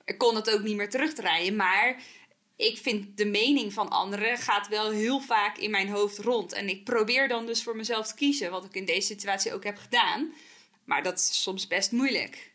Ik 0.05 0.19
kon 0.19 0.35
het 0.35 0.51
ook 0.51 0.63
niet 0.63 0.77
meer 0.77 0.91
terugdraaien, 0.91 1.57
maar... 1.57 1.97
Ik 2.61 2.79
vind 2.79 3.17
de 3.17 3.25
mening 3.25 3.73
van 3.73 3.89
anderen 3.89 4.39
gaat 4.39 4.69
wel 4.69 4.91
heel 4.91 5.21
vaak 5.21 5.59
in 5.59 5.71
mijn 5.71 5.89
hoofd 5.89 6.19
rond. 6.19 6.53
En 6.53 6.69
ik 6.69 6.85
probeer 6.85 7.29
dan 7.29 7.47
dus 7.47 7.63
voor 7.63 7.77
mezelf 7.77 8.07
te 8.07 8.15
kiezen, 8.15 8.51
wat 8.51 8.65
ik 8.65 8.75
in 8.75 8.85
deze 8.85 9.07
situatie 9.07 9.55
ook 9.55 9.65
heb 9.65 9.77
gedaan. 9.77 10.33
Maar 10.85 11.03
dat 11.03 11.19
is 11.19 11.43
soms 11.43 11.67
best 11.67 11.93
moeilijk. 11.93 12.53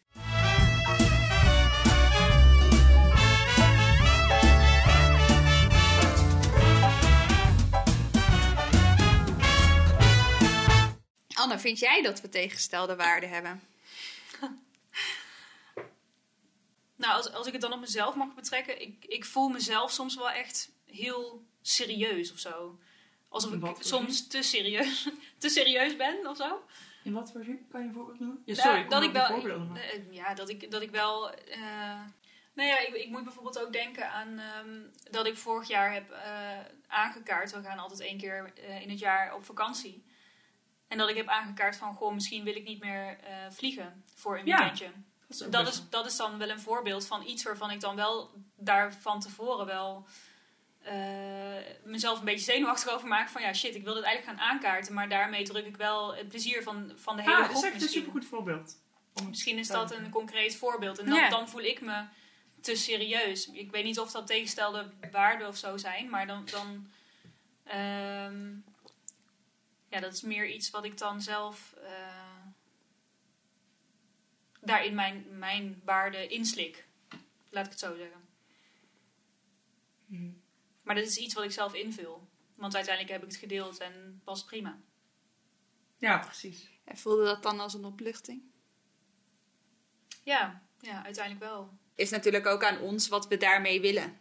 Anne, 11.33 11.59
vind 11.59 11.79
jij 11.79 12.01
dat 12.01 12.21
we 12.21 12.29
tegengestelde 12.29 12.95
waarden 12.95 13.29
hebben? 13.29 13.61
Nou, 16.95 17.13
als, 17.13 17.33
als 17.33 17.47
ik 17.47 17.53
het 17.53 17.61
dan 17.61 17.73
op 17.73 17.79
mezelf 17.79 18.15
mag 18.15 18.33
betrekken, 18.33 18.81
ik, 18.81 19.05
ik 19.05 19.25
voel 19.25 19.49
mezelf 19.49 19.91
soms 19.91 20.15
wel 20.15 20.29
echt 20.29 20.71
heel 20.85 21.45
serieus 21.61 22.31
of 22.31 22.39
zo. 22.39 22.79
Alsof 23.29 23.59
wat 23.59 23.77
ik 23.77 23.83
soms 23.85 24.27
te 24.27 24.41
serieus, 24.41 25.09
te 25.37 25.49
serieus 25.49 25.95
ben 25.95 26.27
of 26.27 26.37
zo. 26.37 26.63
In 27.03 27.13
wat 27.13 27.31
voor 27.31 27.43
zin? 27.43 27.67
Kan 27.71 27.81
je 27.81 27.87
een 27.87 27.93
voorbeeld 27.93 28.19
noemen? 28.19 28.41
Ja, 28.45 28.53
Nou, 28.53 28.67
sorry, 28.67 28.81
ik 28.83 28.89
dat 28.89 29.03
ik 29.03 29.07
ook 29.31 29.43
wel, 29.43 29.57
noemen. 29.57 29.81
eh, 29.81 30.11
ja, 30.13 30.33
dat 30.33 30.49
ik, 30.49 30.71
dat 30.71 30.81
ik 30.81 30.89
wel. 30.91 31.31
eh, 31.33 31.59
nou 32.53 32.69
ja, 32.69 32.79
ik, 32.79 32.93
ik 32.93 33.09
moet 33.09 33.23
bijvoorbeeld 33.23 33.59
ook 33.59 33.73
denken 33.73 34.11
aan 34.11 34.39
ehm, 34.39 34.79
dat 35.11 35.25
ik 35.25 35.37
vorig 35.37 35.67
jaar 35.67 35.93
heb 35.93 36.11
eh, 36.11 36.59
aangekaart. 36.87 37.51
We 37.51 37.61
gaan 37.61 37.79
altijd 37.79 37.99
één 37.99 38.17
keer 38.17 38.53
in 38.81 38.89
het 38.89 38.99
jaar 38.99 39.35
op 39.35 39.45
vakantie. 39.45 40.03
En 40.87 40.97
dat 40.97 41.09
ik 41.09 41.15
heb 41.15 41.27
aangekaart 41.27 41.75
van, 41.77 41.93
goh, 41.95 42.13
misschien 42.13 42.43
wil 42.43 42.55
ik 42.55 42.63
niet 42.63 42.79
meer 42.79 43.19
eh, 43.19 43.35
vliegen 43.49 44.03
voor 44.15 44.37
een 44.39 44.45
Ja, 44.45 44.57
weekendje. 44.57 44.91
Dat 45.37 45.47
is, 45.47 45.51
Dat 45.53 45.63
best 45.65 45.77
is, 45.77 45.89
dat 45.89 46.05
is 46.05 46.15
dan 46.15 46.37
wel 46.37 46.49
een 46.49 46.59
voorbeeld 46.59 47.05
van 47.07 47.27
iets 47.27 47.43
waarvan 47.43 47.71
ik 47.71 47.79
dan 47.79 47.95
wel 47.95 48.31
daar 48.55 48.93
van 48.93 49.19
tevoren 49.19 49.65
wel 49.65 50.05
eh, 50.81 50.93
mezelf 51.83 52.19
een 52.19 52.25
beetje 52.25 52.51
zenuwachtig 52.51 52.91
over 52.93 53.07
maak. 53.07 53.29
Van 53.29 53.41
ja, 53.41 53.53
shit, 53.53 53.75
ik 53.75 53.83
wil 53.83 53.93
dit 53.93 54.03
eigenlijk 54.03 54.37
gaan 54.39 54.49
aankaarten. 54.49 54.93
Maar 54.93 55.09
daarmee 55.09 55.43
druk 55.43 55.65
ik 55.65 55.77
wel 55.77 56.15
het 56.15 56.27
plezier 56.29 56.63
van, 56.63 56.91
van 56.95 57.15
de 57.15 57.21
hele 57.21 57.35
Ah, 57.35 57.41
dat 57.41 57.49
groep 57.49 57.57
is 57.63 57.63
echt 57.63 57.73
een 57.75 57.81
misschien. 57.81 58.01
supergoed 58.01 58.25
voorbeeld. 58.29 58.77
Misschien 59.27 59.57
is 59.57 59.67
dat 59.67 59.91
een 59.91 60.09
concreet 60.09 60.55
voorbeeld. 60.55 60.99
En 60.99 61.05
dan, 61.05 61.15
Ja. 61.15 61.29
dan 61.29 61.49
voel 61.49 61.61
ik 61.61 61.81
me 61.81 62.03
te 62.61 62.75
serieus. 62.75 63.49
Ik 63.51 63.71
weet 63.71 63.83
niet 63.83 63.99
of 63.99 64.11
dat 64.11 64.27
tegenstelde 64.27 64.91
waarden 65.11 65.47
of 65.47 65.57
zo 65.57 65.77
zijn. 65.77 66.09
Maar 66.09 66.27
dan... 66.27 66.45
dan 66.51 66.87
ehm, 67.63 68.49
ja, 69.89 69.99
dat 69.99 70.13
is 70.13 70.21
meer 70.21 70.47
iets 70.47 70.69
wat 70.69 70.83
ik 70.85 70.97
dan 70.97 71.21
zelf... 71.21 71.73
eh, 71.83 71.91
daarin 74.65 74.95
mijn, 74.95 75.25
mijn 75.37 75.81
waarden 75.83 76.29
inslik. 76.29 76.85
Laat 77.49 77.65
ik 77.65 77.71
het 77.71 77.79
zo 77.79 77.95
zeggen. 77.95 78.21
Mhm. 80.05 80.31
Maar 80.81 80.95
dat 80.95 81.05
is 81.05 81.17
iets 81.17 81.33
wat 81.33 81.43
ik 81.43 81.51
zelf 81.51 81.73
invul. 81.73 82.27
Want 82.55 82.75
uiteindelijk 82.75 83.13
heb 83.13 83.23
ik 83.23 83.31
het 83.31 83.39
gedeeld 83.39 83.77
en 83.77 84.21
was 84.23 84.39
het 84.39 84.47
prima. 84.47 84.79
Ja, 85.97 86.17
precies. 86.17 86.69
En 86.83 86.97
voelde 86.97 87.23
dat 87.23 87.43
dan 87.43 87.59
als 87.59 87.73
een 87.73 87.85
opluchting? 87.85 88.41
Ja, 90.23 90.61
ja 90.79 91.03
uiteindelijk 91.03 91.45
wel. 91.45 91.69
Is 91.95 92.09
natuurlijk 92.09 92.45
ook 92.45 92.63
aan 92.63 92.79
ons 92.79 93.07
wat 93.07 93.27
we 93.27 93.37
daarmee 93.37 93.81
willen. 93.81 94.17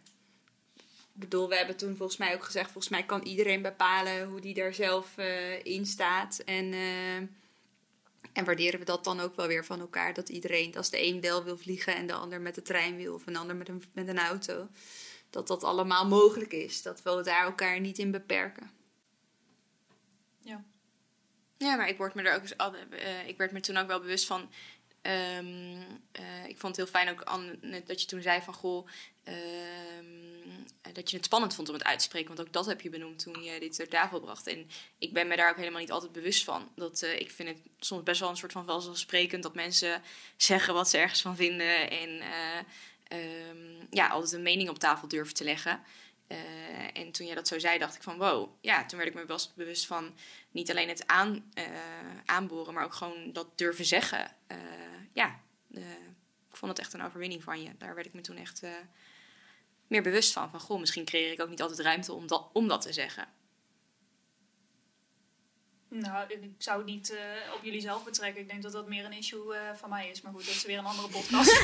Ik 1.13 1.21
bedoel, 1.21 1.49
we 1.49 1.55
hebben 1.55 1.77
toen 1.77 1.95
volgens 1.95 2.17
mij 2.17 2.33
ook 2.33 2.43
gezegd, 2.43 2.71
volgens 2.71 2.93
mij 2.93 3.05
kan 3.05 3.21
iedereen 3.21 3.61
bepalen 3.61 4.27
hoe 4.27 4.41
die 4.41 4.53
daar 4.53 4.73
zelf 4.73 5.17
eh, 5.17 5.65
in 5.65 5.85
staat. 5.85 6.39
En, 6.39 6.73
eh, 6.73 7.27
en 8.33 8.45
waarderen 8.45 8.79
we 8.79 8.85
dat 8.85 9.03
dan 9.03 9.19
ook 9.19 9.35
wel 9.35 9.47
weer 9.47 9.65
van 9.65 9.79
elkaar. 9.79 10.13
Dat 10.13 10.29
iedereen, 10.29 10.75
als 10.75 10.89
de 10.89 11.03
een 11.05 11.21
wel 11.21 11.43
wil 11.43 11.57
vliegen 11.57 11.95
en 11.95 12.07
de 12.07 12.13
ander 12.13 12.41
met 12.41 12.55
de 12.55 12.61
trein 12.61 12.95
wil 12.95 13.13
of 13.13 13.27
een 13.27 13.35
ander 13.35 13.55
met 13.55 13.69
een, 13.69 13.83
met 13.93 14.07
een 14.07 14.19
auto. 14.19 14.67
Dat 15.29 15.47
dat 15.47 15.63
allemaal 15.63 16.07
mogelijk 16.07 16.51
is. 16.53 16.81
Dat 16.81 17.01
we 17.01 17.21
daar 17.23 17.43
elkaar 17.43 17.79
niet 17.79 17.97
in 17.97 18.11
beperken. 18.11 18.71
Ja. 20.41 20.63
Ja, 21.57 21.75
maar 21.75 21.87
ik, 21.89 21.97
word 21.97 22.13
me 22.13 22.21
er 22.21 22.35
ook, 22.35 22.41
eens 22.41 22.57
al- 22.57 22.75
eh, 22.75 23.27
ik 23.27 23.37
werd 23.37 23.51
me 23.51 23.59
toen 23.59 23.77
ook 23.77 23.87
wel 23.87 23.99
bewust 23.99 24.25
van. 24.25 24.51
ehm, 25.01 25.81
eh, 26.11 26.45
ik 26.47 26.59
vond 26.59 26.75
het 26.75 26.75
heel 26.75 27.01
fijn 27.01 27.09
ook 27.09 27.21
Anne, 27.21 27.83
dat 27.85 28.01
je 28.01 28.07
toen 28.07 28.21
zei 28.21 28.41
van 28.41 28.53
goh. 28.53 28.87
ehm, 29.23 29.35
eh, 29.35 30.34
dat 30.93 31.09
je 31.09 31.15
het 31.15 31.25
spannend 31.25 31.55
vond 31.55 31.67
om 31.67 31.73
het 31.73 31.83
uit 31.83 31.97
te 31.99 32.03
spreken. 32.03 32.35
Want 32.35 32.47
ook 32.47 32.53
dat 32.53 32.65
heb 32.65 32.81
je 32.81 32.89
benoemd 32.89 33.19
toen 33.19 33.43
je 33.43 33.59
dit 33.59 33.75
ter 33.75 33.87
tafel 33.87 34.19
bracht. 34.19 34.47
En 34.47 34.69
ik 34.97 35.13
ben 35.13 35.27
me 35.27 35.35
daar 35.35 35.49
ook 35.49 35.57
helemaal 35.57 35.79
niet 35.79 35.91
altijd 35.91 36.11
bewust 36.11 36.43
van. 36.43 36.69
Dat, 36.75 37.01
eh, 37.01 37.19
ik 37.19 37.31
vind 37.31 37.49
het 37.49 37.57
soms 37.79 38.03
best 38.03 38.19
wel 38.19 38.29
een 38.29 38.37
soort 38.37 38.51
van 38.51 38.65
vanzelfsprekend 38.65 39.43
dat 39.43 39.55
mensen 39.55 40.01
zeggen 40.37 40.73
wat 40.73 40.89
ze 40.89 40.97
ergens 40.97 41.21
van 41.21 41.35
vinden. 41.35 41.89
En 41.89 42.19
eh, 42.19 42.57
ehm, 43.07 43.85
ja, 43.89 44.07
altijd 44.07 44.31
een 44.31 44.41
mening 44.41 44.69
op 44.69 44.79
tafel 44.79 45.07
durven 45.07 45.33
te 45.33 45.43
leggen. 45.43 45.81
Eh, 46.27 46.37
en 46.93 47.11
toen 47.11 47.25
jij 47.25 47.35
dat 47.35 47.47
zo 47.47 47.59
zei, 47.59 47.77
dacht 47.77 47.95
ik 47.95 48.03
van 48.03 48.17
wow. 48.17 48.49
Ja, 48.61 48.85
toen 48.85 48.97
werd 48.97 49.09
ik 49.09 49.15
me 49.15 49.25
wel 49.25 49.39
bewust 49.55 49.85
van 49.85 50.13
niet 50.51 50.69
alleen 50.69 50.87
het 50.87 51.07
aan, 51.07 51.51
eh, 51.53 51.65
aanboren, 52.25 52.73
maar 52.73 52.83
ook 52.83 52.93
gewoon 52.93 53.33
dat 53.33 53.57
durven 53.57 53.85
zeggen. 53.85 54.31
Eh, 54.47 54.57
ja, 55.13 55.39
eh, 55.73 55.81
ik 56.49 56.55
vond 56.55 56.71
het 56.71 56.79
echt 56.79 56.93
een 56.93 57.03
overwinning 57.03 57.43
van 57.43 57.61
je. 57.61 57.69
Daar 57.77 57.95
werd 57.95 58.07
ik 58.07 58.13
me 58.13 58.21
toen 58.21 58.37
echt 58.37 58.63
eh, 58.63 58.71
meer 59.87 60.01
bewust 60.01 60.33
van. 60.33 60.49
Van 60.49 60.59
goh, 60.59 60.79
misschien 60.79 61.05
creëer 61.05 61.31
ik 61.31 61.41
ook 61.41 61.49
niet 61.49 61.61
altijd 61.61 61.79
ruimte 61.79 62.13
om 62.13 62.27
dat, 62.27 62.49
om 62.53 62.67
dat 62.67 62.81
te 62.81 62.93
zeggen. 62.93 63.27
Nou, 65.89 66.25
ik 66.29 66.55
zou 66.57 66.77
het 66.77 66.87
niet 66.87 67.15
eh, 67.15 67.53
op 67.53 67.63
jullie 67.63 67.81
zelf 67.81 68.03
betrekken. 68.03 68.41
Ik 68.41 68.49
denk 68.49 68.61
dat 68.63 68.71
dat 68.71 68.87
meer 68.87 69.05
een 69.05 69.13
issue 69.13 69.55
eh, 69.55 69.75
van 69.75 69.89
mij 69.89 70.09
is. 70.09 70.21
Maar 70.21 70.31
goed, 70.31 70.45
dat 70.45 70.55
is 70.55 70.65
weer 70.65 70.77
een 70.77 70.85
andere 70.85 71.07
podcast. 71.07 71.63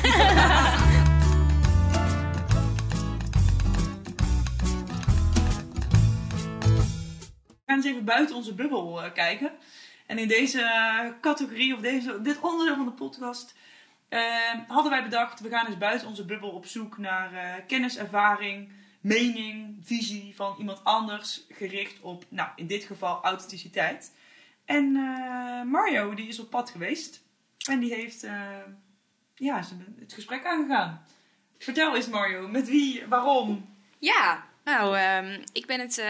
We 7.50 7.78
gaan 7.78 7.86
eens 7.86 7.86
even 7.86 8.04
buiten 8.04 8.36
onze 8.36 8.54
bubbel 8.54 9.02
eh, 9.02 9.12
kijken. 9.12 9.52
En 10.06 10.18
in 10.18 10.28
deze 10.28 11.14
categorie, 11.20 11.74
of 11.74 11.80
deze, 11.80 12.20
dit 12.20 12.40
onderdeel 12.40 12.76
van 12.76 12.84
de 12.84 12.92
podcast, 12.92 13.54
hadden 14.68 14.90
wij 14.90 15.02
bedacht, 15.02 15.40
we 15.40 15.48
gaan 15.48 15.66
eens 15.66 15.78
buiten 15.78 16.08
onze 16.08 16.24
bubbel 16.24 16.50
op 16.50 16.66
zoek 16.66 16.98
naar 16.98 17.34
eh, 17.34 17.66
kennis, 17.66 17.96
ervaring, 17.96 18.72
mening, 19.00 19.76
visie 19.82 20.34
van 20.34 20.54
iemand 20.58 20.84
anders, 20.84 21.46
gericht 21.48 22.00
op, 22.00 22.24
nou, 22.28 22.48
in 22.56 22.66
dit 22.66 22.84
geval 22.84 23.22
authenticiteit. 23.22 24.12
En 24.64 24.96
eh, 24.96 25.70
Mario, 25.70 26.14
die 26.14 26.28
is 26.28 26.38
op 26.38 26.50
pad 26.50 26.70
geweest. 26.70 27.22
En 27.68 27.78
die 27.78 27.94
heeft, 27.94 28.22
eh, 28.22 28.48
ja, 29.34 29.62
het 29.98 30.12
gesprek 30.12 30.44
aangegaan. 30.44 31.06
Vertel 31.58 31.96
eens 31.96 32.08
Mario, 32.08 32.48
met 32.48 32.68
wie, 32.68 33.06
waarom? 33.06 33.76
Ja, 33.98 34.44
nou, 34.64 34.96
ehm, 34.96 35.42
ik 35.52 35.66
ben 35.66 35.80
het, 35.80 36.02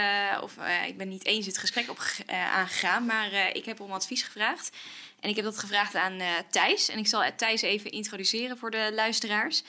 of 0.43 0.57
ik 0.87 0.97
ben 0.97 1.09
niet 1.09 1.25
eens 1.25 1.47
het 1.47 1.59
gesprek 1.59 1.91
op 1.91 1.99
eh, 2.27 2.55
aangegaan, 2.55 3.07
maar 3.07 3.33
ik 3.53 3.65
heb 3.65 3.81
om 3.81 3.93
advies 3.93 4.23
gevraagd. 4.23 4.77
En 5.23 5.29
ik 5.29 5.37
heb 5.37 5.45
dat 5.45 5.59
gevraagd 5.59 5.95
aan 5.95 6.21
eh, 6.21 6.29
Thijs. 6.51 6.89
En 6.89 6.99
ik 6.99 7.07
zal 7.07 7.23
eh, 7.25 7.31
Thijs 7.37 7.63
even 7.63 7.91
introduceren 7.91 8.59
voor 8.59 8.71
de 8.71 8.91
luisteraars. 8.95 9.63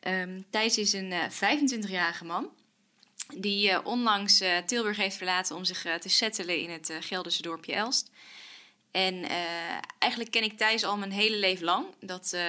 Ehm, 0.00 0.40
Thijs 0.50 0.78
is 0.78 0.92
een 0.92 1.12
eh, 1.12 1.30
25-jarige 1.30 2.24
man. 2.24 2.48
Die 3.36 3.70
eh, 3.70 3.78
onlangs 3.84 4.40
eh, 4.40 4.58
Tilburg 4.58 4.96
heeft 4.96 5.16
verlaten 5.16 5.56
om 5.56 5.64
zich 5.64 5.84
eh, 5.84 5.94
te 5.94 6.08
settelen 6.08 6.58
in 6.58 6.70
het 6.70 6.90
eh, 6.90 6.96
Gelderse 7.00 7.42
dorpje 7.42 7.72
Elst. 7.74 8.10
En 8.90 9.24
eh, 9.28 9.36
eigenlijk 9.98 10.30
ken 10.32 10.42
ik 10.42 10.56
Thijs 10.58 10.84
al 10.84 10.96
mijn 10.96 11.12
hele 11.12 11.36
leven 11.36 11.64
lang. 11.64 11.86
Dat, 12.00 12.32
eh, 12.32 12.42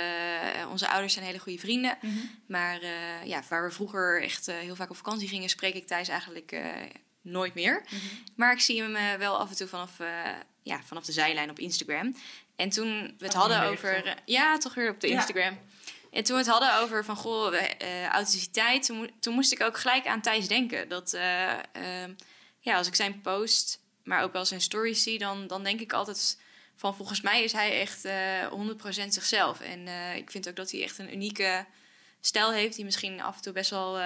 onze 0.71 0.87
ouders 0.89 1.13
zijn 1.13 1.25
hele 1.25 1.39
goede 1.39 1.59
vrienden. 1.59 1.97
Maar 2.45 2.81
eh, 2.81 3.25
ja, 3.25 3.43
waar 3.49 3.63
we 3.63 3.71
vroeger 3.71 4.23
echt 4.23 4.47
eh, 4.47 4.55
heel 4.57 4.75
vaak 4.75 4.89
op 4.89 4.95
vakantie 4.95 5.27
gingen, 5.27 5.49
spreek 5.49 5.73
ik 5.75 5.87
Thijs 5.87 6.07
eigenlijk 6.07 6.51
eh, 6.51 6.65
nooit 7.21 7.53
meer. 7.53 7.83
Maar 8.35 8.53
ik 8.53 8.59
zie 8.59 8.81
hem 8.81 8.95
eh, 8.95 9.13
wel 9.13 9.37
af 9.37 9.49
en 9.49 9.55
toe 9.55 9.67
vanaf, 9.67 9.99
eh, 9.99 10.07
ja, 10.63 10.81
vanaf 10.85 11.05
de 11.05 11.11
zijlijn 11.11 11.49
op 11.49 11.59
Instagram. 11.59 12.15
En 12.61 12.69
toen 12.69 13.15
we 13.17 13.25
het 13.25 13.33
hadden 13.33 13.61
over... 13.63 14.05
eh, 14.05 14.13
ja, 14.25 14.57
toch 14.57 14.73
weer 14.73 14.89
op 14.89 14.99
de. 14.99 15.07
Instagram. 15.07 15.59
En 16.11 16.23
toen 16.23 16.35
we 16.35 16.41
het 16.41 16.51
hadden 16.51 16.75
over 16.79 17.05
van, 17.05 17.15
goh, 17.15 17.55
eh, 17.55 18.05
authenticiteit... 18.05 18.85
Toen, 18.85 18.97
mo- 18.97 19.07
toen 19.19 19.33
moest 19.33 19.51
ik 19.51 19.61
ook 19.61 19.77
gelijk 19.77 20.07
aan 20.07 20.21
Thijs 20.21 20.47
denken. 20.47 20.89
Dat, 20.89 21.13
eh, 21.13 21.51
ehm, 21.51 22.13
ja, 22.59 22.77
als 22.77 22.87
ik 22.87 22.95
zijn 22.95 23.21
post, 23.21 23.79
maar 24.03 24.23
ook 24.23 24.33
wel 24.33 24.45
zijn 24.45 24.61
stories 24.61 25.03
zie... 25.03 25.19
dan, 25.19 25.47
dan 25.47 25.63
denk 25.63 25.79
ik 25.79 25.93
altijd 25.93 26.39
van, 26.75 26.95
volgens 26.95 27.21
mij 27.21 27.43
is 27.43 27.51
hij 27.51 27.79
echt 27.81 28.05
eh 28.05 28.47
100% 28.51 29.07
zichzelf. 29.07 29.59
En 29.59 29.87
ik 30.15 30.31
vind 30.31 30.49
ook 30.49 30.55
dat 30.55 30.71
hij 30.71 30.83
echt 30.83 30.97
een 30.97 31.13
unieke 31.13 31.65
stijl 32.19 32.51
heeft... 32.51 32.75
die 32.75 32.85
misschien 32.85 33.21
af 33.21 33.35
en 33.35 33.41
toe 33.41 33.53
best 33.53 33.69
wel 33.69 33.99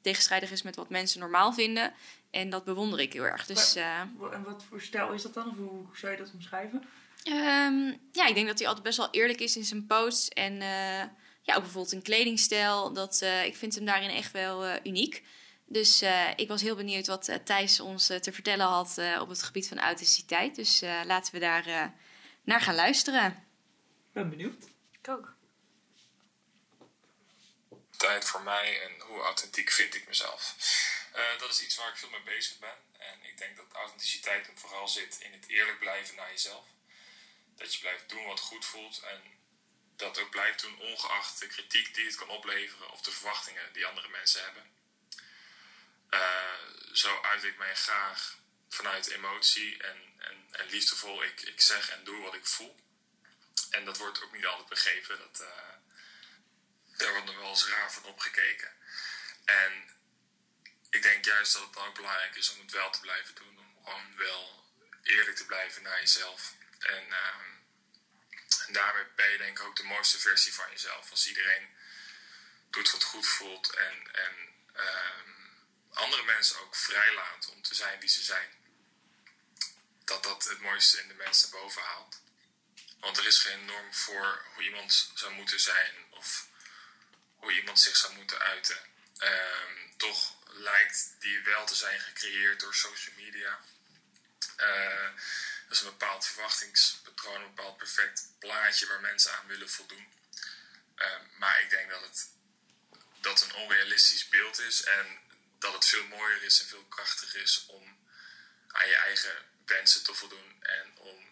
tegenstrijdig 0.00 0.50
is 0.50 0.62
met 0.62 0.76
wat 0.76 0.88
mensen 0.90 1.20
normaal 1.20 1.52
vinden... 1.52 1.92
En 2.30 2.50
dat 2.50 2.64
bewonder 2.64 3.00
ik 3.00 3.12
heel 3.12 3.24
erg. 3.24 3.46
Dus 3.46 3.74
En 4.32 4.42
wat 4.44 4.64
voor 4.68 4.80
stijl 4.80 5.12
is 5.12 5.22
dat 5.22 5.34
dan? 5.34 5.48
Of 5.50 5.56
hoe 5.56 5.86
zou 5.94 6.12
je 6.12 6.18
dat 6.18 6.30
omschrijven? 6.34 6.82
Ehm, 7.22 7.96
ja, 8.12 8.26
ik 8.26 8.34
denk 8.34 8.46
dat 8.46 8.58
hij 8.58 8.66
altijd 8.66 8.84
best 8.84 8.96
wel 8.98 9.10
eerlijk 9.10 9.40
is 9.40 9.56
in 9.56 9.64
zijn 9.64 9.86
posts. 9.86 10.28
En 10.28 10.52
eh, 10.62 11.04
ja, 11.42 11.54
ook 11.54 11.62
bijvoorbeeld 11.62 11.92
een 11.92 12.02
kledingstijl. 12.02 12.92
Dat, 12.92 13.22
eh, 13.22 13.44
ik 13.44 13.56
vind 13.56 13.74
hem 13.74 13.84
daarin 13.84 14.10
echt 14.10 14.32
wel 14.32 14.64
eh, 14.64 14.80
uniek. 14.84 15.22
Dus 15.64 16.02
eh, 16.02 16.28
ik 16.36 16.48
was 16.48 16.60
heel 16.62 16.76
benieuwd 16.76 17.06
wat 17.06 17.38
Thijs 17.44 17.80
ons 17.80 18.06
te 18.06 18.32
vertellen 18.32 18.66
had 18.66 18.98
eh, 18.98 19.18
op 19.20 19.28
het 19.28 19.42
gebied 19.42 19.68
van 19.68 19.78
authenticiteit. 19.78 20.54
Dus 20.54 20.82
eh, 20.82 21.00
laten 21.04 21.32
we 21.32 21.38
daar 21.38 21.66
eh, 21.66 21.84
naar 22.44 22.60
gaan 22.60 22.74
luisteren. 22.74 23.26
Ik 23.26 24.12
ben 24.12 24.30
benieuwd. 24.30 24.64
ik 25.02 25.08
ook. 25.08 25.36
tijd 27.96 28.24
voor 28.24 28.42
mij 28.42 28.82
en 28.82 29.00
hoe 29.06 29.20
authentiek 29.20 29.70
vind 29.70 29.94
ik 29.94 30.06
mezelf. 30.08 30.56
Eh, 31.12 31.38
dat 31.38 31.50
is 31.50 31.62
iets 31.62 31.76
waar 31.76 31.88
ik 31.88 31.96
veel 31.96 32.10
mee 32.10 32.22
bezig 32.22 32.58
ben. 32.58 32.76
En 32.98 33.18
ik 33.22 33.38
denk 33.38 33.56
dat 33.56 33.66
authenticiteit 33.72 34.46
hem 34.46 34.58
vooral 34.58 34.88
zit 34.88 35.16
in 35.20 35.32
het 35.32 35.48
eerlijk 35.48 35.78
blijven 35.78 36.16
naar 36.16 36.30
jezelf. 36.30 36.64
Dat 37.58 37.74
je 37.74 37.80
blijft 37.80 38.08
doen 38.08 38.24
wat 38.24 38.40
goed 38.40 38.64
voelt 38.64 39.00
en 39.00 39.22
dat 39.96 40.18
ook 40.18 40.30
blijft 40.30 40.60
doen 40.60 40.78
ongeacht 40.78 41.40
de 41.40 41.46
kritiek 41.46 41.94
die 41.94 42.06
het 42.06 42.16
kan 42.16 42.28
opleveren 42.28 42.90
of 42.90 43.00
de 43.00 43.10
verwachtingen 43.10 43.72
die 43.72 43.86
andere 43.86 44.08
mensen 44.08 44.42
hebben. 44.42 44.70
Eh, 46.10 46.58
zo 46.92 47.20
uit 47.22 47.44
ik 47.44 47.58
mij 47.58 47.74
graag 47.74 48.38
vanuit 48.68 49.06
emotie 49.06 49.82
en, 49.82 50.14
en, 50.18 50.48
en 50.50 50.66
liefdevol. 50.66 51.24
Ik, 51.24 51.40
ik 51.40 51.60
zeg 51.60 51.90
en 51.90 52.04
doe 52.04 52.22
wat 52.22 52.34
ik 52.34 52.46
voel. 52.46 52.76
En 53.70 53.84
dat 53.84 53.98
wordt 53.98 54.22
ook 54.22 54.32
niet 54.32 54.46
altijd 54.46 54.68
begrepen. 54.68 55.18
Dat, 55.18 55.40
eh, 55.40 55.74
daar 56.96 57.10
wordt 57.10 57.26
nog 57.26 57.36
wel 57.36 57.48
eens 57.48 57.66
raar 57.66 57.92
van 57.92 58.04
opgekeken. 58.04 58.72
En 59.44 59.90
ik 60.90 61.02
denk 61.02 61.24
juist 61.24 61.52
dat 61.52 61.62
het 61.62 61.72
dan 61.72 61.86
ook 61.86 61.94
belangrijk 61.94 62.36
is 62.36 62.50
om 62.52 62.60
het 62.60 62.72
wel 62.72 62.90
te 62.90 63.00
blijven 63.00 63.34
doen. 63.34 63.58
Om 63.58 63.84
gewoon 63.84 64.16
wel 64.16 64.64
eerlijk 65.02 65.36
te 65.36 65.46
blijven 65.46 65.82
naar 65.82 66.00
jezelf. 66.00 66.54
En, 66.78 67.12
ehm, 67.12 67.50
en 68.66 68.72
daarmee 68.72 69.04
ben 69.16 69.30
je 69.30 69.38
denk 69.38 69.58
ik 69.58 69.64
ook 69.64 69.76
de 69.76 69.82
mooiste 69.82 70.18
versie 70.18 70.54
van 70.54 70.70
jezelf. 70.70 71.10
Als 71.10 71.26
iedereen 71.26 71.68
doet 72.70 72.90
wat 72.90 73.02
goed 73.02 73.26
voelt 73.26 73.74
en, 73.74 74.12
en 74.12 74.34
ehm, 74.72 75.30
andere 75.92 76.22
mensen 76.22 76.60
ook 76.60 76.76
vrijlaat 76.76 77.48
om 77.48 77.62
te 77.62 77.74
zijn 77.74 78.00
wie 78.00 78.08
ze 78.08 78.22
zijn. 78.22 78.50
Dat 80.04 80.22
dat 80.22 80.44
het 80.44 80.60
mooiste 80.60 81.00
in 81.00 81.08
de 81.08 81.14
mensen 81.14 81.50
boven 81.50 81.82
haalt. 81.82 82.20
Want 83.00 83.18
er 83.18 83.26
is 83.26 83.38
geen 83.38 83.64
norm 83.64 83.94
voor 83.94 84.44
hoe 84.54 84.62
iemand 84.62 85.10
zou 85.14 85.32
moeten 85.32 85.60
zijn 85.60 85.94
of 86.10 86.46
hoe 87.36 87.52
iemand 87.52 87.80
zich 87.80 87.96
zou 87.96 88.14
moeten 88.14 88.38
uiten. 88.38 88.80
Ehm, 89.18 89.96
toch 89.96 90.34
lijkt 90.46 91.14
die 91.18 91.40
wel 91.42 91.66
te 91.66 91.74
zijn 91.74 92.00
gecreëerd 92.00 92.60
door 92.60 92.74
social 92.74 93.14
media. 93.16 93.60
Eh, 94.56 95.08
dat 95.68 95.76
is 95.76 95.82
een 95.82 95.90
bepaald 95.98 96.26
verwachtingspatroon, 96.26 97.40
een 97.40 97.54
bepaald 97.54 97.76
perfect 97.76 98.28
plaatje 98.38 98.86
waar 98.86 99.00
mensen 99.00 99.32
aan 99.32 99.46
willen 99.46 99.70
voldoen. 99.70 100.12
Ehm, 100.94 101.22
maar 101.38 101.60
ik 101.60 101.70
denk 101.70 101.90
dat 101.90 102.02
het 102.02 102.28
dat 103.20 103.42
een 103.42 103.54
onrealistisch 103.54 104.28
beeld 104.28 104.58
is 104.58 104.82
en 104.82 105.18
dat 105.58 105.72
het 105.72 105.84
veel 105.84 106.06
mooier 106.06 106.42
is 106.42 106.60
en 106.60 106.68
veel 106.68 106.84
krachtiger 106.84 107.40
is 107.40 107.66
om 107.66 108.06
aan 108.68 108.88
je 108.88 108.96
eigen 108.96 109.44
wensen 109.66 110.04
te 110.04 110.14
voldoen 110.14 110.62
en 110.62 110.96
om 110.96 111.28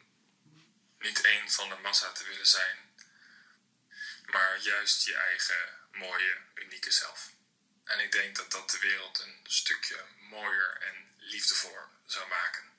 niet 0.98 1.20
één 1.20 1.50
van 1.50 1.68
de 1.68 1.76
massa 1.76 2.12
te 2.12 2.24
willen 2.24 2.46
zijn, 2.46 2.76
maar 4.24 4.58
juist 4.58 5.04
je 5.04 5.16
eigen 5.16 5.78
mooie, 5.92 6.38
unieke 6.54 6.90
zelf. 6.90 7.30
En 7.84 8.00
ik 8.00 8.12
denk 8.12 8.36
dat 8.36 8.50
dat 8.50 8.70
de 8.70 8.78
wereld 8.78 9.18
een 9.18 9.40
stukje 9.44 10.04
mooier 10.18 10.76
en 10.80 11.14
liefdevoller 11.18 11.88
zou 12.06 12.28
maken. 12.28 12.75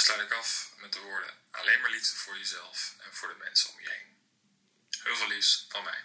Sluit 0.00 0.20
ik 0.20 0.32
af 0.32 0.72
met 0.80 0.92
de 0.92 1.00
woorden: 1.00 1.30
alleen 1.50 1.80
maar 1.80 1.90
liefde 1.90 2.16
voor 2.16 2.36
jezelf 2.38 2.94
en 3.04 3.12
voor 3.12 3.28
de 3.28 3.34
mensen 3.38 3.70
om 3.70 3.80
je 3.80 3.90
heen. 3.90 4.16
Heel 5.02 5.16
veel 5.16 5.28
liefs 5.28 5.66
van 5.68 5.84
mij. 5.84 5.98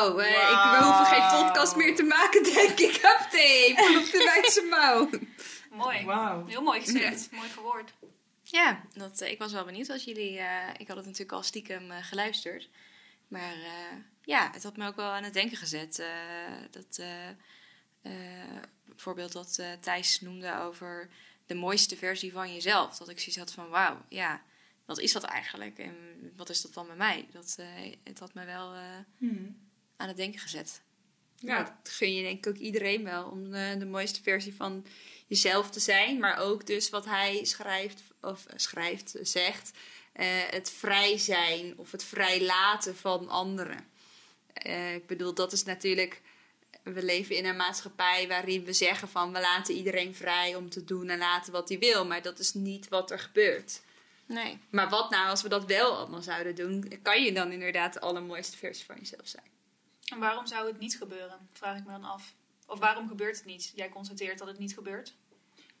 Oh, 0.00 0.24
eh, 0.24 0.30
ik, 0.30 0.78
we 0.80 0.84
hoeven 0.84 1.06
geen 1.06 1.28
podcast 1.42 1.76
meer 1.76 1.96
te 1.96 2.02
maken, 2.02 2.42
denk 2.42 2.78
ik. 2.78 2.94
Update, 3.14 3.98
op 3.98 4.10
de 4.10 4.22
wijze 4.40 4.62
mouw. 4.62 5.10
Mooi. 5.70 6.04
Wauw. 6.04 6.46
Heel 6.46 6.62
mooi 6.62 6.80
gezegd. 6.80 7.30
Mooi 7.30 7.48
verwoord. 7.48 7.92
Ja, 8.42 8.82
dat, 8.94 9.20
eh, 9.20 9.30
ik 9.30 9.38
was 9.38 9.52
wel 9.52 9.64
benieuwd 9.64 9.88
als 9.90 10.04
jullie... 10.04 10.38
eh, 10.38 10.68
ik 10.76 10.88
had 10.88 10.96
het 10.96 11.06
natuurlijk 11.06 11.32
al 11.32 11.42
stiekem 11.42 11.90
eh, 11.90 12.04
geluisterd. 12.04 12.68
Maar 13.28 13.52
eh, 13.54 13.96
ja, 14.22 14.50
het 14.52 14.62
had 14.62 14.76
me 14.76 14.86
ook 14.86 14.96
wel 14.96 15.10
aan 15.10 15.24
het 15.24 15.32
denken 15.32 15.56
gezet. 15.56 15.98
eh, 15.98 16.54
dat 16.70 17.00
bijvoorbeeld 18.84 19.32
dat 19.32 19.58
eh, 19.58 19.72
Thijs 19.80 20.20
noemde 20.20 20.58
over 20.58 21.08
de 21.50 21.56
mooiste 21.56 21.96
versie 21.96 22.32
van 22.32 22.54
jezelf. 22.54 22.96
Dat 22.98 23.08
ik 23.08 23.18
zoiets 23.18 23.36
had 23.36 23.52
van, 23.52 23.68
wauw, 23.68 24.04
ja, 24.08 24.42
wat 24.84 24.98
is 24.98 25.12
dat 25.12 25.22
eigenlijk? 25.22 25.78
En 25.78 25.96
wat 26.36 26.48
is 26.48 26.62
dat 26.62 26.74
dan 26.74 26.86
bij 26.86 26.96
mij? 26.96 27.26
Dat, 27.32 27.56
eh, 27.58 27.94
het 28.04 28.18
had 28.18 28.34
me 28.34 28.44
wel 28.44 28.74
eh, 28.74 28.80
Hmm. 29.18 29.56
aan 29.96 30.08
het 30.08 30.16
denken 30.16 30.40
gezet. 30.40 30.82
Ja, 31.36 31.62
dat 31.82 31.92
gun 31.92 32.14
je 32.14 32.22
denk 32.22 32.46
ik 32.46 32.52
ook 32.52 32.60
iedereen 32.60 33.04
wel. 33.04 33.24
Om 33.24 33.54
eh, 33.54 33.78
de 33.78 33.86
mooiste 33.86 34.22
versie 34.22 34.54
van 34.54 34.86
jezelf 35.26 35.70
te 35.70 35.80
zijn. 35.80 36.18
Maar 36.18 36.38
ook 36.38 36.66
dus 36.66 36.90
wat 36.90 37.04
hij 37.04 37.44
schrijft, 37.44 38.02
of 38.20 38.46
schrijft, 38.56 39.14
zegt. 39.22 39.70
het 40.50 40.70
vrij 40.70 41.18
zijn 41.18 41.78
of 41.78 41.92
het 41.92 42.04
vrij 42.04 42.42
laten 42.42 42.96
van 42.96 43.28
anderen. 43.28 43.88
Ik 44.94 45.06
bedoel, 45.06 45.34
dat 45.34 45.52
is 45.52 45.64
natuurlijk... 45.64 46.22
We 46.82 47.04
leven 47.04 47.36
in 47.36 47.44
een 47.44 47.56
maatschappij 47.56 48.28
waarin 48.28 48.64
we 48.64 48.72
zeggen 48.72 49.08
van... 49.08 49.32
we 49.32 49.40
laten 49.40 49.74
iedereen 49.74 50.14
vrij 50.14 50.54
om 50.54 50.70
te 50.70 50.84
doen 50.84 51.08
en 51.08 51.18
laten 51.18 51.52
wat 51.52 51.68
hij 51.68 51.78
wil. 51.78 52.06
Maar 52.06 52.22
dat 52.22 52.38
is 52.38 52.54
niet 52.54 52.88
wat 52.88 53.10
er 53.10 53.18
gebeurt. 53.18 53.82
Nee. 54.26 54.58
Maar 54.70 54.88
wat 54.88 55.10
nou 55.10 55.28
als 55.28 55.42
we 55.42 55.48
dat 55.48 55.64
wel 55.64 55.96
allemaal 55.96 56.22
zouden 56.22 56.54
doen? 56.54 56.92
Kan 57.02 57.22
je 57.22 57.32
dan 57.32 57.52
inderdaad 57.52 57.92
de 57.92 58.00
allermooiste 58.00 58.56
versie 58.56 58.84
van 58.84 58.96
jezelf 58.98 59.26
zijn? 59.26 59.44
En 60.04 60.18
waarom 60.18 60.46
zou 60.46 60.66
het 60.66 60.78
niet 60.78 60.96
gebeuren? 60.96 61.48
Vraag 61.52 61.78
ik 61.78 61.84
me 61.84 61.90
dan 61.90 62.04
af. 62.04 62.34
Of 62.66 62.78
waarom 62.78 63.08
gebeurt 63.08 63.36
het 63.36 63.44
niet? 63.44 63.72
Jij 63.74 63.88
constateert 63.88 64.38
dat 64.38 64.48
het 64.48 64.58
niet 64.58 64.74
gebeurt. 64.74 65.14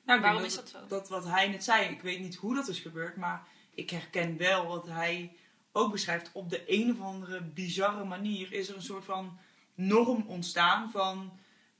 Nou, 0.04 0.20
Waarom 0.20 0.44
is 0.44 0.54
dat 0.54 0.68
zo? 0.68 0.78
Dat 0.88 1.08
wat 1.08 1.24
hij 1.24 1.48
net 1.48 1.64
zei, 1.64 1.88
ik 1.88 2.00
weet 2.00 2.20
niet 2.20 2.36
hoe 2.36 2.54
dat 2.54 2.68
is 2.68 2.78
gebeurd, 2.78 3.16
maar 3.16 3.46
ik 3.74 3.90
herken 3.90 4.36
wel 4.36 4.66
wat 4.66 4.86
hij 4.86 5.36
ook 5.72 5.92
beschrijft. 5.92 6.30
Op 6.32 6.50
de 6.50 6.62
een 6.66 6.90
of 6.90 7.00
andere 7.00 7.42
bizarre 7.42 8.04
manier 8.04 8.52
is 8.52 8.68
er 8.68 8.76
een 8.76 8.82
soort 8.82 9.04
van 9.04 9.38
norm 9.86 10.24
ontstaan 10.26 10.90
van... 10.90 11.32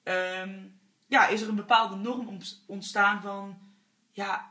ehm, 0.03 0.59
ja, 1.07 1.27
is 1.27 1.41
er 1.41 1.49
een 1.49 1.55
bepaalde 1.55 1.97
norm 1.97 2.29
ont- 2.29 2.65
ontstaan 2.67 3.23
van... 3.23 3.59
Ja, 4.13 4.51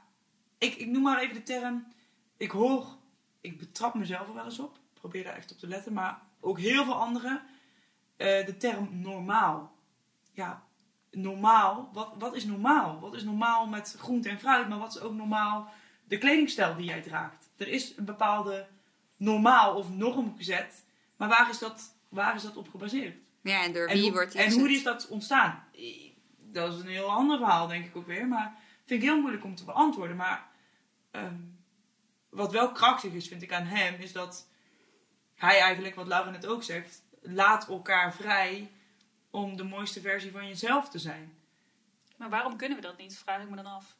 ik, 0.57 0.75
ik 0.75 0.87
noem 0.87 1.01
maar 1.01 1.19
even 1.19 1.35
de 1.35 1.43
term... 1.43 1.87
Ik 2.37 2.51
hoor, 2.51 2.87
ik 3.41 3.57
betrap 3.57 3.93
mezelf 3.93 4.27
wel 4.33 4.45
eens 4.45 4.59
op. 4.59 4.77
Probeer 4.93 5.23
daar 5.23 5.35
echt 5.35 5.51
op 5.51 5.57
te 5.57 5.67
letten. 5.67 5.93
Maar 5.93 6.21
ook 6.39 6.59
heel 6.59 6.83
veel 6.83 6.93
anderen. 7.01 7.41
eh, 8.17 8.45
de 8.45 8.57
term 8.57 8.89
normaal. 9.01 9.75
Ja, 10.33 10.63
normaal. 11.11 11.89
Wat, 11.93 12.13
wat 12.17 12.35
is 12.35 12.45
normaal? 12.45 12.99
Wat 12.99 13.13
is 13.15 13.23
normaal 13.23 13.67
met 13.67 13.95
groente 13.99 14.29
en 14.29 14.39
fruit? 14.39 14.69
Maar 14.69 14.77
wat 14.79 14.95
is 14.95 15.01
ook 15.01 15.13
normaal 15.13 15.69
de 16.07 16.17
kledingstijl 16.17 16.75
die 16.75 16.85
jij 16.85 17.01
draagt? 17.01 17.49
Er 17.57 17.67
is 17.67 17.97
een 17.97 18.05
bepaalde 18.05 18.67
normaal 19.17 19.75
of 19.75 19.89
norm 19.89 20.33
gezet. 20.37 20.85
Maar 21.17 21.29
waar 21.29 21.49
is 21.49 21.59
dat, 21.59 21.95
waar 22.09 22.35
is 22.35 22.43
dat 22.43 22.57
op 22.57 22.69
gebaseerd? 22.69 23.17
Ja, 23.41 23.63
en 23.63 23.73
door 23.73 23.87
En 23.87 23.93
wie 23.93 24.03
hoe, 24.03 24.11
wordt 24.11 24.31
die 24.31 24.41
en 24.41 24.51
hoe 24.51 24.71
is 24.71 24.83
dat 24.83 25.07
ontstaan? 25.07 25.63
Dat 26.37 26.73
is 26.73 26.79
een 26.79 26.87
heel 26.87 27.11
ander 27.11 27.37
verhaal, 27.37 27.67
denk 27.67 27.85
ik 27.85 27.95
ook 27.95 28.07
weer. 28.07 28.27
Maar 28.27 28.57
vind 28.85 29.01
ik 29.01 29.09
heel 29.09 29.19
moeilijk 29.19 29.43
om 29.43 29.55
te 29.55 29.65
beantwoorden. 29.65 30.15
Maar 30.15 30.47
ehm, 31.11 31.35
wat 32.29 32.51
wel 32.51 32.71
krachtig 32.71 33.13
is, 33.13 33.27
vind 33.27 33.41
ik 33.41 33.53
aan 33.53 33.65
hem, 33.65 33.95
is 33.99 34.11
dat 34.11 34.47
hij 35.35 35.59
eigenlijk, 35.59 35.95
wat 35.95 36.07
Laura 36.07 36.29
net 36.29 36.45
ook 36.45 36.63
zegt, 36.63 37.03
laat 37.21 37.67
elkaar 37.67 38.13
vrij 38.13 38.71
om 39.29 39.57
de 39.57 39.63
mooiste 39.63 40.01
versie 40.01 40.31
van 40.31 40.47
jezelf 40.47 40.89
te 40.89 40.99
zijn. 40.99 41.33
Maar 42.17 42.29
waarom 42.29 42.57
kunnen 42.57 42.77
we 42.77 42.83
dat 42.83 42.97
niet? 42.97 43.17
Vraag 43.17 43.41
ik 43.41 43.49
me 43.49 43.55
dan 43.55 43.65
af. 43.65 43.95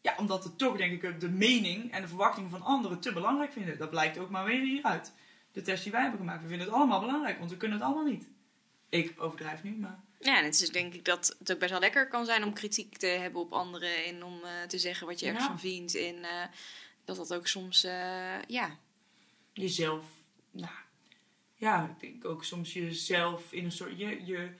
Ja, 0.00 0.14
omdat 0.16 0.44
we 0.44 0.56
toch, 0.56 0.76
denk 0.76 1.02
ik, 1.02 1.20
de 1.20 1.28
mening 1.28 1.92
en 1.92 2.02
de 2.02 2.08
verwachting 2.08 2.50
van 2.50 2.62
anderen 2.62 3.00
te 3.00 3.12
belangrijk 3.12 3.52
vinden. 3.52 3.78
Dat 3.78 3.90
blijkt 3.90 4.18
ook 4.18 4.30
maar 4.30 4.44
weer 4.44 4.60
hieruit. 4.60 5.12
De 5.52 5.62
test 5.62 5.82
die 5.82 5.92
wij 5.92 6.00
hebben 6.00 6.20
gemaakt. 6.20 6.42
We 6.42 6.48
vinden 6.48 6.66
het 6.66 6.76
allemaal 6.76 7.00
belangrijk, 7.00 7.38
want 7.38 7.50
we 7.50 7.56
kunnen 7.56 7.78
het 7.78 7.86
allemaal 7.86 8.04
niet. 8.04 8.28
Ik 8.90 9.22
overdrijf 9.22 9.62
nu, 9.62 9.70
maar... 9.76 10.00
Ja, 10.20 10.38
en 10.38 10.44
het 10.44 10.54
is 10.54 10.60
dus 10.60 10.70
denk 10.70 10.94
ik 10.94 11.04
dat 11.04 11.36
het 11.38 11.52
ook 11.52 11.58
best 11.58 11.70
wel 11.70 11.80
lekker 11.80 12.08
kan 12.08 12.24
zijn 12.24 12.44
om 12.44 12.52
kritiek 12.52 12.96
te 12.96 13.06
hebben 13.06 13.40
op 13.40 13.52
anderen 13.52 14.04
en 14.04 14.24
om 14.24 14.44
eh, 14.44 14.62
te 14.62 14.78
zeggen 14.78 15.06
wat 15.06 15.20
je 15.20 15.26
ergens 15.26 15.44
Ja. 15.44 15.50
van 15.50 15.60
vindt. 15.60 15.94
En 15.94 16.24
eh, 16.24 16.44
dat 17.04 17.16
dat 17.16 17.34
ook 17.34 17.46
soms, 17.46 17.84
eh, 17.84 18.42
ja, 18.42 18.78
jezelf, 19.52 20.04
nou, 20.50 20.72
ja, 21.54 21.88
ik 21.88 22.00
denk 22.00 22.24
ook 22.24 22.44
soms 22.44 22.72
jezelf 22.72 23.52
in 23.52 23.64
een 23.64 23.72
soort, 23.72 23.98
je, 23.98 24.24
je, 24.24 24.50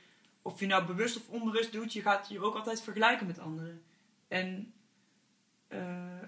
of 0.43 0.61
je 0.61 0.66
nou 0.66 0.85
bewust 0.87 1.16
of 1.16 1.28
onbewust 1.28 1.72
doet, 1.72 1.93
je 1.93 2.03
gaat 2.03 2.28
je 2.28 2.41
ook 2.41 2.55
altijd 2.55 2.83
vergelijken 2.83 3.26
met 3.26 3.39
anderen. 3.39 3.83
En, 4.28 4.72
eh, 5.68 6.18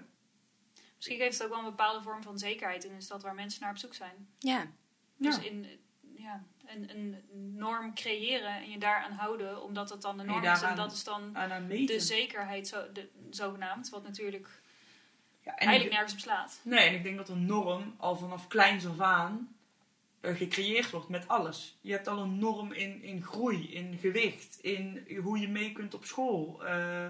Misschien 0.95 1.17
geeft 1.17 1.33
het 1.37 1.43
ook 1.43 1.49
wel 1.53 1.59
een 1.63 1.69
bepaalde 1.75 2.03
vorm 2.03 2.23
van 2.23 2.39
zekerheid 2.39 2.83
in 2.83 2.91
een 2.91 3.01
stad 3.01 3.21
waar 3.21 3.35
mensen 3.35 3.61
naar 3.61 3.71
op 3.71 3.77
zoek 3.77 3.93
zijn. 3.93 4.27
ja, 4.39 4.71
Dus 5.17 5.35
ja, 5.35 5.41
in, 5.41 5.67
ja, 6.15 6.43
een, 6.75 6.89
een 6.89 7.23
norm 7.55 7.93
creëren 7.93 8.55
en 8.55 8.69
je 8.69 8.77
daaraan 8.77 9.11
houden, 9.11 9.63
omdat 9.63 9.87
dat 9.87 10.01
dan 10.01 10.17
de 10.17 10.23
norm 10.23 10.43
is. 10.43 10.61
En 10.61 10.75
dat 10.75 10.91
is 10.91 11.03
dan 11.03 11.33
de 11.85 11.99
zekerheid, 11.99 12.67
zo, 12.67 12.91
de, 12.91 13.09
zogenaamd. 13.29 13.89
Wat 13.89 14.03
natuurlijk 14.03 14.47
ja, 15.43 15.51
en 15.51 15.67
eigenlijk 15.67 15.83
ik, 15.83 15.91
nergens 15.91 16.13
op 16.13 16.19
slaat. 16.19 16.59
nee, 16.63 16.87
en 16.87 16.93
ik 16.93 17.03
denk 17.03 17.17
dat 17.17 17.29
een 17.29 17.45
norm 17.45 17.95
al 17.97 18.15
vanaf 18.15 18.47
kleins 18.47 18.87
af 18.87 18.99
aan 18.99 19.55
eh, 20.23 20.35
gecreëerd 20.35 20.89
wordt 20.89 21.09
met 21.09 21.27
alles. 21.27 21.77
Je 21.81 21.91
hebt 21.91 22.07
al 22.07 22.19
een 22.19 22.37
norm 22.37 22.71
in, 22.71 23.01
in 23.01 23.23
groei, 23.23 23.73
in 23.73 23.97
gewicht, 23.97 24.59
in 24.61 25.07
hoe 25.21 25.39
je 25.39 25.47
mee 25.47 25.71
kunt 25.71 25.93
op 25.93 26.05
school, 26.05 26.65
eh, 26.65 27.07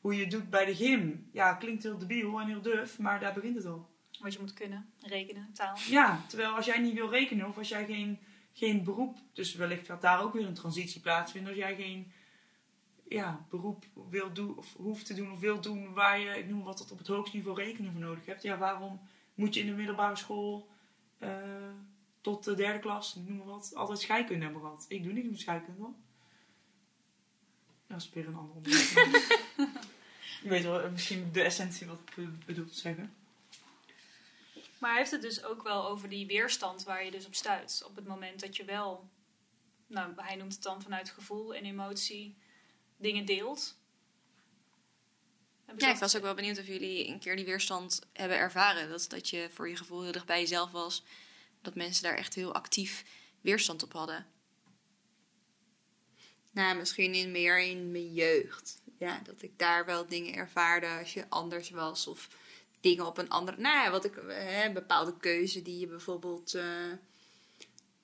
hoe 0.00 0.16
je 0.16 0.26
doet 0.26 0.50
bij 0.50 0.64
de 0.64 0.74
gym. 0.74 1.28
Ja, 1.32 1.54
klinkt 1.54 1.82
heel 1.82 1.98
debiel 1.98 2.40
en 2.40 2.46
heel 2.46 2.62
duf, 2.62 2.98
maar 2.98 3.20
daar 3.20 3.32
begint 3.32 3.56
het 3.56 3.66
al. 3.66 3.90
Wat 4.20 4.32
je 4.32 4.40
moet 4.40 4.52
kunnen, 4.52 4.92
rekenen, 5.00 5.50
taal. 5.52 5.76
Ja, 5.88 6.20
terwijl 6.28 6.54
als 6.54 6.66
jij 6.66 6.78
niet 6.78 6.94
wil 6.94 7.10
rekenen 7.10 7.48
of 7.48 7.58
als 7.58 7.68
jij 7.68 7.84
geen, 7.84 8.18
geen 8.52 8.84
beroep, 8.84 9.18
dus 9.32 9.54
wellicht 9.54 9.86
gaat 9.86 10.00
daar 10.00 10.22
ook 10.22 10.32
weer 10.32 10.46
een 10.46 10.54
transitie 10.54 11.00
plaatsvinden, 11.00 11.50
als 11.50 11.60
jij 11.60 11.76
geen 11.76 12.12
ja, 13.08 13.46
beroep 13.50 13.84
wil 14.08 14.32
doen 14.32 14.56
of 14.56 14.74
hoeft 14.76 15.06
te 15.06 15.14
doen 15.14 15.32
of 15.32 15.40
wil 15.40 15.60
doen 15.60 15.92
waar 15.92 16.18
je, 16.18 16.38
ik 16.38 16.48
noem 16.48 16.62
wat, 16.62 16.76
tot 16.76 16.90
op 16.90 16.98
het 16.98 17.06
hoogste 17.06 17.36
niveau 17.36 17.62
rekenen 17.62 17.92
voor 17.92 18.00
nodig 18.00 18.26
hebt, 18.26 18.42
ja, 18.42 18.58
waarom 18.58 19.00
moet 19.34 19.54
je 19.54 19.60
in 19.60 19.66
de 19.66 19.72
middelbare 19.72 20.16
school 20.16 20.68
eh, 21.18 21.30
tot 22.20 22.44
de 22.44 22.54
derde 22.54 22.78
klas, 22.78 23.16
ik 23.16 23.28
noem 23.28 23.36
maar 23.36 23.46
wat, 23.46 23.72
altijd 23.74 24.00
scheikunde 24.00 24.44
hebben 24.44 24.62
gehad? 24.62 24.84
Ik 24.88 25.02
doe 25.02 25.12
niet 25.12 25.30
met 25.30 25.40
scheikunde. 25.40 25.88
Dat 27.86 28.00
is 28.00 28.10
weer 28.10 28.26
een 28.26 28.34
ander 28.34 28.56
onderwerp. 28.56 28.94
je 30.42 30.48
weet 30.48 30.62
wel, 30.62 30.90
misschien 30.90 31.28
de 31.32 31.42
essentie 31.42 31.86
wat 31.86 31.98
ik 32.04 32.14
be- 32.14 32.44
bedoel 32.46 32.66
te 32.66 32.78
zeggen. 32.78 33.14
Maar 34.82 34.90
hij 34.90 35.00
heeft 35.00 35.12
het 35.12 35.22
dus 35.22 35.44
ook 35.44 35.62
wel 35.62 35.86
over 35.88 36.08
die 36.08 36.26
weerstand 36.26 36.84
waar 36.84 37.04
je 37.04 37.10
dus 37.10 37.26
op 37.26 37.34
stuit. 37.34 37.82
Op 37.86 37.96
het 37.96 38.06
moment 38.06 38.40
dat 38.40 38.56
je 38.56 38.64
wel, 38.64 39.10
nou, 39.86 40.12
hij 40.16 40.36
noemt 40.36 40.52
het 40.52 40.62
dan 40.62 40.82
vanuit 40.82 41.10
gevoel 41.10 41.54
en 41.54 41.64
emotie, 41.64 42.36
dingen 42.96 43.24
deelt. 43.24 43.76
Ja, 45.76 45.90
ik 45.90 45.98
was 45.98 46.16
ook 46.16 46.22
wel 46.22 46.34
benieuwd 46.34 46.58
of 46.58 46.66
jullie 46.66 47.08
een 47.08 47.18
keer 47.18 47.36
die 47.36 47.44
weerstand 47.44 48.00
hebben 48.12 48.36
ervaren. 48.36 48.88
Dat, 48.88 49.04
dat 49.08 49.28
je 49.28 49.50
voor 49.52 49.68
je 49.68 49.76
gevoel 49.76 50.02
heel 50.02 50.12
dicht 50.12 50.26
bij 50.26 50.40
jezelf 50.40 50.70
was. 50.70 51.04
Dat 51.60 51.74
mensen 51.74 52.02
daar 52.02 52.16
echt 52.16 52.34
heel 52.34 52.54
actief 52.54 53.04
weerstand 53.40 53.82
op 53.82 53.92
hadden. 53.92 54.26
Nou, 56.52 56.76
misschien 56.76 57.14
in 57.14 57.30
meer 57.30 57.60
in 57.60 57.90
mijn 57.90 58.12
jeugd. 58.12 58.82
Ja, 58.98 59.20
dat 59.24 59.42
ik 59.42 59.58
daar 59.58 59.84
wel 59.84 60.06
dingen 60.06 60.34
ervaarde 60.34 60.86
als 60.98 61.14
je 61.14 61.24
anders 61.28 61.70
was. 61.70 62.06
Of 62.06 62.28
dingen 62.82 63.06
op 63.06 63.18
een 63.18 63.28
andere... 63.28 63.60
Nou 63.60 63.90
wat 63.90 64.04
ik... 64.04 64.14
Hè, 64.28 64.64
een 64.64 64.72
bepaalde 64.72 65.16
keuze 65.16 65.62
die 65.62 65.78
je 65.78 65.86
bijvoorbeeld... 65.86 66.54
eh, 66.54 66.92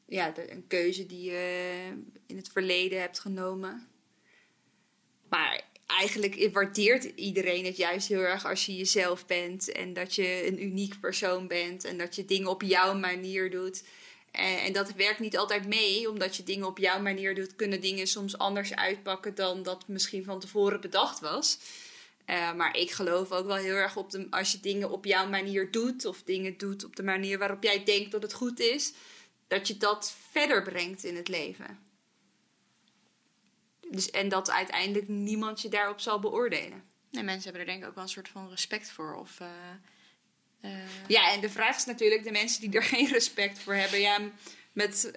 ja, 0.06 0.32
een 0.36 0.66
keuze 0.66 1.06
die 1.06 1.30
je 1.30 1.92
in 2.26 2.36
het 2.36 2.48
verleden 2.48 3.00
hebt 3.00 3.20
genomen. 3.20 3.88
Maar 5.28 5.62
eigenlijk 5.86 6.50
waardeert 6.52 7.04
iedereen 7.04 7.64
het 7.64 7.76
juist 7.76 8.08
heel 8.08 8.20
erg 8.20 8.46
als 8.46 8.66
je 8.66 8.76
jezelf 8.76 9.26
bent. 9.26 9.72
En 9.72 9.92
dat 9.92 10.14
je 10.14 10.46
een 10.46 10.62
uniek 10.62 11.00
persoon 11.00 11.46
bent. 11.46 11.84
En 11.84 11.98
dat 11.98 12.14
je 12.14 12.24
dingen 12.24 12.48
op 12.48 12.62
jouw 12.62 12.94
manier 12.94 13.50
doet. 13.50 13.84
En, 14.30 14.58
en 14.60 14.72
dat 14.72 14.92
werkt 14.92 15.20
niet 15.20 15.36
altijd 15.36 15.66
mee, 15.66 16.10
omdat 16.10 16.36
je 16.36 16.42
dingen 16.42 16.66
op 16.66 16.78
jouw 16.78 17.00
manier 17.00 17.34
doet, 17.34 17.56
kunnen 17.56 17.80
dingen 17.80 18.06
soms 18.06 18.38
anders 18.38 18.74
uitpakken 18.74 19.34
dan 19.34 19.62
dat 19.62 19.88
misschien 19.88 20.24
van 20.24 20.40
tevoren 20.40 20.80
bedacht 20.80 21.20
was. 21.20 21.58
Eh, 22.28 22.52
maar 22.52 22.76
ik 22.76 22.90
geloof 22.90 23.32
ook 23.32 23.46
wel 23.46 23.56
heel 23.56 23.74
erg 23.74 23.96
op 23.96 24.10
de, 24.10 24.26
als 24.30 24.52
je 24.52 24.60
dingen 24.60 24.90
op 24.90 25.04
jouw 25.04 25.28
manier 25.28 25.70
doet, 25.70 26.04
of 26.04 26.22
dingen 26.22 26.56
doet 26.56 26.84
op 26.84 26.96
de 26.96 27.02
manier 27.02 27.38
waarop 27.38 27.62
jij 27.62 27.84
denkt 27.84 28.10
dat 28.10 28.22
het 28.22 28.32
goed 28.32 28.60
is, 28.60 28.92
dat 29.46 29.68
je 29.68 29.76
dat 29.76 30.14
verder 30.30 30.62
brengt 30.62 31.04
in 31.04 31.16
het 31.16 31.28
leven. 31.28 31.78
Dus, 33.90 34.10
en 34.10 34.28
dat 34.28 34.50
uiteindelijk 34.50 35.08
niemand 35.08 35.62
je 35.62 35.68
daarop 35.68 36.00
zal 36.00 36.20
beoordelen. 36.20 36.84
En 37.10 37.24
mensen 37.24 37.42
hebben 37.42 37.60
er 37.60 37.66
denk 37.66 37.82
ik 37.82 37.88
ook 37.88 37.94
wel 37.94 38.04
een 38.04 38.10
soort 38.10 38.28
van 38.28 38.48
respect 38.48 38.90
voor. 38.90 39.14
Of, 39.14 39.40
eh, 39.40 39.48
eh, 40.60 40.88
Ja, 41.06 41.32
en 41.32 41.40
de 41.40 41.50
vraag 41.50 41.76
is 41.76 41.84
natuurlijk, 41.84 42.24
de 42.24 42.30
mensen 42.30 42.60
die 42.60 42.72
er 42.72 42.82
geen 42.94 43.08
respect 43.08 43.58
voor 43.58 43.74
hebben, 43.74 44.00
ja, 44.00 44.18
met, 44.72 45.12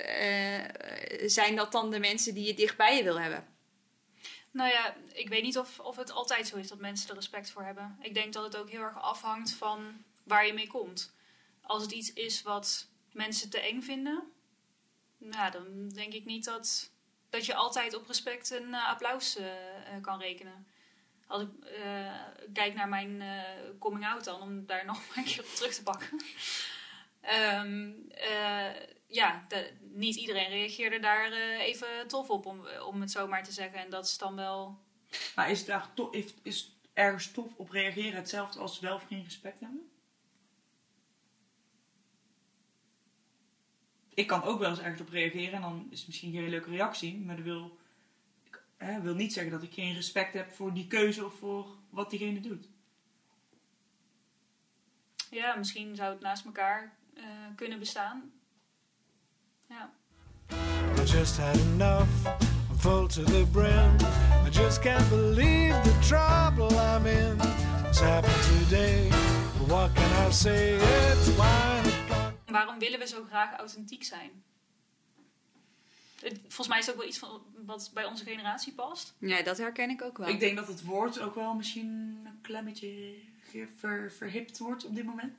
zijn 1.25 1.55
dat 1.55 1.71
dan 1.71 1.91
de 1.91 1.99
mensen 1.99 2.33
die 2.33 2.45
je 2.45 2.53
dichtbij 2.53 2.97
je 2.97 3.03
wil 3.03 3.19
hebben? 3.19 3.45
Nou 4.51 4.69
ja, 4.69 4.95
ik 5.13 5.29
weet 5.29 5.43
niet 5.43 5.57
of, 5.57 5.79
of 5.79 5.95
het 5.95 6.11
altijd 6.11 6.47
zo 6.47 6.57
is 6.57 6.67
dat 6.67 6.79
mensen 6.79 7.09
er 7.09 7.15
respect 7.15 7.51
voor 7.51 7.63
hebben. 7.63 7.97
Ik 8.01 8.13
denk 8.13 8.33
dat 8.33 8.43
het 8.43 8.57
ook 8.57 8.69
heel 8.69 8.81
erg 8.81 9.01
afhangt 9.01 9.53
van 9.53 10.03
waar 10.23 10.45
je 10.45 10.53
mee 10.53 10.67
komt. 10.67 11.13
Als 11.61 11.81
het 11.81 11.91
iets 11.91 12.13
is 12.13 12.41
wat 12.41 12.87
mensen 13.11 13.49
te 13.49 13.59
eng 13.59 13.81
vinden, 13.81 14.31
nou, 15.17 15.51
dan 15.51 15.89
denk 15.89 16.13
ik 16.13 16.25
niet 16.25 16.45
dat, 16.45 16.91
dat 17.29 17.45
je 17.45 17.55
altijd 17.55 17.93
op 17.93 18.07
respect 18.07 18.51
en 18.51 18.73
eh, 18.73 18.87
applaus 18.87 19.35
eh, 19.35 19.95
eh, 19.95 20.01
kan 20.01 20.19
rekenen. 20.19 20.67
Als 21.27 21.41
ik 21.41 21.49
kijk 22.53 22.73
naar 22.73 22.89
mijn 22.89 23.23
coming 23.79 24.05
out 24.05 24.23
dan, 24.23 24.41
om 24.41 24.65
daar 24.65 24.85
nog 24.91 25.15
een 25.15 25.23
keer 25.23 25.39
op 25.39 25.55
terug 25.55 25.73
te 25.73 25.83
pakken. 25.83 26.21
Eh, 27.21 28.69
ja, 29.11 29.45
de- 29.47 29.73
niet 29.81 30.15
iedereen 30.15 30.49
reageerde 30.49 30.99
daar 30.99 31.31
eh, 31.31 31.59
even 31.59 32.07
tof 32.07 32.29
op, 32.29 32.45
om, 32.45 32.67
om 32.67 33.01
het 33.01 33.11
zo 33.11 33.27
maar 33.27 33.43
te 33.43 33.51
zeggen. 33.51 33.79
En 33.79 33.89
dat 33.89 34.05
is 34.05 34.17
dan 34.17 34.35
wel 34.35 34.79
Maar 35.35 35.49
is, 35.51 35.65
daar 35.65 35.93
to- 35.93 36.11
heeft- 36.11 36.39
is 36.43 36.75
ergens 36.93 37.31
tof 37.31 37.53
op 37.55 37.69
reageren 37.69 38.13
hetzelfde 38.15 38.59
als 38.59 38.79
wel 38.79 38.95
of 38.95 39.07
geen 39.07 39.23
respect 39.23 39.59
hebben? 39.59 39.91
Ik 44.13 44.27
kan 44.27 44.43
ook 44.43 44.59
wel 44.59 44.69
eens 44.69 44.79
ergens 44.79 45.01
op 45.01 45.09
reageren 45.09 45.53
en 45.53 45.61
dan 45.61 45.87
is 45.89 45.97
het 45.99 46.07
misschien 46.07 46.31
geen 46.31 46.49
leuke 46.49 46.69
reactie, 46.69 47.17
maar 47.19 47.35
dat 47.35 47.45
wil, 47.45 47.77
ik, 48.43 48.63
hè, 48.77 49.01
wil 49.01 49.15
niet 49.15 49.33
zeggen 49.33 49.51
dat 49.51 49.63
ik 49.63 49.73
geen 49.73 49.93
respect 49.93 50.33
heb 50.33 50.51
voor 50.51 50.73
die 50.73 50.87
keuze 50.87 51.25
of 51.25 51.33
voor 51.33 51.67
wat 51.89 52.09
diegene 52.09 52.39
doet. 52.39 52.67
Ja, 55.29 55.55
misschien 55.55 55.95
zou 55.95 56.11
het 56.11 56.21
naast 56.21 56.45
elkaar 56.45 56.97
eh, 57.13 57.23
kunnen 57.55 57.79
bestaan. 57.79 58.31
Ja. 59.71 59.89
I 60.97 61.05
just 61.05 61.37
had 61.37 61.55
enough. 61.55 62.09
I'm 62.69 62.77
full 62.77 63.07
to 63.07 63.23
the 63.23 63.45
brim. 63.51 63.95
I 64.45 64.49
just 64.51 64.81
can't 64.81 65.09
believe 65.09 65.73
the 65.83 65.97
trouble 66.07 66.69
I'm 66.77 67.05
in. 67.05 67.37
It's 67.87 67.99
happened 67.99 68.43
today. 68.63 69.09
But 69.57 69.67
what 69.67 69.93
can 69.93 70.27
I 70.27 70.31
say? 70.31 70.75
It's 70.75 71.27
wine 71.35 71.87
o'clock. 71.87 72.33
Waarom 72.45 72.79
willen 72.79 72.99
we 72.99 73.07
zo 73.07 73.23
graag 73.27 73.57
authentiek 73.57 74.03
zijn? 74.03 74.31
Het- 76.21 76.39
Volgens 76.41 76.67
mij 76.67 76.79
is 76.79 76.85
het 76.85 76.93
ook 76.95 76.99
wel 77.01 77.09
iets 77.09 77.19
van 77.19 77.41
wat 77.65 77.91
bij 77.93 78.05
onze 78.05 78.23
generatie 78.23 78.73
past. 78.73 79.13
Ja, 79.19 79.41
dat 79.41 79.57
herken 79.57 79.89
ik 79.89 80.01
ook 80.01 80.17
wel. 80.17 80.27
Ik 80.27 80.39
denk 80.39 80.55
dat 80.57 80.67
het 80.67 80.83
woord 80.83 81.19
ook 81.19 81.35
wel 81.35 81.53
misschien 81.53 81.87
een 82.25 82.39
klein 82.41 82.65
beetje 82.65 83.13
ge- 83.49 83.67
ver, 83.77 84.11
verhipt 84.11 84.57
wordt 84.57 84.85
op 84.85 84.95
dit 84.95 85.05
moment. 85.05 85.33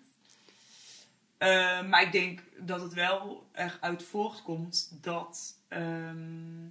Eh, 1.43 1.83
maar 1.83 2.03
ik 2.03 2.13
denk 2.13 2.43
dat 2.59 2.81
het 2.81 2.93
wel 2.93 3.47
eruit 3.53 4.03
voortkomt 4.03 4.99
dat. 5.01 5.59
ehm, 5.69 6.69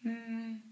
hmm, 0.00 0.62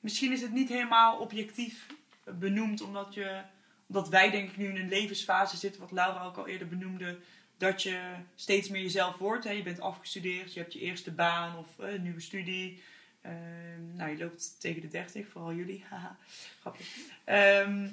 misschien 0.00 0.32
is 0.32 0.40
het 0.40 0.52
niet 0.52 0.68
helemaal 0.68 1.18
objectief 1.18 1.86
benoemd, 2.24 2.80
omdat, 2.80 3.14
je, 3.14 3.42
omdat 3.86 4.08
wij, 4.08 4.30
denk 4.30 4.50
ik, 4.50 4.56
nu 4.56 4.68
in 4.68 4.76
een 4.76 4.88
levensfase 4.88 5.56
zitten, 5.56 5.80
wat 5.80 5.92
Laura 5.92 6.24
ook 6.24 6.36
al 6.36 6.46
eerder 6.46 6.68
benoemde. 6.68 7.18
Dat 7.56 7.82
je 7.82 8.14
steeds 8.34 8.68
meer 8.68 8.82
jezelf 8.82 9.18
wordt. 9.18 9.44
Hè? 9.44 9.50
Je 9.50 9.62
bent 9.62 9.80
afgestudeerd, 9.80 10.54
je 10.54 10.60
hebt 10.60 10.72
je 10.72 10.80
eerste 10.80 11.12
baan 11.12 11.58
of 11.58 11.78
eh, 11.78 12.00
nieuwe 12.00 12.20
studie. 12.20 12.82
Ehm, 13.20 13.96
nou, 13.96 14.10
je 14.10 14.18
loopt 14.18 14.60
tegen 14.60 14.80
de 14.80 14.88
30, 14.88 15.28
vooral 15.28 15.54
jullie. 15.54 15.84
Haha, 15.90 16.16
grapje. 16.60 16.84
Ehm, 17.24 17.88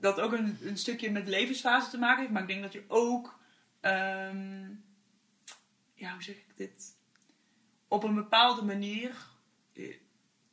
dat 0.00 0.20
ook 0.20 0.32
een, 0.32 0.58
een 0.62 0.76
stukje 0.76 1.10
met 1.10 1.28
levensfase 1.28 1.90
te 1.90 1.98
maken 1.98 2.20
heeft. 2.20 2.32
Maar 2.32 2.42
ik 2.42 2.48
denk 2.48 2.62
dat 2.62 2.72
je 2.72 2.84
ook, 2.88 3.38
ehm, 3.80 4.68
ja, 5.94 6.12
hoe 6.12 6.22
zeg 6.22 6.34
ik 6.34 6.56
dit? 6.56 6.96
Op 7.88 8.02
een 8.02 8.14
bepaalde 8.14 8.62
manier, 8.62 9.16
eh, 9.72 9.94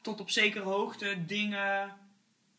tot 0.01 0.19
op 0.19 0.29
zekere 0.29 0.63
hoogte, 0.63 1.25
dingen, 1.25 1.95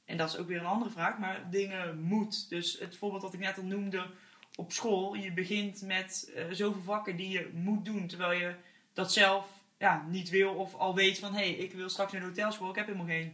en 0.05 0.17
dat 0.17 0.29
is 0.29 0.37
ook 0.37 0.49
weer 0.49 0.59
een 0.59 0.67
andere 0.67 0.91
vraag, 0.91 1.19
maar 1.19 1.51
dingen 1.51 2.01
moet. 2.01 2.49
Dus 2.49 2.79
het 2.79 2.97
voorbeeld 2.97 3.23
dat 3.23 3.35
ik 3.35 3.41
net 3.41 3.59
al 3.59 3.65
noemde 3.65 4.07
op 4.55 4.73
school, 4.73 5.15
je 5.15 5.33
begint 5.33 5.83
met 5.83 6.33
eh, 6.35 6.45
zoveel 6.51 6.83
vakken 6.83 7.17
die 7.17 7.29
je 7.29 7.51
moet 7.55 7.85
doen, 7.85 8.07
terwijl 8.07 8.41
je 8.41 8.55
dat 8.93 9.13
zelf 9.13 9.47
ja, 9.79 10.07
niet 10.09 10.29
wil 10.29 10.55
of 10.55 10.75
al 10.75 10.95
weet 10.95 11.19
van 11.19 11.33
hé, 11.33 11.39
hey, 11.39 11.51
ik 11.51 11.73
wil 11.73 11.89
straks 11.89 12.13
de 12.13 12.21
hotelschool, 12.21 12.71
ik 12.71 12.77
heb 12.77 12.87
helemaal 12.87 13.07
geen 13.07 13.33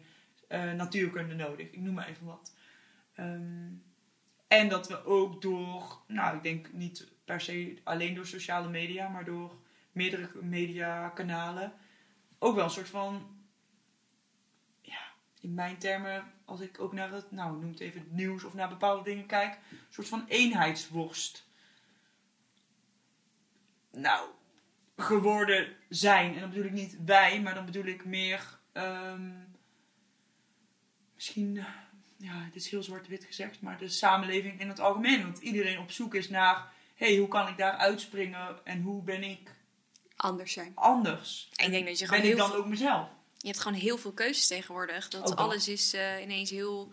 eh, 0.49 0.73
natuurkunde 0.73 1.35
nodig. 1.35 1.67
Ik 1.67 1.81
noem 1.81 1.95
maar 1.95 2.09
even 2.09 2.27
wat. 2.27 2.53
Ehm, 3.15 3.73
en 4.49 4.69
dat 4.69 4.89
we 4.89 5.05
ook 5.05 5.43
door, 5.43 6.03
nou 6.07 6.37
ik 6.37 6.43
denk 6.43 6.73
niet 6.73 7.09
per 7.25 7.41
se 7.41 7.81
alleen 7.85 8.15
door 8.15 8.27
sociale 8.27 8.69
media, 8.69 9.09
maar 9.09 9.25
door 9.25 9.63
meerdere 9.93 10.43
mediakanalen 10.43 11.73
ook 12.45 12.55
wel 12.55 12.65
een 12.65 12.71
soort 12.71 12.89
van, 12.89 13.37
ja, 14.81 15.13
in 15.41 15.55
mijn 15.55 15.79
termen, 15.79 16.33
als 16.45 16.61
ik 16.61 16.81
ook 16.81 16.93
naar 16.93 17.13
het, 17.13 17.31
nou 17.31 17.61
noem 17.61 17.71
het 17.71 17.81
even 17.81 18.01
het 18.01 18.13
nieuws 18.13 18.45
of 18.45 18.55
naar 18.55 18.69
bepaalde 18.69 19.03
dingen 19.03 19.27
kijk, 19.27 19.59
een 19.71 19.79
soort 19.91 20.09
van 20.09 20.25
eenheidsworst. 20.29 21.47
Nou, 23.91 24.29
geworden 24.97 25.77
zijn. 25.89 26.35
En 26.35 26.41
dan 26.41 26.49
bedoel 26.49 26.65
ik 26.65 26.73
niet 26.73 27.05
wij, 27.05 27.41
maar 27.41 27.55
dan 27.55 27.65
bedoel 27.65 27.85
ik 27.85 28.05
meer. 28.05 28.59
ehm, 28.73 29.31
misschien, 31.15 31.65
ja, 32.25 32.45
dit 32.53 32.63
is 32.63 32.71
heel 32.71 32.83
zwart-wit 32.83 33.25
gezegd, 33.25 33.61
maar 33.61 33.79
de 33.79 33.89
samenleving 33.89 34.61
in 34.61 34.69
het 34.69 34.81
algemeen. 34.81 35.23
Want 35.23 35.39
iedereen 35.39 35.79
op 35.79 35.91
zoek 35.91 36.15
is 36.15 36.29
naar, 36.29 36.73
hé, 36.95 37.07
hey, 37.07 37.17
hoe 37.17 37.29
kan 37.29 37.49
ik 37.49 37.57
daar 37.57 37.77
uitspringen 37.77 38.59
en 38.65 38.83
hoe 38.83 39.03
ben 39.03 39.23
ik 39.23 39.51
Anders 40.17 40.53
zijn. 40.53 40.73
anders? 40.75 41.49
En 41.55 41.65
ik 41.65 41.71
denk 41.71 41.87
dat 41.87 41.99
je 41.99 42.07
ben 42.07 42.15
gewoon 42.15 42.31
ik 42.31 42.37
heel 42.37 42.49
dan 42.49 42.57
ook 42.57 42.67
mezelf? 42.67 43.09
Je 43.39 43.47
hebt 43.47 43.61
gewoon 43.61 43.79
heel 43.79 43.99
veel 43.99 44.13
keuzes 44.13 44.47
tegenwoordig. 44.47 45.09
Dat 45.09 45.37
alles 45.37 45.69
is 45.69 45.95
eh, 45.95 46.23
ineens 46.23 46.51
heel... 46.51 46.93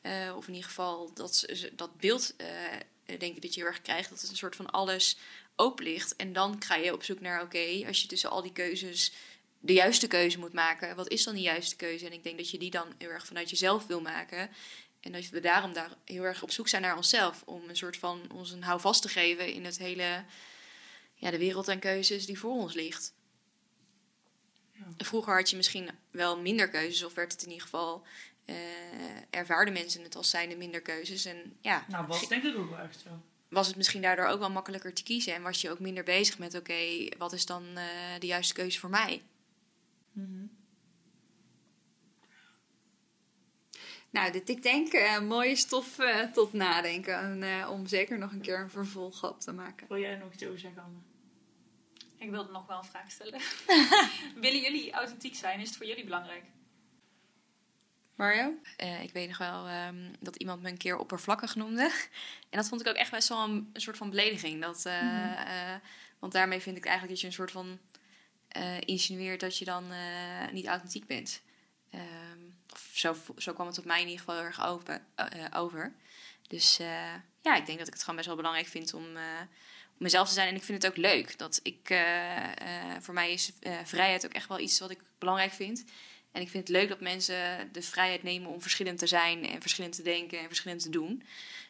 eh, 0.00 0.36
of 0.36 0.46
in 0.46 0.54
ieder 0.54 0.68
geval 0.68 1.12
dat, 1.14 1.46
dat 1.72 1.96
beeld, 1.96 2.34
eh, 2.36 2.46
denk 3.18 3.36
ik 3.36 3.42
dat 3.42 3.54
je 3.54 3.60
heel 3.60 3.68
erg 3.68 3.82
krijgt. 3.82 4.10
Dat 4.10 4.20
het 4.20 4.30
een 4.30 4.36
soort 4.36 4.56
van 4.56 4.70
alles 4.70 5.18
open 5.56 5.84
ligt. 5.84 6.16
En 6.16 6.32
dan 6.32 6.62
ga 6.62 6.74
je 6.74 6.92
op 6.92 7.02
zoek 7.02 7.20
naar, 7.20 7.42
oké, 7.42 7.84
als 7.86 8.02
je 8.02 8.08
tussen 8.08 8.30
al 8.30 8.42
die 8.42 8.52
keuzes 8.52 9.12
de 9.64 9.72
juiste 9.72 10.06
keuze 10.06 10.38
moet 10.38 10.52
maken. 10.52 10.96
Wat 10.96 11.08
is 11.08 11.24
dan 11.24 11.34
die 11.34 11.42
juiste 11.42 11.76
keuze? 11.76 12.06
En 12.06 12.12
ik 12.12 12.22
denk 12.22 12.36
dat 12.36 12.50
je 12.50 12.58
die 12.58 12.70
dan 12.70 12.88
heel 12.98 13.08
erg 13.08 13.26
vanuit 13.26 13.50
jezelf 13.50 13.86
wil 13.86 14.00
maken. 14.00 14.50
En 15.00 15.12
dat 15.12 15.28
we 15.28 15.40
daarom 15.40 15.72
daar 15.72 15.90
heel 16.04 16.22
erg 16.22 16.42
op 16.42 16.50
zoek 16.50 16.68
zijn 16.68 16.82
naar 16.82 16.96
onszelf. 16.96 17.42
Om 17.44 17.68
een 17.68 17.76
soort 17.76 17.96
van 17.96 18.20
ons 18.32 18.50
een 18.50 18.62
houvast 18.62 19.02
te 19.02 19.08
geven 19.08 19.52
in 19.52 19.64
het 19.64 19.78
hele... 19.78 20.24
Ja, 21.14 21.30
de 21.30 21.38
wereld 21.38 21.68
en 21.68 21.78
keuzes 21.78 22.26
die 22.26 22.38
voor 22.38 22.50
ons 22.52 22.74
ligt. 22.74 23.14
Vroeger 24.98 25.34
had 25.36 25.50
je 25.50 25.56
misschien 25.56 25.90
wel 26.10 26.38
minder 26.40 26.68
keuzes, 26.70 27.04
of 27.04 27.14
werd 27.14 27.32
het 27.32 27.42
in 27.42 27.48
ieder 27.48 27.62
geval. 27.62 28.06
eh 28.44 28.54
ervaarden 29.30 29.74
mensen 29.74 30.02
het 30.02 30.16
als 30.16 30.30
zijnde 30.30 30.56
minder 30.56 30.80
keuzes. 30.82 31.24
En 31.24 31.56
ja, 31.60 31.84
Nou, 31.88 32.06
was 32.06 32.28
denk 32.28 32.42
ik 32.44 32.56
ook 32.56 32.70
wel 32.70 32.78
echt 32.78 33.00
zo. 33.00 33.08
was 33.48 33.66
het 33.66 33.76
misschien 33.76 34.02
daardoor 34.02 34.26
ook 34.26 34.38
wel 34.38 34.50
makkelijker 34.50 34.94
te 34.94 35.02
kiezen. 35.02 35.34
En 35.34 35.42
was 35.42 35.60
je 35.60 35.70
ook 35.70 35.78
minder 35.78 36.04
bezig 36.04 36.38
met: 36.38 36.54
oké, 36.54 37.08
wat 37.18 37.32
is 37.32 37.46
dan 37.46 37.64
eh, 37.76 37.84
de 38.18 38.26
juiste 38.26 38.54
keuze 38.54 38.78
voor 38.78 38.90
mij? 38.90 39.22
Nou, 44.14 44.32
dit, 44.32 44.48
ik 44.48 44.62
denk 44.62 44.92
eh, 44.92 45.20
mooie 45.20 45.56
stof 45.56 45.98
eh, 45.98 46.20
tot 46.20 46.52
nadenken. 46.52 47.18
En, 47.18 47.42
eh, 47.42 47.70
om 47.70 47.86
zeker 47.86 48.18
nog 48.18 48.32
een 48.32 48.40
keer 48.40 48.60
een 48.60 48.70
vervolg 48.70 49.24
op 49.24 49.40
te 49.40 49.52
maken. 49.52 49.86
Wil 49.88 49.98
jij 49.98 50.10
er 50.10 50.18
nog 50.18 50.32
iets 50.32 50.44
over 50.44 50.58
zeggen, 50.58 50.82
Anne? 50.82 50.98
Ik 52.18 52.30
wilde 52.30 52.52
nog 52.52 52.66
wel 52.66 52.78
een 52.78 52.84
vraag 52.84 53.10
stellen. 53.10 53.40
Willen 54.44 54.60
jullie 54.60 54.92
authentiek 54.92 55.34
zijn? 55.34 55.60
Is 55.60 55.68
het 55.68 55.76
voor 55.76 55.86
jullie 55.86 56.04
belangrijk? 56.04 56.44
Mario? 58.14 58.54
Eh, 58.76 59.02
ik 59.02 59.12
weet 59.12 59.28
nog 59.28 59.38
wel 59.38 59.66
ehm, 59.66 60.12
dat 60.20 60.36
iemand 60.36 60.62
me 60.62 60.68
een 60.68 60.76
keer 60.76 60.96
oppervlakkig 60.96 61.54
noemde. 61.54 61.90
En 62.50 62.58
dat 62.58 62.68
vond 62.68 62.80
ik 62.80 62.86
ook 62.86 62.94
echt 62.94 63.10
best 63.10 63.28
wel 63.28 63.44
een, 63.44 63.70
een 63.72 63.80
soort 63.80 63.96
van 63.96 64.10
belediging. 64.10 64.62
Dat, 64.62 64.86
eh, 64.86 65.72
eh, 65.72 65.80
want 66.18 66.32
daarmee 66.32 66.60
vind 66.60 66.76
ik 66.76 66.84
eigenlijk 66.84 67.12
dat 67.12 67.20
je 67.20 67.26
een 67.26 67.32
soort 67.32 67.50
van 67.50 67.78
eh, 68.48 68.80
insinueert 68.80 69.40
dat 69.40 69.58
je 69.58 69.64
dan 69.64 69.92
eh, 69.92 70.52
niet 70.52 70.66
authentiek 70.66 71.06
bent. 71.06 71.42
Ehm, 71.90 72.43
zo, 73.36 73.52
kwam 73.52 73.66
het 73.66 73.78
op 73.78 73.84
mij 73.84 74.00
in 74.00 74.08
ieder 74.08 74.18
geval 74.18 74.34
heel 74.34 74.44
erg 74.44 74.64
open, 74.64 75.06
eh, 75.14 75.44
over. 75.52 75.94
Dus 76.48 76.78
eh, 76.78 77.14
ja, 77.42 77.56
ik 77.56 77.66
denk 77.66 77.78
dat 77.78 77.86
ik 77.86 77.92
het 77.92 78.00
gewoon 78.00 78.16
best 78.16 78.26
wel 78.26 78.36
belangrijk 78.36 78.66
vind 78.66 78.94
om, 78.94 79.16
eh, 79.16 79.22
om 79.96 79.98
mezelf 79.98 80.28
te 80.28 80.34
zijn. 80.34 80.48
En 80.48 80.54
ik 80.54 80.62
vind 80.62 80.82
het 80.82 80.90
ook 80.92 80.98
leuk. 80.98 81.38
Dat 81.38 81.60
ik, 81.62 81.90
eh, 81.90 82.92
eh, 82.92 83.00
voor 83.00 83.14
mij 83.14 83.32
is 83.32 83.52
eh, 83.60 83.78
vrijheid 83.84 84.24
ook 84.24 84.32
echt 84.32 84.48
wel 84.48 84.58
iets 84.58 84.78
wat 84.78 84.90
ik 84.90 85.00
belangrijk 85.18 85.52
vind. 85.52 85.84
En 86.32 86.40
ik 86.40 86.48
vind 86.48 86.68
het 86.68 86.76
leuk 86.76 86.88
dat 86.88 87.00
mensen 87.00 87.68
de 87.72 87.82
vrijheid 87.82 88.22
nemen 88.22 88.50
om 88.50 88.62
verschillend 88.62 88.98
te 88.98 89.06
zijn 89.06 89.46
en 89.46 89.60
verschillend 89.60 89.94
te 89.94 90.02
denken 90.02 90.38
en 90.38 90.46
verschillend 90.46 90.82
te 90.82 90.90
doen. 90.90 91.22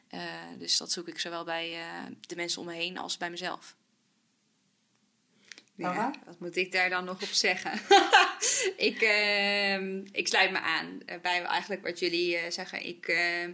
Eh, 0.08 0.20
dus 0.58 0.76
dat 0.76 0.92
zoek 0.92 1.08
ik 1.08 1.18
zowel 1.18 1.44
bij 1.44 1.72
eh, 1.72 1.86
de 2.20 2.36
mensen 2.36 2.60
om 2.60 2.66
me 2.66 2.72
heen 2.72 2.98
als 2.98 3.16
bij 3.16 3.30
mezelf. 3.30 3.76
Ja, 5.76 6.12
wat 6.24 6.40
moet 6.40 6.56
ik 6.56 6.72
daar 6.72 6.90
dan 6.90 7.04
nog 7.04 7.22
op 7.22 7.28
zeggen? 7.28 7.72
ik, 8.90 9.00
ehm, 9.02 10.04
ik 10.12 10.28
sluit 10.28 10.50
me 10.50 10.60
aan 10.60 11.02
eh, 11.06 11.20
bij 11.20 11.42
eigenlijk 11.42 11.82
wat 11.82 11.98
jullie 11.98 12.36
eh, 12.36 12.50
zeggen. 12.50 12.86
Ik, 12.86 13.06
eh, 13.06 13.48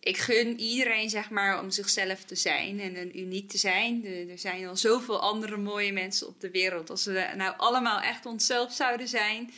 ik 0.00 0.16
gun 0.16 0.60
iedereen, 0.60 1.10
zeg 1.10 1.30
maar, 1.30 1.62
om 1.62 1.70
zichzelf 1.70 2.24
te 2.24 2.34
zijn 2.34 2.80
en 2.80 2.96
een 2.96 3.18
uniek 3.18 3.48
te 3.48 3.58
zijn. 3.58 4.06
Er, 4.06 4.30
er 4.30 4.38
zijn 4.38 4.66
al 4.66 4.76
zoveel 4.76 5.20
andere 5.20 5.56
mooie 5.56 5.92
mensen 5.92 6.26
op 6.26 6.40
de 6.40 6.50
wereld. 6.50 6.90
Als 6.90 7.04
we 7.04 7.32
nou 7.36 7.54
allemaal 7.56 8.00
echt 8.00 8.26
onszelf 8.26 8.72
zouden 8.72 9.08
zijn, 9.08 9.52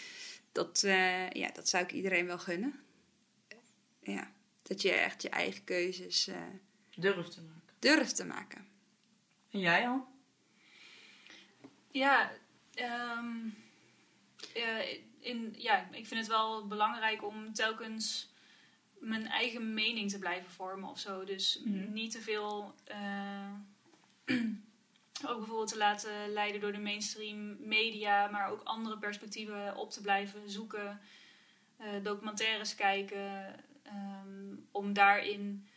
dat, 0.53 0.81
ja, 1.33 1.51
dat 1.55 1.69
zou 1.69 1.85
ik 1.85 1.93
iedereen 1.93 2.27
wel 2.27 2.39
gunnen. 2.39 2.81
Ja, 4.03 4.33
dat 4.63 4.83
je 4.83 4.91
echt 4.91 5.23
je 5.23 5.29
eigen 5.29 5.65
keuzes 5.65 6.29
durft 6.97 7.33
te 7.33 7.41
maken. 7.41 7.75
Durft 7.79 8.17
te 8.17 8.25
maken. 8.25 8.67
En 9.51 9.61
jij 9.61 9.89
al? 9.89 10.12
Ja, 11.93 12.31
um, 13.19 13.55
in, 15.21 15.55
ja, 15.57 15.89
ik 15.91 16.07
vind 16.07 16.21
het 16.21 16.29
wel 16.29 16.67
belangrijk 16.67 17.25
om 17.25 17.53
telkens 17.53 18.31
mijn 18.99 19.27
eigen 19.27 19.75
mening 19.75 20.11
te 20.11 20.19
blijven 20.19 20.51
vormen 20.51 20.89
of 20.89 20.99
zo. 20.99 21.25
Dus 21.25 21.61
mhm. 21.65 21.93
niet 21.93 22.13
te 22.13 22.21
veel 22.21 22.75
uh, 22.91 23.53
ook 25.29 25.39
bijvoorbeeld 25.39 25.69
te 25.69 25.77
laten 25.77 26.33
leiden 26.33 26.61
door 26.61 26.73
de 26.73 26.79
mainstream 26.79 27.57
media, 27.61 28.27
maar 28.31 28.51
ook 28.51 28.63
andere 28.63 28.99
perspectieven 28.99 29.77
op 29.77 29.91
te 29.91 30.01
blijven 30.01 30.51
zoeken, 30.51 31.01
uh, 31.81 31.87
documentaires 32.03 32.75
kijken, 32.75 33.55
um, 33.87 34.69
om 34.71 34.93
daarin 34.93 35.69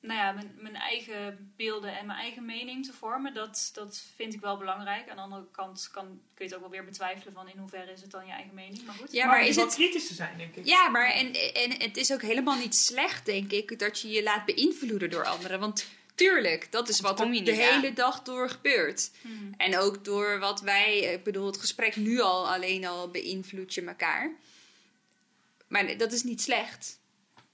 nou 0.00 0.18
ja, 0.18 0.32
mijn, 0.32 0.52
mijn 0.56 0.76
eigen 0.76 1.52
beelden 1.56 1.98
en 1.98 2.06
mijn 2.06 2.18
eigen 2.18 2.44
mening 2.44 2.86
te 2.86 2.92
vormen, 2.92 3.34
dat, 3.34 3.70
dat 3.72 4.02
vind 4.16 4.34
ik 4.34 4.40
wel 4.40 4.56
belangrijk. 4.56 5.08
Aan 5.08 5.16
de 5.16 5.22
andere 5.22 5.46
kant 5.52 5.88
kan, 5.92 6.04
kun 6.04 6.20
je 6.34 6.44
het 6.44 6.54
ook 6.54 6.60
wel 6.60 6.70
weer 6.70 6.84
betwijfelen 6.84 7.32
van 7.32 7.48
in 7.48 7.58
hoeverre 7.58 7.92
is 7.92 8.00
het 8.00 8.10
dan 8.10 8.26
je 8.26 8.32
eigen 8.32 8.54
mening. 8.54 8.84
Maar 8.84 8.94
goed. 8.94 9.12
Ja, 9.12 9.26
maar, 9.26 9.46
is 9.46 9.56
het 9.56 9.74
kritisch 9.74 10.06
te 10.06 10.14
zijn, 10.14 10.38
denk 10.38 10.56
ik. 10.56 10.66
Ja, 10.66 10.88
maar 10.88 11.10
en, 11.10 11.32
en 11.54 11.80
het 11.80 11.96
is 11.96 12.12
ook 12.12 12.22
helemaal 12.22 12.58
niet 12.58 12.74
slecht, 12.74 13.26
denk 13.26 13.52
ik, 13.52 13.78
dat 13.78 14.00
je 14.00 14.08
je 14.08 14.22
laat 14.22 14.44
beïnvloeden 14.44 15.10
door 15.10 15.24
anderen. 15.24 15.60
Want 15.60 15.86
tuurlijk, 16.14 16.72
dat 16.72 16.88
is 16.88 17.00
wat 17.00 17.20
er 17.20 17.44
de 17.44 17.52
hele 17.52 17.92
dag 17.92 18.22
door 18.22 18.50
gebeurt. 18.50 19.10
Hmm. 19.20 19.54
En 19.56 19.78
ook 19.78 20.04
door 20.04 20.38
wat 20.38 20.60
wij, 20.60 20.98
ik 20.98 21.24
bedoel, 21.24 21.46
het 21.46 21.60
gesprek 21.60 21.96
nu 21.96 22.20
al 22.20 22.52
alleen 22.52 22.86
al 22.86 23.10
beïnvloed 23.10 23.74
je 23.74 23.84
elkaar. 23.84 24.32
Maar 25.66 25.96
dat 25.96 26.12
is 26.12 26.22
niet 26.22 26.42
slecht. 26.42 26.99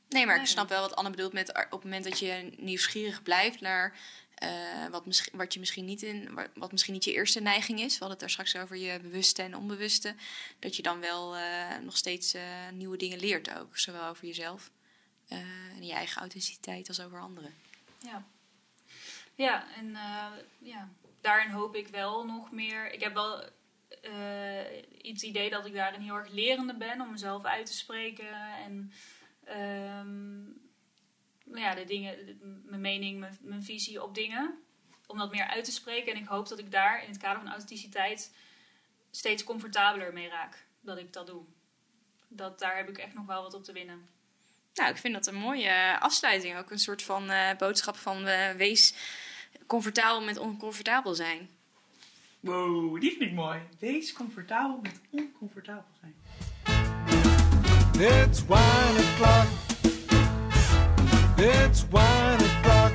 Nee, 0.08 0.26
maar 0.26 0.40
ik 0.40 0.46
snap 0.46 0.68
wel 0.68 0.80
wat 0.80 0.96
Anne 0.96 1.10
bedoelt 1.10 1.32
met 1.32 1.48
op 1.48 1.70
het 1.70 1.82
moment 1.82 2.04
dat 2.04 2.18
je 2.18 2.52
nieuwsgierig 2.56 3.22
blijft 3.22 3.60
naar 3.60 3.98
uh, 4.42 4.86
wat, 4.90 5.30
wat, 5.32 5.54
je 5.54 5.58
misschien 5.60 5.84
niet 5.84 6.02
in, 6.02 6.38
wat 6.54 6.72
misschien 6.72 6.92
niet 6.92 7.04
je 7.04 7.12
eerste 7.12 7.40
neiging 7.40 7.80
is. 7.80 7.92
We 7.92 8.04
hadden 8.04 8.10
het 8.10 8.20
daar 8.20 8.30
straks 8.30 8.56
over 8.56 8.76
je 8.76 9.00
bewuste 9.00 9.42
en 9.42 9.56
onbewuste. 9.56 10.14
Dat 10.58 10.76
je 10.76 10.82
dan 10.82 11.00
wel 11.00 11.36
uh, 11.36 11.76
nog 11.82 11.96
steeds 11.96 12.34
uh, 12.34 12.42
nieuwe 12.72 12.96
dingen 12.96 13.18
leert 13.18 13.58
ook. 13.58 13.78
Zowel 13.78 14.04
over 14.04 14.26
jezelf 14.26 14.70
en 15.28 15.82
je 15.84 15.92
eigen 15.92 16.20
authenticiteit 16.20 16.88
als 16.88 17.00
over 17.00 17.20
anderen. 17.20 17.54
Ja, 17.98 18.24
ja 19.34 19.66
en 19.76 19.96
ja, 20.58 20.88
daarin 21.20 21.50
hoop 21.50 21.76
ik 21.76 21.88
wel 21.88 22.24
nog 22.24 22.50
meer. 22.50 22.92
Ik 22.92 23.02
heb 23.02 23.14
wel 23.14 23.44
iets 25.02 25.22
idee 25.22 25.50
dat 25.50 25.66
ik 25.66 25.74
daarin 25.74 26.00
heel 26.00 26.14
erg 26.14 26.28
lerende 26.28 26.74
ben 26.74 27.00
om 27.00 27.10
mezelf 27.10 27.44
uit 27.44 27.66
te 27.66 27.74
spreken 27.74 28.34
en 28.64 28.92
um, 29.48 30.60
nou 31.44 31.60
ja, 31.60 31.74
de 31.74 31.84
dingen, 31.84 32.38
mijn 32.64 32.80
mening, 32.80 33.18
mijn, 33.18 33.38
mijn, 33.40 33.62
visie 33.62 34.02
op 34.02 34.14
dingen. 34.14 34.58
Om 35.06 35.18
dat 35.18 35.30
meer 35.30 35.46
uit 35.46 35.64
te 35.64 35.72
spreken. 35.72 36.12
En 36.12 36.20
ik 36.20 36.28
hoop 36.28 36.48
dat 36.48 36.58
ik 36.58 36.70
daar 36.70 37.02
in 37.02 37.08
het 37.08 37.18
kader 37.18 37.38
van 37.38 37.50
authenticiteit 37.50 38.34
steeds 39.10 39.44
comfortabeler 39.44 40.12
mee 40.12 40.28
raak. 40.28 40.64
Dat 40.80 40.98
ik 40.98 41.12
dat 41.12 41.26
doe. 41.26 41.42
Dat, 42.28 42.58
daar 42.58 42.76
heb 42.76 42.88
ik 42.88 42.98
echt 42.98 43.14
nog 43.14 43.26
wel 43.26 43.42
wat 43.42 43.54
op 43.54 43.64
te 43.64 43.72
winnen. 43.72 44.08
Nou, 44.74 44.90
ik 44.90 44.96
vind 44.96 45.14
dat 45.14 45.26
een 45.26 45.34
mooie 45.34 46.00
afsluiting. 46.00 46.56
Ook 46.56 46.70
een 46.70 46.78
soort 46.78 47.02
van 47.02 47.30
uh, 47.30 47.50
boodschap 47.58 47.96
van 47.96 48.28
uh, 48.28 48.50
wees 48.50 48.94
comfortabel 49.66 50.20
met 50.20 50.38
oncomfortabel 50.38 51.14
zijn. 51.14 51.50
Wow, 52.40 53.00
die 53.00 53.10
vind 53.10 53.22
ik 53.22 53.32
mooi. 53.32 53.60
Wees 53.78 54.12
comfortabel 54.12 54.80
met 54.82 55.00
oncomfortabel 55.10 55.90
zijn. 56.00 56.14
It's 57.98 58.42
one 58.46 58.98
o'clock. 58.98 59.46
It's 61.36 61.84
one 61.90 62.44
o'clock. 62.44 62.92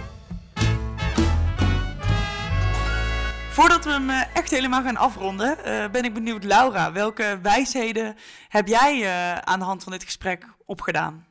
Voordat 3.50 3.86
we 3.86 3.92
hem 3.92 4.10
eh, 4.10 4.36
echt 4.36 4.52
helemaal 4.52 4.84
gaan 4.84 4.98
afronden, 4.98 5.58
uh, 5.66 5.90
ben 5.90 6.04
ik 6.04 6.14
benieuwd, 6.14 6.44
Laura, 6.44 6.92
welke 6.92 7.40
wijsheden 7.42 8.16
heb 8.50 8.68
jij 8.68 9.00
uh, 9.00 9.38
aan 9.38 9.60
de 9.60 9.66
hand 9.66 9.84
van 9.84 9.92
dit 9.92 10.04
gesprek 10.04 10.46
opgedaan? 10.66 11.26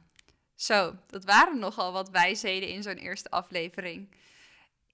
Zo, 0.55 0.95
dat 1.07 1.25
waren 1.25 1.59
nogal 1.59 1.93
wat 1.93 2.11
wijsheden 2.11 2.69
in 2.69 2.83
zo'n 2.83 2.97
eerste 2.97 3.31
aflevering. 3.31 4.09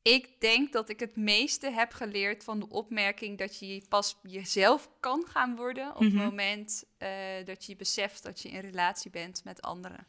Ik 0.06 0.40
denk 0.40 0.72
dat 0.72 0.88
ik 0.88 1.00
het 1.00 1.16
meeste 1.16 1.70
heb 1.70 1.92
geleerd 1.92 2.44
van 2.44 2.60
de 2.60 2.68
opmerking 2.68 3.38
dat 3.38 3.58
je 3.58 3.82
pas 3.88 4.18
jezelf 4.22 4.88
kan 5.00 5.24
gaan 5.28 5.56
worden 5.56 5.94
op 5.94 6.00
het 6.00 6.12
mhm. 6.12 6.24
moment 6.24 6.84
uh, 6.98 7.08
dat 7.44 7.64
je 7.64 7.76
beseft 7.76 8.22
dat 8.22 8.42
je 8.42 8.48
in 8.48 8.60
relatie 8.60 9.10
bent 9.10 9.44
met 9.44 9.62
anderen. 9.62 10.06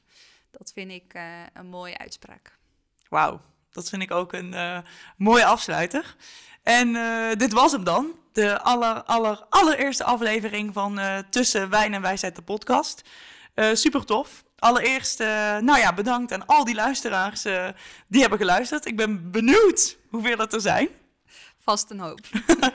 Dat 0.52 0.72
vind 0.74 0.92
ik 0.92 1.14
uh, 1.16 1.24
een 1.54 1.68
mooie 1.68 1.98
uitspraak. 1.98 2.58
Wauw, 3.10 3.42
dat 3.72 3.90
vind 3.90 4.02
ik 4.02 4.12
ook 4.12 4.34
een 4.34 4.54
uh, 4.54 4.80
mooie 5.18 5.46
afsluiter. 5.46 6.16
En 6.64 6.94
dit 7.38 7.54
was 7.54 7.72
hem 7.72 7.84
dan, 7.84 8.20
de 8.32 8.62
aller, 8.62 9.04
aller, 9.04 9.46
allereerste 9.50 10.04
aflevering 10.04 10.74
van 10.74 11.00
Tussen 11.30 11.70
Wijn 11.70 11.94
en 11.94 12.02
Wijsheid, 12.02 12.36
de 12.36 12.42
podcast. 12.42 13.02
super 13.74 14.06
tof. 14.06 14.44
Allereerst, 14.60 15.20
uh, 15.20 15.28
nou 15.58 15.78
ja, 15.78 15.94
bedankt 15.94 16.34
aan 16.34 16.46
al 16.46 16.64
die 16.64 16.76
luisteraars 16.76 17.46
uh, 17.46 17.68
die 18.08 18.22
hebben 18.22 18.40
geluisterd. 18.40 18.86
Ik 18.86 18.96
ben 18.96 19.32
benieuwd 19.32 19.98
hoeveel 20.10 20.38
dat 20.38 20.54
er 20.54 20.62
zijn. 20.62 20.90
Vast 21.68 21.90
een 21.90 22.00
hoop. 22.00 22.20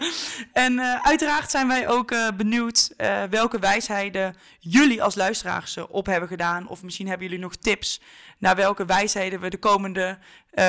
en 0.52 0.72
uh, 0.72 0.94
uiteraard 1.02 1.50
zijn 1.50 1.68
wij 1.68 1.88
ook 1.88 2.14
benieuwd 2.36 2.94
welke 3.30 3.58
wijsheden 3.58 4.36
jullie 4.58 5.02
als 5.02 5.14
luisteraars 5.14 5.76
op 5.88 6.06
hebben 6.06 6.28
gedaan. 6.28 6.68
Of 6.68 6.82
misschien 6.82 7.08
hebben 7.08 7.26
jullie 7.26 7.42
nog 7.42 7.56
tips 7.56 8.00
naar 8.38 8.56
welke 8.56 8.84
wijsheden 8.84 9.40
we 9.40 9.50
de 9.50 9.58
komende 9.58 10.18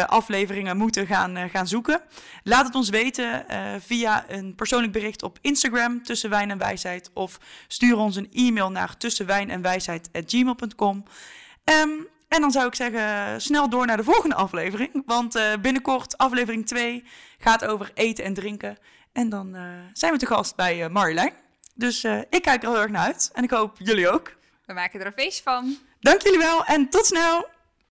afleveringen 0.07 0.77
moeten 0.77 1.07
gaan, 1.07 1.49
gaan 1.49 1.67
zoeken. 1.67 2.01
Laat 2.43 2.65
het 2.65 2.75
ons 2.75 2.89
weten 2.89 3.45
via 3.81 4.25
een 4.29 4.55
persoonlijk 4.55 4.93
bericht 4.93 5.23
op 5.23 5.37
Instagram 5.41 6.03
tussen 6.03 6.29
wijn 6.29 6.51
en 6.51 6.57
wijsheid 6.57 7.09
of 7.13 7.39
stuur 7.67 7.97
ons 7.97 8.15
een 8.15 8.31
e-mail 8.33 8.71
naar 8.71 8.97
tussenwijn 8.97 9.49
en 9.49 9.61
wijsheid@gmail.com. 9.61 10.95
Um, 10.97 11.05
ehm, 11.63 11.89
en 12.33 12.41
dan 12.41 12.51
zou 12.51 12.67
ik 12.67 12.75
zeggen, 12.75 13.41
snel 13.41 13.69
door 13.69 13.85
naar 13.85 13.97
de 13.97 14.03
volgende 14.03 14.35
aflevering. 14.35 15.03
Want 15.05 15.39
binnenkort, 15.61 16.17
aflevering 16.17 16.67
2, 16.67 17.03
gaat 17.37 17.65
over 17.65 17.91
eten 17.93 18.23
en 18.23 18.33
drinken. 18.33 18.77
En 19.11 19.29
dan 19.29 19.55
zijn 19.93 20.11
we 20.11 20.17
te 20.17 20.25
gast 20.25 20.55
bij 20.55 20.89
Marjolein. 20.89 21.33
Dus 21.75 22.03
ik 22.03 22.41
kijk 22.41 22.63
er 22.63 22.69
heel 22.69 22.79
erg 22.79 22.91
naar 22.91 23.05
uit. 23.05 23.29
En 23.33 23.43
ik 23.43 23.49
hoop 23.49 23.77
jullie 23.77 24.09
ook. 24.09 24.35
We 24.65 24.73
maken 24.73 24.99
er 24.99 25.05
een 25.05 25.13
feest 25.13 25.41
van. 25.43 25.77
Dank 25.99 26.21
jullie 26.21 26.39
wel 26.39 26.65
en 26.65 26.89
tot 26.89 27.05
snel! 27.05 27.52